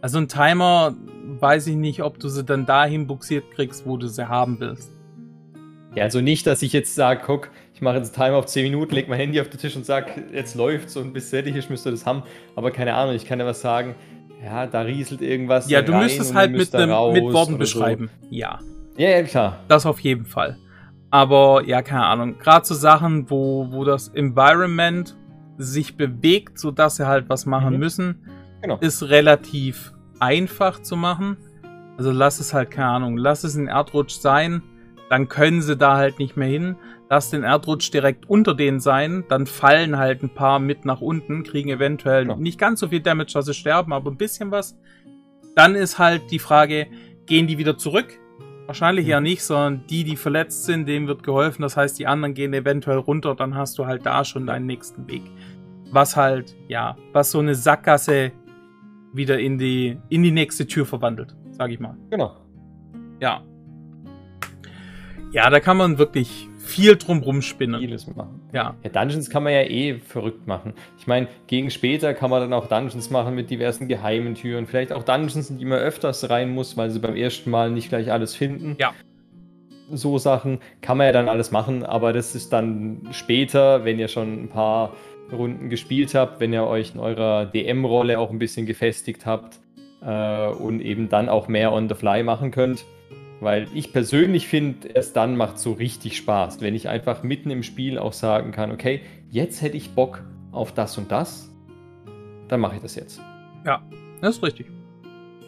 Also 0.00 0.18
ein 0.18 0.28
Timer, 0.28 0.94
weiß 1.40 1.68
ich 1.68 1.76
nicht, 1.76 2.02
ob 2.02 2.18
du 2.18 2.28
sie 2.28 2.44
dann 2.44 2.66
dahin 2.66 3.06
buxiert 3.06 3.50
kriegst, 3.52 3.86
wo 3.86 3.96
du 3.96 4.08
sie 4.08 4.28
haben 4.28 4.58
willst. 4.58 4.90
Ja, 5.94 6.04
also 6.04 6.20
nicht, 6.20 6.46
dass 6.46 6.62
ich 6.62 6.72
jetzt 6.72 6.94
sage, 6.94 7.22
guck, 7.24 7.50
mache 7.82 7.96
jetzt 7.98 8.14
einen 8.18 8.26
Timer 8.26 8.36
auf 8.38 8.46
10 8.46 8.62
Minuten, 8.64 8.94
leg 8.94 9.08
mein 9.08 9.18
Handy 9.18 9.40
auf 9.40 9.48
den 9.50 9.58
Tisch 9.60 9.76
und 9.76 9.84
sag, 9.84 10.06
jetzt 10.32 10.54
läuft's 10.54 10.96
und 10.96 11.12
bis 11.12 11.30
fertig 11.30 11.54
ist, 11.56 11.68
müsst 11.68 11.86
ihr 11.86 11.90
das 11.90 12.06
haben. 12.06 12.22
Aber 12.56 12.70
keine 12.70 12.94
Ahnung, 12.94 13.14
ich 13.14 13.26
kann 13.26 13.38
ja 13.40 13.46
was 13.46 13.60
sagen, 13.60 13.94
ja, 14.44 14.66
da 14.66 14.80
rieselt 14.80 15.20
irgendwas. 15.22 15.68
Ja, 15.70 15.82
du 15.82 15.92
müsstest 15.94 16.34
halt 16.34 16.52
mit, 16.52 16.74
einem, 16.74 17.12
mit 17.12 17.22
Worten 17.32 17.58
beschreiben. 17.58 18.10
Ja, 18.30 18.58
So. 18.60 18.66
Ja, 19.02 19.10
ja, 19.10 19.22
klar. 19.22 19.60
das 19.68 19.86
auf 19.86 20.00
jeden 20.00 20.24
Fall. 20.26 20.56
Aber 21.10 21.62
ja, 21.66 21.82
keine 21.82 22.04
Ahnung. 22.06 22.38
Gerade 22.38 22.64
so 22.66 22.74
Sachen, 22.74 23.30
wo, 23.30 23.68
wo 23.70 23.84
das 23.84 24.08
Environment 24.08 25.14
sich 25.58 25.96
bewegt, 25.96 26.58
sodass 26.58 26.96
sie 26.96 27.06
halt 27.06 27.28
was 27.28 27.46
machen 27.46 27.74
Mhm. 27.74 27.78
müssen, 27.80 28.26
Genau. 28.62 28.78
ist 28.78 29.02
relativ 29.04 29.92
einfach 30.20 30.80
zu 30.82 30.96
machen. 30.96 31.36
Also 31.98 32.10
lass 32.10 32.40
es 32.40 32.54
halt, 32.54 32.70
keine 32.70 32.88
Ahnung, 32.88 33.16
lass 33.16 33.44
es 33.44 33.54
ein 33.54 33.68
Erdrutsch 33.68 34.18
sein, 34.20 34.62
dann 35.10 35.28
können 35.28 35.60
sie 35.62 35.76
da 35.76 35.96
halt 35.96 36.18
nicht 36.18 36.36
mehr 36.36 36.48
hin. 36.48 36.76
Lass 37.12 37.28
den 37.28 37.42
Erdrutsch 37.42 37.92
direkt 37.92 38.30
unter 38.30 38.54
denen 38.54 38.80
sein, 38.80 39.24
dann 39.28 39.44
fallen 39.44 39.98
halt 39.98 40.22
ein 40.22 40.30
paar 40.30 40.58
mit 40.58 40.86
nach 40.86 41.02
unten, 41.02 41.42
kriegen 41.42 41.68
eventuell 41.68 42.26
Ja. 42.26 42.36
nicht 42.36 42.58
ganz 42.58 42.80
so 42.80 42.88
viel 42.88 43.00
Damage, 43.00 43.34
dass 43.34 43.44
sie 43.44 43.52
sterben, 43.52 43.92
aber 43.92 44.10
ein 44.10 44.16
bisschen 44.16 44.50
was. 44.50 44.78
Dann 45.54 45.74
ist 45.74 45.98
halt 45.98 46.30
die 46.30 46.38
Frage, 46.38 46.86
gehen 47.26 47.46
die 47.46 47.58
wieder 47.58 47.76
zurück? 47.76 48.18
Wahrscheinlich 48.64 49.06
ja 49.06 49.20
nicht, 49.20 49.42
sondern 49.42 49.84
die, 49.90 50.04
die 50.04 50.16
verletzt 50.16 50.64
sind, 50.64 50.88
denen 50.88 51.06
wird 51.06 51.22
geholfen. 51.22 51.60
Das 51.60 51.76
heißt, 51.76 51.98
die 51.98 52.06
anderen 52.06 52.32
gehen 52.32 52.54
eventuell 52.54 52.96
runter, 52.96 53.34
dann 53.34 53.54
hast 53.56 53.78
du 53.78 53.84
halt 53.84 54.06
da 54.06 54.24
schon 54.24 54.46
deinen 54.46 54.64
nächsten 54.64 55.06
Weg. 55.06 55.20
Was 55.90 56.16
halt, 56.16 56.56
ja, 56.68 56.96
was 57.12 57.30
so 57.30 57.40
eine 57.40 57.54
Sackgasse 57.54 58.32
wieder 59.12 59.38
in 59.38 59.58
die, 59.58 59.98
in 60.08 60.22
die 60.22 60.30
nächste 60.30 60.66
Tür 60.66 60.86
verwandelt, 60.86 61.36
sag 61.50 61.70
ich 61.72 61.78
mal. 61.78 61.94
Genau. 62.08 62.38
Ja. 63.20 63.42
Ja, 65.32 65.50
da 65.50 65.60
kann 65.60 65.76
man 65.76 65.98
wirklich 65.98 66.48
viel 66.62 66.96
drum 66.96 67.18
rumspinnen. 67.18 67.80
Vieles 67.80 68.06
machen. 68.06 68.40
Ja. 68.52 68.74
Ja, 68.82 68.90
Dungeons 68.90 69.28
kann 69.28 69.42
man 69.42 69.52
ja 69.52 69.62
eh 69.62 69.98
verrückt 69.98 70.46
machen. 70.46 70.74
Ich 70.98 71.06
meine, 71.06 71.28
gegen 71.46 71.70
später 71.70 72.14
kann 72.14 72.30
man 72.30 72.40
dann 72.40 72.52
auch 72.52 72.68
Dungeons 72.68 73.10
machen 73.10 73.34
mit 73.34 73.50
diversen 73.50 73.88
geheimen 73.88 74.34
Türen. 74.34 74.66
Vielleicht 74.66 74.92
auch 74.92 75.02
Dungeons, 75.02 75.50
in 75.50 75.58
die 75.58 75.64
man 75.64 75.78
öfters 75.78 76.30
rein 76.30 76.50
muss, 76.50 76.76
weil 76.76 76.90
sie 76.90 77.00
beim 77.00 77.16
ersten 77.16 77.50
Mal 77.50 77.70
nicht 77.70 77.88
gleich 77.88 78.10
alles 78.10 78.34
finden. 78.34 78.76
Ja. 78.78 78.92
So 79.90 80.16
Sachen 80.16 80.60
kann 80.80 80.96
man 80.96 81.06
ja 81.06 81.12
dann 81.12 81.28
alles 81.28 81.50
machen, 81.50 81.84
aber 81.84 82.12
das 82.12 82.34
ist 82.34 82.52
dann 82.52 83.08
später, 83.10 83.84
wenn 83.84 83.98
ihr 83.98 84.08
schon 84.08 84.44
ein 84.44 84.48
paar 84.48 84.94
Runden 85.30 85.68
gespielt 85.68 86.14
habt, 86.14 86.40
wenn 86.40 86.52
ihr 86.52 86.64
euch 86.64 86.94
in 86.94 87.00
eurer 87.00 87.46
DM-Rolle 87.46 88.18
auch 88.18 88.30
ein 88.30 88.38
bisschen 88.38 88.66
gefestigt 88.66 89.26
habt 89.26 89.60
äh, 90.04 90.48
und 90.48 90.80
eben 90.80 91.08
dann 91.08 91.28
auch 91.28 91.48
mehr 91.48 91.72
on 91.72 91.88
the 91.88 91.94
fly 91.94 92.22
machen 92.22 92.50
könnt. 92.50 92.84
Weil 93.42 93.66
ich 93.74 93.92
persönlich 93.92 94.46
finde, 94.46 94.86
erst 94.86 95.16
dann 95.16 95.36
macht 95.36 95.58
so 95.58 95.72
richtig 95.72 96.16
Spaß, 96.16 96.60
wenn 96.60 96.76
ich 96.76 96.88
einfach 96.88 97.24
mitten 97.24 97.50
im 97.50 97.64
Spiel 97.64 97.98
auch 97.98 98.12
sagen 98.12 98.52
kann, 98.52 98.70
okay, 98.70 99.00
jetzt 99.30 99.62
hätte 99.62 99.76
ich 99.76 99.96
Bock 99.96 100.22
auf 100.52 100.72
das 100.72 100.96
und 100.96 101.10
das, 101.10 101.50
dann 102.46 102.60
mache 102.60 102.76
ich 102.76 102.82
das 102.82 102.94
jetzt. 102.94 103.20
Das 104.20 104.36
ist 104.36 104.42
richtig. 104.44 104.66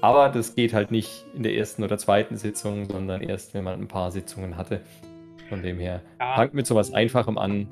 Aber 0.01 0.29
das 0.29 0.57
geht 0.57 0.75
halt 0.75 0.91
nicht 0.91 1.25
in 1.37 1.45
der 1.45 1.55
ersten 1.55 1.85
oder 1.85 1.97
zweiten 1.97 2.37
Sitzung, 2.37 2.87
sondern 2.87 3.23
erst, 3.23 3.55
wenn 3.55 3.63
man 3.63 3.81
ein 3.81 3.87
paar 3.87 4.11
Sitzungen 4.11 4.57
hatte. 4.57 4.81
Von 5.49 5.63
dem 5.63 5.79
her, 5.79 6.03
Ja. 6.21 6.35
fangt 6.35 6.53
mit 6.53 6.67
sowas 6.67 6.93
Einfachem 6.93 7.39
an 7.39 7.69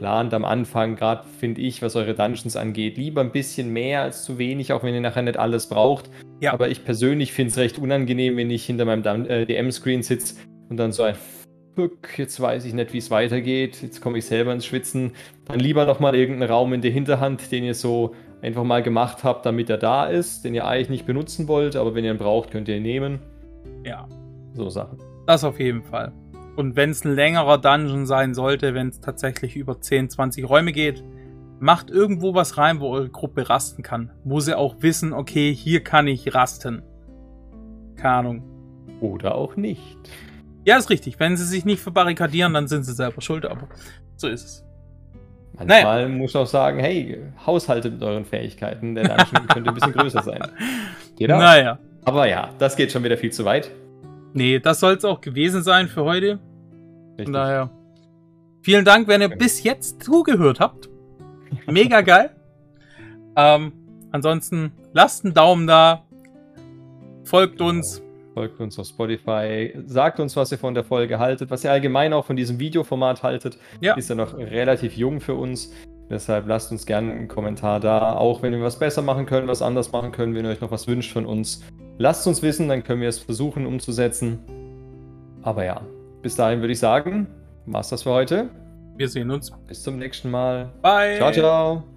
plant 0.00 0.32
am 0.32 0.46
Anfang, 0.46 0.96
gerade 0.96 1.24
finde 1.38 1.60
ich, 1.60 1.82
was 1.82 1.94
eure 1.94 2.14
Dungeons 2.14 2.56
angeht, 2.56 2.96
lieber 2.96 3.20
ein 3.20 3.32
bisschen 3.32 3.70
mehr 3.70 4.00
als 4.02 4.24
zu 4.24 4.38
wenig, 4.38 4.72
auch 4.72 4.82
wenn 4.82 4.94
ihr 4.94 5.00
nachher 5.02 5.20
nicht 5.22 5.36
alles 5.38 5.68
braucht. 5.68 6.08
Ja. 6.40 6.54
Aber 6.54 6.70
ich 6.70 6.84
persönlich 6.86 7.32
finde 7.34 7.50
es 7.50 7.58
recht 7.58 7.78
unangenehm, 7.78 8.36
wenn 8.38 8.50
ich 8.50 8.64
hinter 8.64 8.86
meinem 8.86 9.02
Dun- 9.02 9.26
äh, 9.26 9.44
DM-Screen 9.44 10.02
sitze 10.02 10.36
und 10.70 10.78
dann 10.78 10.90
so 10.92 11.02
ein 11.02 11.14
Fuck, 11.76 12.18
jetzt 12.18 12.40
weiß 12.40 12.64
ich 12.64 12.72
nicht, 12.72 12.92
wie 12.94 12.98
es 12.98 13.10
weitergeht, 13.10 13.80
jetzt 13.82 14.00
komme 14.00 14.16
ich 14.18 14.24
selber 14.24 14.52
ins 14.54 14.64
Schwitzen. 14.66 15.12
Dann 15.44 15.60
lieber 15.60 15.84
nochmal 15.84 16.14
irgendeinen 16.16 16.50
Raum 16.50 16.72
in 16.72 16.80
der 16.80 16.90
Hinterhand, 16.90 17.52
den 17.52 17.62
ihr 17.64 17.74
so 17.74 18.14
einfach 18.42 18.64
mal 18.64 18.82
gemacht 18.82 19.22
habt, 19.22 19.44
damit 19.44 19.68
er 19.68 19.76
da 19.78 20.06
ist, 20.06 20.44
den 20.46 20.54
ihr 20.54 20.66
eigentlich 20.66 20.88
nicht 20.88 21.06
benutzen 21.06 21.46
wollt, 21.46 21.76
aber 21.76 21.94
wenn 21.94 22.04
ihr 22.06 22.10
ihn 22.12 22.16
braucht, 22.18 22.50
könnt 22.50 22.68
ihr 22.68 22.76
ihn 22.78 22.82
nehmen. 22.82 23.18
Ja, 23.84 24.08
So 24.54 24.68
Sachen. 24.70 24.98
das 25.26 25.44
auf 25.44 25.60
jeden 25.60 25.82
Fall. 25.82 26.10
Und 26.56 26.76
wenn 26.76 26.90
es 26.90 27.04
ein 27.04 27.14
längerer 27.14 27.58
Dungeon 27.58 28.06
sein 28.06 28.34
sollte, 28.34 28.74
wenn 28.74 28.88
es 28.88 29.00
tatsächlich 29.00 29.56
über 29.56 29.80
10, 29.80 30.10
20 30.10 30.48
Räume 30.48 30.72
geht, 30.72 31.04
macht 31.60 31.90
irgendwo 31.90 32.34
was 32.34 32.58
rein, 32.58 32.80
wo 32.80 32.90
eure 32.90 33.08
Gruppe 33.08 33.48
rasten 33.48 33.82
kann. 33.82 34.10
Wo 34.24 34.40
sie 34.40 34.56
auch 34.56 34.76
wissen, 34.80 35.12
okay, 35.12 35.54
hier 35.54 35.84
kann 35.84 36.06
ich 36.08 36.34
rasten. 36.34 36.82
Keine 37.96 38.14
Ahnung. 38.14 38.42
Oder 39.00 39.34
auch 39.34 39.56
nicht. 39.56 39.98
Ja, 40.64 40.76
ist 40.76 40.90
richtig. 40.90 41.20
Wenn 41.20 41.36
sie 41.36 41.44
sich 41.44 41.64
nicht 41.64 41.80
verbarrikadieren, 41.80 42.54
dann 42.54 42.66
sind 42.68 42.84
sie 42.84 42.92
selber 42.92 43.20
schuld, 43.20 43.46
aber 43.46 43.68
so 44.16 44.28
ist 44.28 44.44
es. 44.44 44.64
Manchmal 45.52 46.08
muss 46.08 46.30
ich 46.30 46.36
auch 46.36 46.46
sagen, 46.46 46.78
hey, 46.78 47.18
haushaltet 47.46 47.94
mit 47.94 48.02
euren 48.02 48.24
Fähigkeiten, 48.24 48.94
der 48.94 49.08
Dungeon 49.08 49.46
könnte 49.48 49.70
ein 49.70 49.74
bisschen 49.74 49.92
größer 49.92 50.22
sein. 50.22 50.40
Geht 51.16 51.30
auch. 51.30 51.38
Naja. 51.38 51.78
Aber 52.04 52.26
ja, 52.26 52.50
das 52.58 52.76
geht 52.76 52.90
schon 52.92 53.04
wieder 53.04 53.18
viel 53.18 53.30
zu 53.30 53.44
weit. 53.44 53.70
Nee, 54.32 54.58
das 54.58 54.80
soll 54.80 54.94
es 54.94 55.04
auch 55.04 55.20
gewesen 55.20 55.62
sein 55.62 55.88
für 55.88 56.04
heute. 56.04 56.38
Richtig. 57.10 57.24
Von 57.26 57.32
daher. 57.32 57.70
Vielen 58.62 58.84
Dank, 58.84 59.08
wenn 59.08 59.20
ihr 59.22 59.28
bis 59.28 59.62
jetzt 59.62 60.02
zugehört 60.02 60.60
habt. 60.60 60.88
Mega 61.66 62.00
geil. 62.02 62.30
ähm, 63.36 63.72
ansonsten 64.12 64.72
lasst 64.92 65.24
einen 65.24 65.34
Daumen 65.34 65.66
da. 65.66 66.04
Folgt 67.24 67.60
uns. 67.60 68.02
Folgt 68.34 68.60
uns 68.60 68.78
auf 68.78 68.86
Spotify. 68.86 69.74
Sagt 69.86 70.20
uns, 70.20 70.36
was 70.36 70.52
ihr 70.52 70.58
von 70.58 70.74
der 70.74 70.84
Folge 70.84 71.18
haltet, 71.18 71.50
was 71.50 71.64
ihr 71.64 71.72
allgemein 71.72 72.12
auch 72.12 72.24
von 72.24 72.36
diesem 72.36 72.60
Videoformat 72.60 73.22
haltet. 73.22 73.58
Ja. 73.80 73.94
Ist 73.94 74.08
ja 74.08 74.14
noch 74.14 74.36
relativ 74.36 74.96
jung 74.96 75.20
für 75.20 75.34
uns. 75.34 75.72
Deshalb 76.10 76.48
lasst 76.48 76.72
uns 76.72 76.84
gerne 76.86 77.12
einen 77.12 77.28
Kommentar 77.28 77.78
da. 77.78 78.14
Auch 78.16 78.42
wenn 78.42 78.52
wir 78.52 78.62
was 78.62 78.78
besser 78.78 79.00
machen 79.00 79.26
können, 79.26 79.46
was 79.46 79.62
anders 79.62 79.92
machen 79.92 80.10
können, 80.10 80.34
wenn 80.34 80.44
ihr 80.44 80.50
euch 80.50 80.60
noch 80.60 80.72
was 80.72 80.88
wünscht 80.88 81.12
von 81.12 81.24
uns. 81.24 81.62
Lasst 81.98 82.26
uns 82.26 82.42
wissen, 82.42 82.68
dann 82.68 82.82
können 82.82 83.00
wir 83.00 83.08
es 83.08 83.20
versuchen 83.20 83.64
umzusetzen. 83.64 84.40
Aber 85.42 85.64
ja, 85.64 85.82
bis 86.22 86.34
dahin 86.34 86.60
würde 86.60 86.72
ich 86.72 86.80
sagen, 86.80 87.28
war's 87.66 87.90
das 87.90 88.02
für 88.02 88.10
heute. 88.10 88.50
Wir 88.96 89.08
sehen 89.08 89.30
uns. 89.30 89.52
Bis 89.66 89.82
zum 89.82 89.98
nächsten 89.98 90.30
Mal. 90.30 90.70
Bye. 90.82 91.16
Ciao, 91.16 91.32
ciao. 91.32 91.89